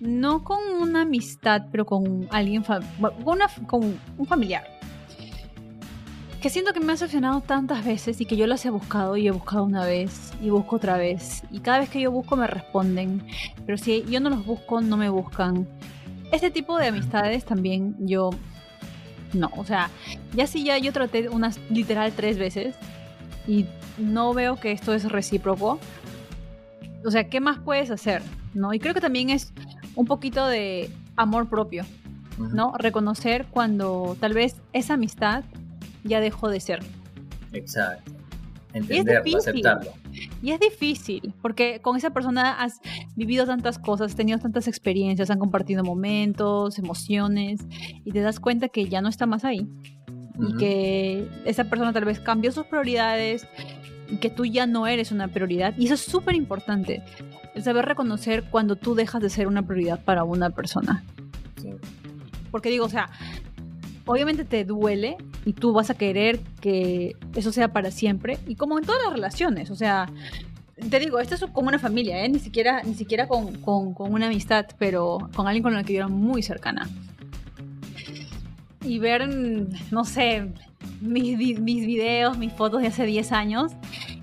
no 0.00 0.42
con 0.44 0.58
una 0.80 1.02
amistad, 1.02 1.62
pero 1.70 1.86
con 1.86 2.28
alguien, 2.30 2.62
con, 2.62 3.48
con 3.66 3.98
un 4.18 4.26
familiar. 4.26 4.64
Que 6.40 6.50
siento 6.50 6.72
que 6.72 6.80
me 6.80 6.86
ha 6.86 6.90
decepcionado 6.92 7.40
tantas 7.40 7.84
veces 7.84 8.20
y 8.20 8.26
que 8.26 8.36
yo 8.36 8.48
las 8.48 8.66
he 8.66 8.70
buscado 8.70 9.16
y 9.16 9.28
he 9.28 9.30
buscado 9.30 9.62
una 9.62 9.86
vez 9.86 10.32
y 10.42 10.50
busco 10.50 10.76
otra 10.76 10.96
vez. 10.96 11.44
Y 11.52 11.60
cada 11.60 11.78
vez 11.78 11.88
que 11.88 12.00
yo 12.00 12.10
busco 12.10 12.36
me 12.36 12.48
responden. 12.48 13.24
Pero 13.64 13.78
si 13.78 14.02
yo 14.10 14.18
no 14.18 14.28
los 14.28 14.44
busco, 14.44 14.80
no 14.80 14.96
me 14.96 15.08
buscan. 15.08 15.68
Este 16.32 16.50
tipo 16.50 16.76
de 16.78 16.88
amistades 16.88 17.44
también 17.44 17.94
yo... 18.00 18.30
No, 19.34 19.50
o 19.56 19.64
sea, 19.64 19.88
ya 20.34 20.46
si 20.46 20.64
ya 20.64 20.76
yo 20.78 20.92
traté 20.92 21.28
unas 21.28 21.58
literal 21.70 22.12
tres 22.12 22.38
veces 22.38 22.74
y 23.46 23.66
no 23.96 24.34
veo 24.34 24.56
que 24.56 24.72
esto 24.72 24.94
es 24.94 25.10
recíproco. 25.10 25.78
O 27.04 27.10
sea, 27.10 27.28
¿qué 27.28 27.40
más 27.40 27.58
puedes 27.58 27.90
hacer? 27.90 28.22
¿No? 28.54 28.72
Y 28.74 28.78
creo 28.78 28.94
que 28.94 29.00
también 29.00 29.30
es 29.30 29.52
un 29.94 30.06
poquito 30.06 30.46
de 30.46 30.90
amor 31.16 31.48
propio, 31.48 31.84
¿no? 32.38 32.72
Reconocer 32.78 33.46
cuando 33.50 34.16
tal 34.20 34.34
vez 34.34 34.56
esa 34.72 34.94
amistad 34.94 35.44
ya 36.04 36.20
dejó 36.20 36.48
de 36.48 36.60
ser. 36.60 36.80
Exacto. 37.52 38.12
Entenderlo, 38.74 39.38
aceptarlo. 39.38 39.90
Y 40.42 40.52
es 40.52 40.60
difícil, 40.60 41.34
porque 41.42 41.80
con 41.82 41.96
esa 41.96 42.10
persona 42.10 42.62
has 42.62 42.80
vivido 43.16 43.44
tantas 43.44 43.78
cosas, 43.78 44.12
has 44.12 44.16
tenido 44.16 44.38
tantas 44.38 44.66
experiencias, 44.66 45.30
han 45.30 45.38
compartido 45.38 45.84
momentos, 45.84 46.78
emociones, 46.78 47.60
y 48.04 48.12
te 48.12 48.20
das 48.20 48.40
cuenta 48.40 48.68
que 48.68 48.88
ya 48.88 49.02
no 49.02 49.08
está 49.08 49.26
más 49.26 49.44
ahí. 49.44 49.68
Y 50.38 50.56
que 50.56 51.28
esa 51.44 51.64
persona 51.64 51.92
tal 51.92 52.06
vez 52.06 52.18
cambió 52.18 52.50
sus 52.50 52.64
prioridades, 52.64 53.46
y 54.12 54.16
que 54.18 54.28
tú 54.28 54.44
ya 54.44 54.66
no 54.66 54.86
eres 54.86 55.10
una 55.10 55.28
prioridad. 55.28 55.74
Y 55.78 55.86
eso 55.86 55.94
es 55.94 56.02
súper 56.02 56.34
importante 56.34 57.02
el 57.54 57.62
saber 57.62 57.86
reconocer 57.86 58.44
cuando 58.44 58.76
tú 58.76 58.94
dejas 58.94 59.22
de 59.22 59.30
ser 59.30 59.46
una 59.46 59.62
prioridad 59.62 60.04
para 60.04 60.22
una 60.22 60.50
persona. 60.50 61.02
Porque 62.50 62.68
digo, 62.68 62.84
o 62.84 62.90
sea, 62.90 63.08
obviamente 64.04 64.44
te 64.44 64.66
duele 64.66 65.16
y 65.46 65.54
tú 65.54 65.72
vas 65.72 65.88
a 65.88 65.94
querer 65.94 66.40
que 66.60 67.16
eso 67.34 67.52
sea 67.52 67.72
para 67.72 67.90
siempre. 67.90 68.38
Y 68.46 68.56
como 68.56 68.78
en 68.78 68.84
todas 68.84 69.02
las 69.02 69.14
relaciones, 69.14 69.70
o 69.70 69.76
sea, 69.76 70.10
te 70.90 70.98
digo, 70.98 71.18
esto 71.18 71.34
es 71.34 71.44
como 71.52 71.68
una 71.68 71.78
familia, 71.78 72.22
¿eh? 72.22 72.28
Ni 72.28 72.38
siquiera, 72.38 72.82
ni 72.82 72.94
siquiera 72.94 73.26
con, 73.28 73.58
una 73.96 74.26
amistad, 74.26 74.66
pero 74.78 75.30
con 75.34 75.46
alguien 75.46 75.62
con 75.62 75.74
el 75.74 75.86
que 75.86 75.94
yo 75.94 76.00
era 76.00 76.08
muy 76.08 76.42
cercana. 76.42 76.86
Y 78.82 78.98
ver, 78.98 79.26
no 79.90 80.04
sé, 80.04 80.52
mis, 81.00 81.58
mis 81.60 81.86
videos, 81.86 82.38
mis 82.38 82.52
fotos 82.52 82.82
de 82.82 82.88
hace 82.88 83.04
10 83.04 83.32
años 83.32 83.72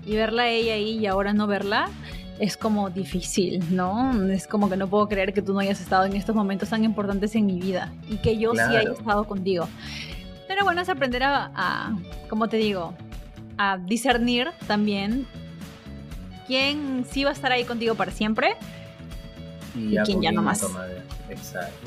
y 0.04 0.14
verla 0.16 0.48
ella 0.48 0.74
ahí 0.74 0.98
y 0.98 1.06
ahora 1.06 1.32
no 1.32 1.46
verla, 1.46 1.90
es 2.40 2.56
como 2.56 2.88
difícil, 2.88 3.62
¿no? 3.76 4.12
Es 4.30 4.46
como 4.46 4.70
que 4.70 4.76
no 4.76 4.88
puedo 4.88 5.08
creer 5.08 5.34
que 5.34 5.42
tú 5.42 5.52
no 5.52 5.60
hayas 5.60 5.80
estado 5.80 6.06
en 6.06 6.16
estos 6.16 6.34
momentos 6.34 6.70
tan 6.70 6.84
importantes 6.84 7.34
en 7.34 7.46
mi 7.46 7.60
vida 7.60 7.92
y 8.08 8.16
que 8.16 8.38
yo 8.38 8.54
sí 8.54 8.60
haya 8.60 8.92
estado 8.92 9.24
contigo. 9.24 9.68
Pero 10.48 10.64
bueno, 10.64 10.80
es 10.80 10.88
aprender 10.88 11.22
a, 11.22 11.94
como 12.28 12.48
te 12.48 12.56
digo, 12.56 12.94
a 13.58 13.76
discernir 13.76 14.48
también 14.66 15.26
quién 16.46 17.04
sí 17.08 17.24
va 17.24 17.30
a 17.30 17.32
estar 17.34 17.52
ahí 17.52 17.64
contigo 17.64 17.94
para 17.94 18.10
siempre 18.10 18.56
y, 19.76 19.96
quién 19.98 20.22
ya 20.22 20.32
no 20.32 20.42
más. 20.42 20.66
Exacto, 21.28 21.86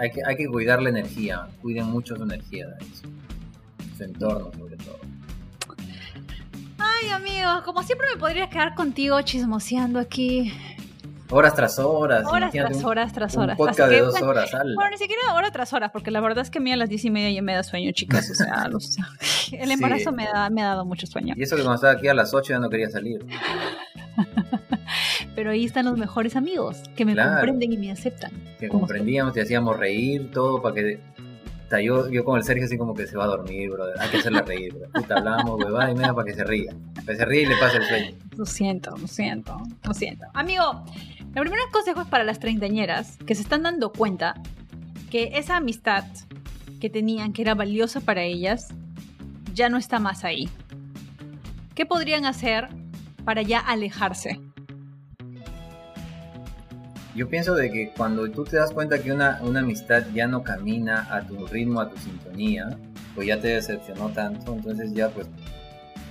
Hay, 0.00 0.10
que, 0.12 0.22
hay 0.24 0.36
que 0.36 0.46
cuidar 0.46 0.80
la 0.80 0.88
energía, 0.88 1.48
cuiden 1.60 1.86
mucho 1.86 2.16
su 2.16 2.22
energía, 2.22 2.68
su 3.98 4.04
entorno 4.04 4.50
sobre 4.56 4.76
todo 4.76 4.98
Ay, 6.78 7.10
amigos, 7.10 7.62
como 7.64 7.82
siempre 7.82 8.06
me 8.14 8.20
podría 8.20 8.48
quedar 8.48 8.76
contigo 8.76 9.20
chismoseando 9.22 9.98
aquí. 9.98 10.52
Horas 11.30 11.54
tras 11.54 11.78
horas. 11.78 12.24
Horas 12.26 12.52
tras 12.52 12.84
horas 12.84 13.12
tras 13.12 13.36
horas. 13.36 13.58
Un 13.58 13.66
podcast 13.66 13.90
de 13.90 14.00
dos 14.00 14.22
horas. 14.22 14.54
Al... 14.54 14.74
Bueno, 14.74 14.90
ni 14.92 14.96
siquiera 14.96 15.34
horas 15.34 15.52
tras 15.52 15.72
horas, 15.72 15.90
porque 15.92 16.12
la 16.12 16.20
verdad 16.20 16.42
es 16.42 16.50
que 16.50 16.58
a 16.58 16.60
mí 16.60 16.72
a 16.72 16.76
las 16.76 16.88
diez 16.88 17.04
y 17.04 17.10
media 17.10 17.30
ya 17.30 17.42
me 17.42 17.52
da 17.52 17.64
sueño, 17.64 17.90
chicas. 17.92 18.30
O 18.30 18.34
sea, 18.34 18.68
los, 18.68 18.96
el 19.52 19.70
embarazo 19.70 20.12
me, 20.12 20.24
da, 20.24 20.48
me 20.50 20.62
ha 20.62 20.66
dado 20.66 20.84
mucho 20.84 21.06
sueño. 21.06 21.34
Y 21.36 21.42
eso 21.42 21.56
que 21.56 21.62
cuando 21.62 21.74
estaba 21.74 21.94
aquí 21.94 22.06
a 22.06 22.14
las 22.14 22.32
ocho 22.32 22.50
ya 22.50 22.60
no 22.60 22.70
quería 22.70 22.90
salir. 22.90 23.26
Pero 25.34 25.50
ahí 25.50 25.64
están 25.64 25.84
los 25.84 25.98
mejores 25.98 26.36
amigos, 26.36 26.78
que 26.96 27.04
me 27.04 27.14
comprenden 27.14 27.72
y 27.72 27.76
me 27.76 27.90
aceptan. 27.90 28.30
Que 28.58 28.68
comprendíamos, 28.68 29.34
te 29.34 29.42
hacíamos 29.42 29.76
reír, 29.76 30.30
todo 30.32 30.62
para 30.62 30.76
que 30.76 31.00
yo, 31.82 32.08
yo 32.08 32.24
con 32.24 32.38
el 32.38 32.44
Sergio 32.44 32.64
así 32.64 32.78
como 32.78 32.94
que 32.94 33.06
se 33.06 33.16
va 33.16 33.24
a 33.24 33.28
dormir, 33.28 33.70
bro. 33.70 33.84
Hay 33.98 34.08
que 34.08 34.18
hacerle 34.18 34.42
reír, 34.42 34.74
bro. 34.74 34.88
Puta, 34.90 35.16
hablamos, 35.16 35.62
huevada 35.62 35.90
y 35.90 35.94
media 35.94 36.14
para 36.14 36.24
que 36.24 36.34
se 36.34 36.44
ría. 36.44 36.74
Para 36.94 37.06
que 37.06 37.16
se 37.16 37.24
ríe 37.24 37.42
y 37.42 37.46
le 37.46 37.56
pase 37.56 37.76
el 37.78 37.84
sueño. 37.84 38.16
Lo 38.36 38.46
siento, 38.46 38.96
lo 38.96 39.06
siento, 39.06 39.60
lo 39.84 39.94
siento. 39.94 40.26
Amigo, 40.34 40.84
el 41.34 41.42
primer 41.42 41.60
consejo 41.72 42.00
es 42.00 42.08
para 42.08 42.24
las 42.24 42.38
treintañeras 42.38 43.18
que 43.18 43.34
se 43.34 43.42
están 43.42 43.62
dando 43.62 43.92
cuenta 43.92 44.34
que 45.10 45.30
esa 45.34 45.56
amistad 45.56 46.04
que 46.80 46.90
tenían, 46.90 47.32
que 47.32 47.42
era 47.42 47.54
valiosa 47.54 48.00
para 48.00 48.22
ellas, 48.22 48.68
ya 49.54 49.68
no 49.68 49.76
está 49.76 49.98
más 49.98 50.24
ahí. 50.24 50.48
¿Qué 51.74 51.86
podrían 51.86 52.24
hacer 52.24 52.68
para 53.24 53.42
ya 53.42 53.58
alejarse? 53.58 54.40
Yo 57.18 57.28
pienso 57.28 57.56
de 57.56 57.72
que 57.72 57.90
cuando 57.96 58.30
tú 58.30 58.44
te 58.44 58.58
das 58.58 58.70
cuenta 58.70 59.00
que 59.00 59.10
una, 59.10 59.40
una 59.42 59.58
amistad 59.58 60.04
ya 60.14 60.28
no 60.28 60.44
camina 60.44 61.08
a 61.10 61.26
tu 61.26 61.48
ritmo, 61.48 61.80
a 61.80 61.90
tu 61.90 61.96
sintonía, 61.96 62.78
pues 63.16 63.26
ya 63.26 63.40
te 63.40 63.48
decepcionó 63.48 64.10
tanto, 64.10 64.54
entonces 64.54 64.92
ya 64.94 65.08
pues 65.08 65.26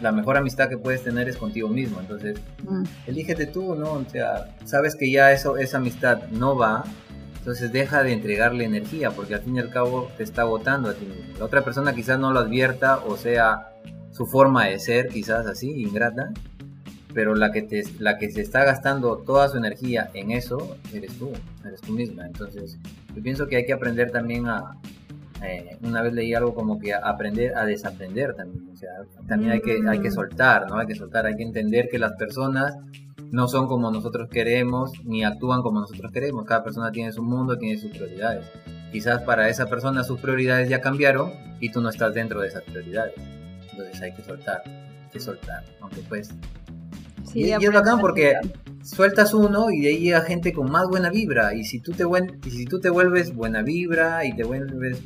la 0.02 0.12
mejor 0.12 0.36
amistad 0.36 0.68
que 0.68 0.78
puedes 0.78 1.06
tener 1.06 1.30
es 1.30 1.38
contigo 1.38 1.70
mismo. 1.70 2.02
Entonces, 2.02 2.42
mm. 2.62 2.84
elígete 3.08 3.46
tú, 3.46 3.74
¿no? 3.76 3.94
O 3.94 4.06
sea, 4.10 4.54
sabes 4.66 4.98
que 4.98 5.10
ya 5.10 5.32
eso, 5.32 5.56
esa 5.56 5.78
amistad 5.78 6.28
no 6.32 6.58
va, 6.58 6.84
entonces 7.38 7.72
deja 7.72 8.04
de 8.04 8.12
entregarle 8.12 8.66
energía, 8.66 9.12
porque 9.12 9.36
al 9.36 9.44
fin 9.44 9.56
y 9.56 9.60
al 9.60 9.70
cabo 9.70 10.12
te 10.18 10.24
está 10.24 10.42
agotando 10.42 10.90
a 10.90 10.94
ti 10.94 11.06
mismo. 11.06 11.40
La 11.40 11.46
otra 11.46 11.64
persona 11.64 11.96
quizás 11.96 12.20
no 12.20 12.34
lo 12.34 12.42
advierta, 12.42 12.98
o 12.98 13.16
sea, 13.16 13.70
su 14.12 14.26
forma 14.26 14.66
de 14.66 14.78
ser 14.80 15.08
quizás 15.08 15.48
así, 15.48 15.72
ingrata, 15.72 16.34
pero 17.18 17.34
la 17.34 17.52
que, 17.52 17.64
te, 17.64 17.82
la 17.98 18.20
que 18.20 18.30
se 18.30 18.42
está 18.42 18.64
gastando 18.64 19.18
toda 19.18 19.50
su 19.50 19.58
energía 19.58 20.12
en 20.14 20.30
eso, 20.30 20.78
eres 20.94 21.18
tú, 21.18 21.32
eres 21.66 21.82
tú 21.82 21.92
misma. 21.94 22.28
Entonces, 22.28 22.78
yo 23.16 23.24
pienso 23.24 23.48
que 23.48 23.56
hay 23.56 23.66
que 23.66 23.74
aprender 23.74 24.12
también 24.12 24.46
a, 24.46 24.78
eh, 25.44 25.80
una 25.82 26.04
vez 26.04 26.14
leí 26.14 26.36
algo 26.36 26.54
como 26.54 26.78
que 26.78 26.94
aprender 26.94 27.58
a 27.58 27.66
desaprender 27.66 28.36
también, 28.36 28.70
o 28.72 28.76
sea, 28.76 28.92
también 29.28 29.54
hay 29.54 29.62
que, 29.62 29.80
hay 29.90 30.00
que 30.00 30.10
mm. 30.10 30.14
soltar, 30.14 30.70
¿no? 30.70 30.78
Hay 30.78 30.86
que 30.86 30.94
soltar, 30.94 31.26
hay 31.26 31.36
que 31.36 31.42
entender 31.42 31.90
que 31.90 31.98
las 31.98 32.14
personas 32.14 32.78
no 33.32 33.48
son 33.48 33.66
como 33.66 33.90
nosotros 33.90 34.30
queremos, 34.30 34.92
ni 35.04 35.24
actúan 35.24 35.64
como 35.64 35.80
nosotros 35.80 36.12
queremos, 36.12 36.46
cada 36.46 36.64
persona 36.64 36.92
tiene 36.92 37.12
su 37.12 37.24
mundo, 37.24 37.58
tiene 37.58 37.80
sus 37.80 37.90
prioridades. 37.90 38.46
Quizás 38.92 39.24
para 39.24 39.50
esa 39.50 39.66
persona 39.66 40.04
sus 40.04 40.20
prioridades 40.20 40.70
ya 40.70 40.82
cambiaron 40.82 41.32
y 41.60 41.72
tú 41.72 41.82
no 41.82 41.90
estás 41.90 42.14
dentro 42.14 42.42
de 42.42 42.50
esas 42.50 42.62
prioridades. 42.62 43.16
Entonces 43.72 44.00
hay 44.04 44.14
que 44.14 44.22
soltar, 44.22 44.62
hay 44.68 45.10
que 45.12 45.20
soltar, 45.20 45.64
aunque 45.82 46.02
pues 46.08 46.30
y, 47.34 47.52
es 47.52 47.74
bacán 47.74 48.00
porque 48.00 48.36
sueltas 48.84 49.34
uno 49.34 49.70
y 49.72 49.82
de 49.82 49.88
ahí 49.90 50.00
llega 50.00 50.22
gente 50.22 50.54
con 50.54 50.72
más 50.72 50.88
buena 50.88 51.10
vibra. 51.10 51.54
Y 51.54 51.64
si 51.64 51.80
tú 51.80 51.92
te, 51.92 52.04
y 52.46 52.52
si 52.52 52.66
tú 52.66 52.80
te 52.80 52.90
vuelves 52.90 53.34
buena 53.34 53.62
vibra 53.62 54.26
y 54.26 54.36
te 54.36 54.44
vuelves 54.44 55.00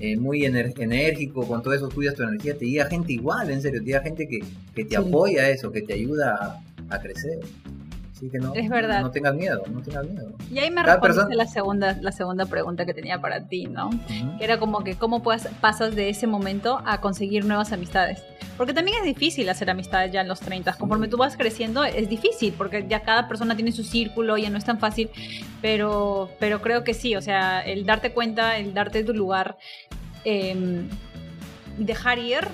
eh, 0.00 0.16
muy 0.16 0.44
enérgico, 0.44 1.46
con 1.46 1.62
todo 1.62 1.74
eso 1.74 1.88
cuidas 1.88 2.14
tu 2.14 2.22
energía, 2.22 2.56
te 2.56 2.66
llega 2.66 2.86
gente 2.86 3.12
igual, 3.12 3.50
en 3.50 3.62
serio, 3.62 3.80
te 3.80 3.86
llega 3.86 4.00
gente 4.00 4.28
que, 4.28 4.40
que 4.74 4.84
te 4.84 4.96
apoya 4.96 5.42
a 5.42 5.50
eso, 5.50 5.70
que 5.72 5.82
te 5.82 5.94
ayuda 5.94 6.62
a 6.88 6.98
crecer 7.00 7.40
que 8.20 8.38
no, 8.38 8.54
es 8.54 8.68
verdad. 8.68 9.02
no 9.02 9.10
tengas 9.10 9.34
miedo, 9.34 9.62
no 9.70 9.82
tengas 9.82 10.06
miedo. 10.06 10.32
Y 10.50 10.58
ahí 10.58 10.70
me 10.70 10.82
respondiste 10.82 11.34
la 11.34 11.46
segunda, 11.46 11.98
la 12.00 12.12
segunda 12.12 12.46
pregunta 12.46 12.86
que 12.86 12.94
tenía 12.94 13.20
para 13.20 13.46
ti, 13.46 13.66
¿no? 13.66 13.90
Que 14.38 14.44
era 14.44 14.58
como 14.58 14.82
que 14.82 14.96
cómo 14.96 15.22
puedes, 15.22 15.46
pasas 15.60 15.94
de 15.94 16.08
ese 16.08 16.26
momento 16.26 16.80
a 16.86 17.00
conseguir 17.00 17.44
nuevas 17.44 17.72
amistades. 17.72 18.22
Porque 18.56 18.72
también 18.72 18.96
es 18.98 19.04
difícil 19.04 19.48
hacer 19.50 19.68
amistades 19.68 20.12
ya 20.12 20.22
en 20.22 20.28
los 20.28 20.40
30. 20.40 20.72
Conforme 20.78 21.08
tú 21.08 21.18
vas 21.18 21.36
creciendo 21.36 21.84
es 21.84 22.08
difícil, 22.08 22.54
porque 22.56 22.86
ya 22.88 23.02
cada 23.02 23.28
persona 23.28 23.54
tiene 23.54 23.70
su 23.70 23.84
círculo, 23.84 24.38
ya 24.38 24.48
no 24.48 24.56
es 24.56 24.64
tan 24.64 24.78
fácil. 24.78 25.10
Pero, 25.60 26.30
pero 26.40 26.62
creo 26.62 26.84
que 26.84 26.94
sí, 26.94 27.16
o 27.16 27.20
sea, 27.20 27.60
el 27.60 27.84
darte 27.84 28.12
cuenta, 28.12 28.56
el 28.56 28.72
darte 28.72 29.04
tu 29.04 29.12
lugar, 29.12 29.58
eh, 30.24 30.86
dejar 31.76 32.18
ir, 32.18 32.48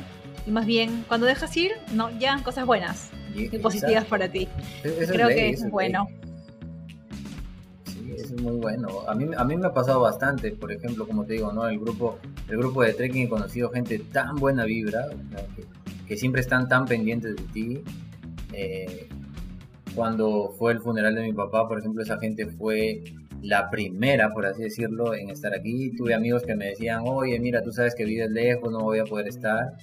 y 0.44 0.50
más 0.50 0.66
bien 0.66 1.04
cuando 1.06 1.26
dejas 1.26 1.56
ir, 1.56 1.70
no, 1.92 2.10
llegan 2.10 2.42
cosas 2.42 2.66
buenas 2.66 3.11
y, 3.34 3.58
positivas 3.58 4.04
para 4.04 4.28
ti. 4.28 4.48
Creo 4.82 5.28
que 5.28 5.50
es, 5.50 5.70
bueno. 5.70 6.06
Sí, 7.84 8.14
es 8.16 8.32
muy 8.40 8.56
bueno. 8.56 8.88
A 9.08 9.14
mí, 9.14 9.26
a 9.36 9.44
mí 9.44 9.56
me 9.56 9.66
ha 9.66 9.72
pasado 9.72 10.00
bastante, 10.00 10.52
por 10.52 10.72
ejemplo, 10.72 11.06
como 11.06 11.24
te 11.24 11.34
digo, 11.34 11.52
¿no? 11.52 11.66
El 11.66 11.78
grupo, 11.78 12.18
el 12.48 12.58
grupo 12.58 12.82
de 12.82 12.94
trekking 12.94 13.26
he 13.26 13.28
conocido 13.28 13.70
gente 13.70 13.98
tan 13.98 14.36
buena 14.36 14.64
vibra, 14.64 15.06
que, 16.06 16.16
siempre 16.16 16.42
están 16.42 16.68
tan 16.68 16.86
pendientes 16.86 17.36
de 17.36 17.42
ti. 17.52 17.82
Eh, 18.52 19.08
cuando 19.94 20.54
fue 20.58 20.72
el 20.72 20.80
funeral 20.80 21.14
de 21.14 21.22
mi 21.22 21.32
papá, 21.32 21.66
por 21.68 21.78
ejemplo, 21.78 22.02
esa 22.02 22.18
gente 22.18 22.46
fue 22.46 23.02
la 23.42 23.70
primera, 23.70 24.32
por 24.32 24.46
así 24.46 24.62
decirlo, 24.62 25.14
en 25.14 25.30
estar 25.30 25.54
aquí. 25.54 25.90
Tuve 25.96 26.14
amigos 26.14 26.44
que 26.44 26.54
me 26.54 26.66
decían, 26.66 27.02
oye, 27.04 27.38
mira, 27.40 27.62
tú 27.62 27.72
sabes 27.72 27.94
que 27.94 28.04
vives 28.04 28.30
lejos, 28.30 28.70
no 28.70 28.80
voy 28.80 29.00
a 29.00 29.04
poder 29.04 29.28
estar 29.28 29.74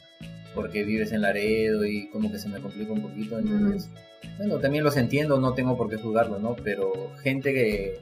porque 0.56 0.84
vives 0.84 1.12
en 1.12 1.22
Laredo 1.22 1.86
y 1.86 2.08
como 2.10 2.32
que 2.32 2.40
se 2.40 2.50
me 2.50 2.60
complica 2.60 2.92
un 2.92 3.02
poquito. 3.02 3.40
Entonces, 3.40 3.90
bueno, 4.38 4.58
también 4.60 4.84
los 4.84 4.98
entiendo, 4.98 5.40
no 5.40 5.54
tengo 5.54 5.78
por 5.78 5.90
qué 5.90 5.98
juzgarlo, 5.98 6.40
¿no? 6.40 6.56
Pero 6.64 7.12
gente 7.22 7.54
que, 7.54 8.00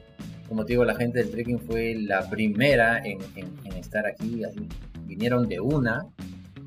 como 0.48 0.64
te 0.64 0.72
digo, 0.72 0.84
la 0.84 0.94
gente 0.94 1.18
del 1.18 1.30
trekking 1.30 1.60
fue 1.60 1.94
la 1.94 2.28
primera 2.28 3.02
en, 3.04 3.18
estar 3.76 4.06
aquí, 4.06 4.44
así, 4.44 4.68
vinieron 5.04 5.48
de 5.48 5.60
una. 5.60 6.06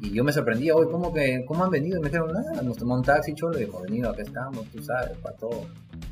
Y 0.02 0.12
yo 0.12 0.24
me 0.24 0.34
sorprendía, 0.34 0.76
hoy 0.76 0.88
¿cómo, 0.90 1.14
que, 1.14 1.46
¿cómo 1.46 1.64
han 1.64 1.70
venido? 1.70 1.98
Y 2.00 2.02
me 2.02 2.10
dijeron, 2.10 2.34
nada, 2.34 2.62
nos 2.64 2.78
tomó 2.78 2.96
un 2.96 3.04
taxi, 3.04 3.36
cholo, 3.36 3.60
y 3.60 3.64
hemos 3.64 3.84
venido, 3.84 4.10
acá 4.10 4.24
estamos, 4.24 4.66
tú 4.72 4.82
sabes, 4.82 5.16
para 5.18 5.36
todo. 5.36 5.68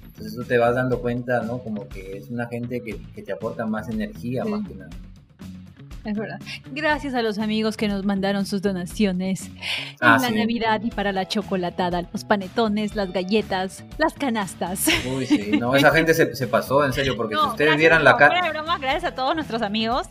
Entonces 0.06 0.34
eso 0.34 0.44
te 0.44 0.58
vas 0.58 0.76
dando 0.76 1.02
cuenta, 1.02 1.42
¿no? 1.42 1.60
Como 1.60 1.88
que 1.88 2.18
es 2.18 2.30
una 2.30 2.46
gente 2.48 2.82
que, 2.82 3.02
que 3.16 3.24
te 3.24 3.32
aporta 3.32 3.66
más 3.66 3.90
energía, 3.90 4.46
más 4.46 4.68
que 4.68 4.76
nada. 4.76 4.92
Es 6.10 6.18
verdad. 6.18 6.40
Gracias 6.72 7.14
a 7.14 7.22
los 7.22 7.38
amigos 7.38 7.78
que 7.78 7.88
nos 7.88 8.04
mandaron 8.04 8.46
sus 8.46 8.62
donaciones 8.62 9.50
ah, 10.02 10.16
en 10.16 10.22
la 10.22 10.42
Navidad 10.42 10.82
y 10.84 10.90
para 10.90 11.12
la 11.12 11.28
chocolatada, 11.28 12.04
los 12.12 12.24
panetones, 12.24 12.96
las 12.96 13.14
galletas, 13.14 13.84
las 13.98 14.14
canastas. 14.14 14.88
Uy, 15.06 15.28
sí, 15.28 15.52
no, 15.60 15.76
esa 15.76 15.92
gente 15.92 16.14
se, 16.14 16.48
pasó, 16.48 16.84
en 16.84 16.94
serio, 16.94 17.16
porque 17.16 17.36
si 17.36 17.46
ustedes 17.46 17.78
vieran 17.78 18.04
la 18.04 18.18
cara. 18.18 18.42
Gracias 18.80 19.04
a 19.04 19.14
todos 19.14 19.36
nuestros 19.36 19.62
amigos 19.62 20.08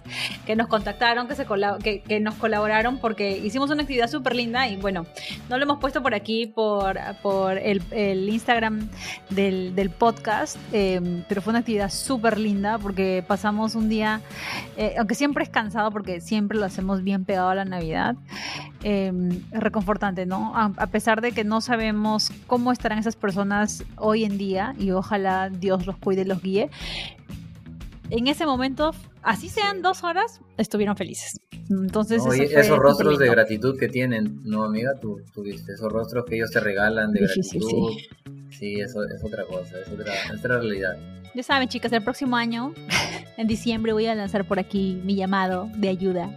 que 0.47 0.55
nos 0.55 0.69
contactaron, 0.69 1.27
que, 1.27 1.35
se 1.35 1.47
que, 1.83 2.03
que 2.03 2.21
nos 2.21 2.35
colaboraron, 2.35 2.99
porque 2.99 3.39
hicimos 3.39 3.71
una 3.71 3.83
actividad 3.83 4.09
súper 4.09 4.37
linda 4.37 4.69
y 4.69 4.77
bueno, 4.77 5.07
no 5.49 5.57
lo 5.57 5.65
hemos 5.65 5.79
puesto 5.79 6.03
por 6.03 6.15
aquí, 6.15 6.47
por, 6.47 6.99
por 7.23 7.59
el, 7.59 7.83
el 7.91 8.29
Instagram 8.29 8.89
del, 9.31 9.75
del 9.75 9.91
podcast, 9.91 10.57
em, 10.73 11.25
pero 11.29 11.43
fue 11.43 11.51
una 11.51 11.61
actividad 11.61 11.91
súper 11.91 12.39
linda 12.39 12.79
porque 12.79 13.25
pasamos 13.27 13.75
un 13.75 13.89
día, 13.89 14.21
eh, 14.77 14.95
aunque 14.99 15.15
siempre 15.15 15.45
es 15.45 15.51
cansado, 15.51 15.88
porque 15.91 16.21
siempre 16.21 16.59
lo 16.59 16.65
hacemos 16.65 17.03
bien 17.03 17.25
pegado 17.25 17.51
a 17.51 17.55
la 17.55 17.65
Navidad. 17.65 18.17
Eh, 18.83 19.13
reconfortante, 19.51 20.27
¿no? 20.27 20.53
A, 20.57 20.87
pesar 20.87 21.21
de 21.21 21.33
que 21.33 21.45
no 21.45 21.61
sabemos 21.61 22.31
cómo 22.47 22.73
estarán 22.73 22.99
esas 22.99 23.17
personas 23.17 23.85
hoy 23.97 24.25
en 24.25 24.39
día 24.39 24.75
y 24.79 24.93
ojalá 24.93 25.51
Dios 25.51 25.87
los 25.87 25.97
cuide 25.97 26.23
y 26.23 26.25
los 26.25 26.43
guíe. 26.43 26.71
En 28.11 28.27
ese 28.27 28.47
momento, 28.47 28.93
así 29.23 29.49
sean 29.49 29.83
dos 29.83 30.05
horas, 30.05 30.41
estuvieron 30.57 30.97
felices. 30.97 31.41
Entonces, 31.69 32.25
esos 32.27 32.79
rostros 32.79 33.19
de 33.19 33.29
gratitud 33.29 33.79
que 33.79 33.89
tienen, 33.89 34.41
¿no, 34.45 34.65
amiga? 34.65 34.95
Tú, 35.01 35.21
viste, 35.43 35.73
esos 35.73 35.93
rostros 35.93 36.25
que 36.25 36.37
ellos 36.37 36.51
te 36.51 36.61
regalan 36.61 37.13
de 37.13 37.21
gratitud. 37.21 37.93
Sí, 38.51 38.81
eso 38.81 39.05
es 39.05 39.23
otra 39.23 39.45
cosa, 39.45 39.79
es 39.81 39.89
otra, 39.89 40.13
es 40.33 40.39
otra 40.39 40.61
realidad. 40.61 40.97
Ya 41.35 41.43
saben, 41.43 41.69
chicas, 41.69 41.93
el 41.93 42.03
próximo 42.03 42.37
año, 42.37 42.73
en 43.39 43.47
diciembre, 43.47 43.93
voy 43.93 44.07
a 44.07 44.15
lanzar 44.17 44.47
por 44.47 44.59
aquí 44.59 45.01
mi 45.05 45.15
llamado 45.15 45.71
de 45.77 45.89
ayuda. 45.89 46.29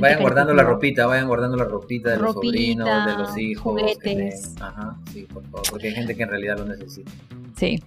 vayan 0.00 0.20
guardando 0.20 0.52
la 0.52 0.64
ropita, 0.64 1.06
vayan 1.06 1.28
guardando 1.28 1.56
la 1.56 1.64
ropita 1.64 2.10
de 2.10 2.18
los 2.18 2.34
sobrinos, 2.34 3.06
de 3.06 3.12
los 3.16 3.38
hijos. 3.38 3.80
Juguetes. 3.80 4.54
Ajá, 4.60 4.98
sí, 5.12 5.22
por 5.32 5.44
favor, 5.44 5.62
porque 5.70 5.88
hay 5.88 5.94
gente 5.94 6.16
que 6.16 6.24
en 6.24 6.28
realidad 6.28 6.58
lo 6.58 6.64
necesita. 6.66 7.12
Sí. 7.56 7.80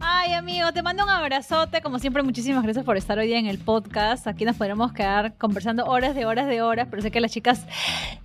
Ay, 0.00 0.32
amigo, 0.32 0.72
te 0.72 0.82
mando 0.82 1.04
un 1.04 1.10
abrazote. 1.10 1.80
Como 1.80 1.98
siempre, 1.98 2.22
muchísimas 2.22 2.62
gracias 2.62 2.84
por 2.84 2.96
estar 2.96 3.18
hoy 3.18 3.26
día 3.26 3.38
en 3.38 3.46
el 3.46 3.58
podcast. 3.58 4.26
Aquí 4.26 4.44
nos 4.44 4.56
podremos 4.56 4.92
quedar 4.92 5.34
conversando 5.36 5.86
horas 5.86 6.14
de 6.14 6.24
horas 6.24 6.46
de 6.46 6.62
horas, 6.62 6.88
pero 6.90 7.02
sé 7.02 7.10
que 7.10 7.18
a 7.18 7.20
las 7.20 7.32
chicas 7.32 7.66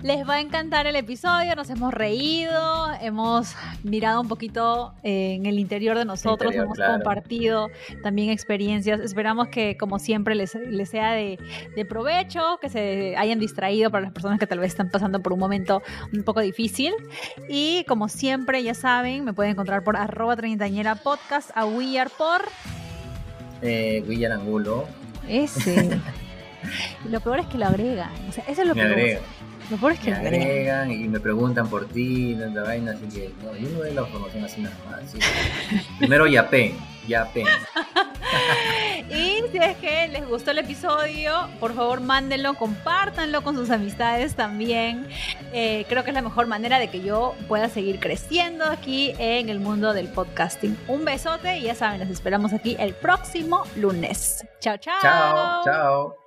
les 0.02 0.28
va 0.28 0.36
a 0.36 0.40
encantar 0.42 0.88
el 0.88 0.96
episodio. 0.96 1.56
Nos 1.56 1.70
hemos 1.70 1.94
reído, 1.94 2.92
hemos 3.02 3.56
mirado 3.84 4.22
un 4.22 4.28
poquito 4.28 4.94
eh, 5.04 5.36
en 5.36 5.46
el 5.46 5.60
interior 5.60 5.98
de 5.98 6.06
nosotros, 6.06 6.54
hemos 6.54 6.78
compartido 6.78 7.70
también 8.04 8.30
experiencias. 8.30 9.00
Esperamos 9.00 9.48
que, 9.48 9.76
como 9.78 10.00
siempre, 10.00 10.36
les, 10.36 10.56
les 10.56 10.90
sea 10.90 11.14
de, 11.14 11.40
de 11.76 11.86
provecho, 11.86 12.60
que 12.62 12.70
se 12.70 13.16
hayan 13.18 13.40
distraído 13.40 13.90
para 13.90 14.04
las 14.04 14.14
personas 14.14 14.40
que 14.40 14.48
tal 14.48 14.60
vez 14.60 14.72
están 14.72 14.90
pasando 14.90 15.22
por 15.22 15.34
un 15.34 15.40
momento 15.40 15.82
un 16.14 16.24
poco 16.24 16.42
difícil. 16.42 16.94
Y 17.50 17.84
como 17.86 18.10
siempre, 18.10 18.62
ya 18.62 18.74
saben, 18.74 19.26
me 19.26 19.34
pueden 19.34 19.54
encontrar 19.54 19.84
por 19.84 19.98
arroba 19.98 20.36
treintañera 20.36 20.96
podcast 20.96 21.33
a 21.56 21.66
Willar 21.66 22.10
por... 22.10 22.42
Eh, 23.62 24.04
Willar 24.08 24.34
Angulo. 24.34 24.86
Ese. 25.28 26.00
lo 27.10 27.20
peor 27.22 27.40
es 27.40 27.48
que 27.48 27.58
lo 27.58 27.66
agregan. 27.66 28.12
O 28.30 28.32
sea, 28.32 28.44
eso 28.48 28.62
es 28.62 28.68
lo 28.68 28.76
peor. 28.76 29.20
Lo 29.72 29.78
peor 29.78 29.94
es 29.94 30.00
que 30.00 30.12
me 30.12 30.18
agregan 30.18 30.92
y 30.92 31.08
me 31.08 31.20
preguntan 31.20 31.68
por 31.70 31.88
ti, 31.88 32.36
tanta 32.38 32.64
vaina, 32.64 32.92
así 32.92 33.08
que 33.08 33.32
no, 33.44 33.56
yo 33.56 33.70
no 33.70 33.80
doy 33.80 33.94
la 33.94 34.02
información 34.02 34.44
así 34.44 34.62
nada 34.62 34.76
más. 34.90 35.14
Primero 36.00 36.28
Yapen, 37.08 37.46
Yapen. 37.46 37.48
y 39.10 39.44
si 39.52 39.58
es 39.58 39.78
que 39.78 40.08
les 40.08 40.28
gustó 40.28 40.52
el 40.52 40.60
episodio, 40.60 41.50
por 41.60 41.74
favor 41.74 42.02
mándenlo, 42.02 42.56
compártanlo 42.56 43.44
con 43.44 43.56
sus 43.56 43.70
amistades 43.70 44.36
también. 44.36 45.08
Eh, 45.52 45.86
creo 45.88 46.04
que 46.04 46.12
es 46.12 46.16
la 46.16 46.22
mejor 46.22 46.48
manera 46.48 46.80
de 46.80 46.90
que 46.90 47.02
yo 47.02 47.36
pueda 47.48 47.70
seguir 47.70 48.00
creciendo 48.00 48.66
aquí 48.66 49.14
en 49.18 49.50
el 49.50 49.60
mundo 49.60 49.94
del 49.94 50.08
podcasting. 50.08 50.78
Un 50.88 51.06
besote 51.06 51.58
y 51.58 51.64
ya 51.64 51.76
saben, 51.76 52.00
los 52.00 52.10
esperamos 52.10 52.54
aquí 52.54 52.76
el 52.80 52.94
próximo 52.94 53.64
lunes. 53.76 54.46
Chao, 54.60 54.78
chao. 54.78 55.02
Chao, 55.02 55.62
chao. 55.64 56.23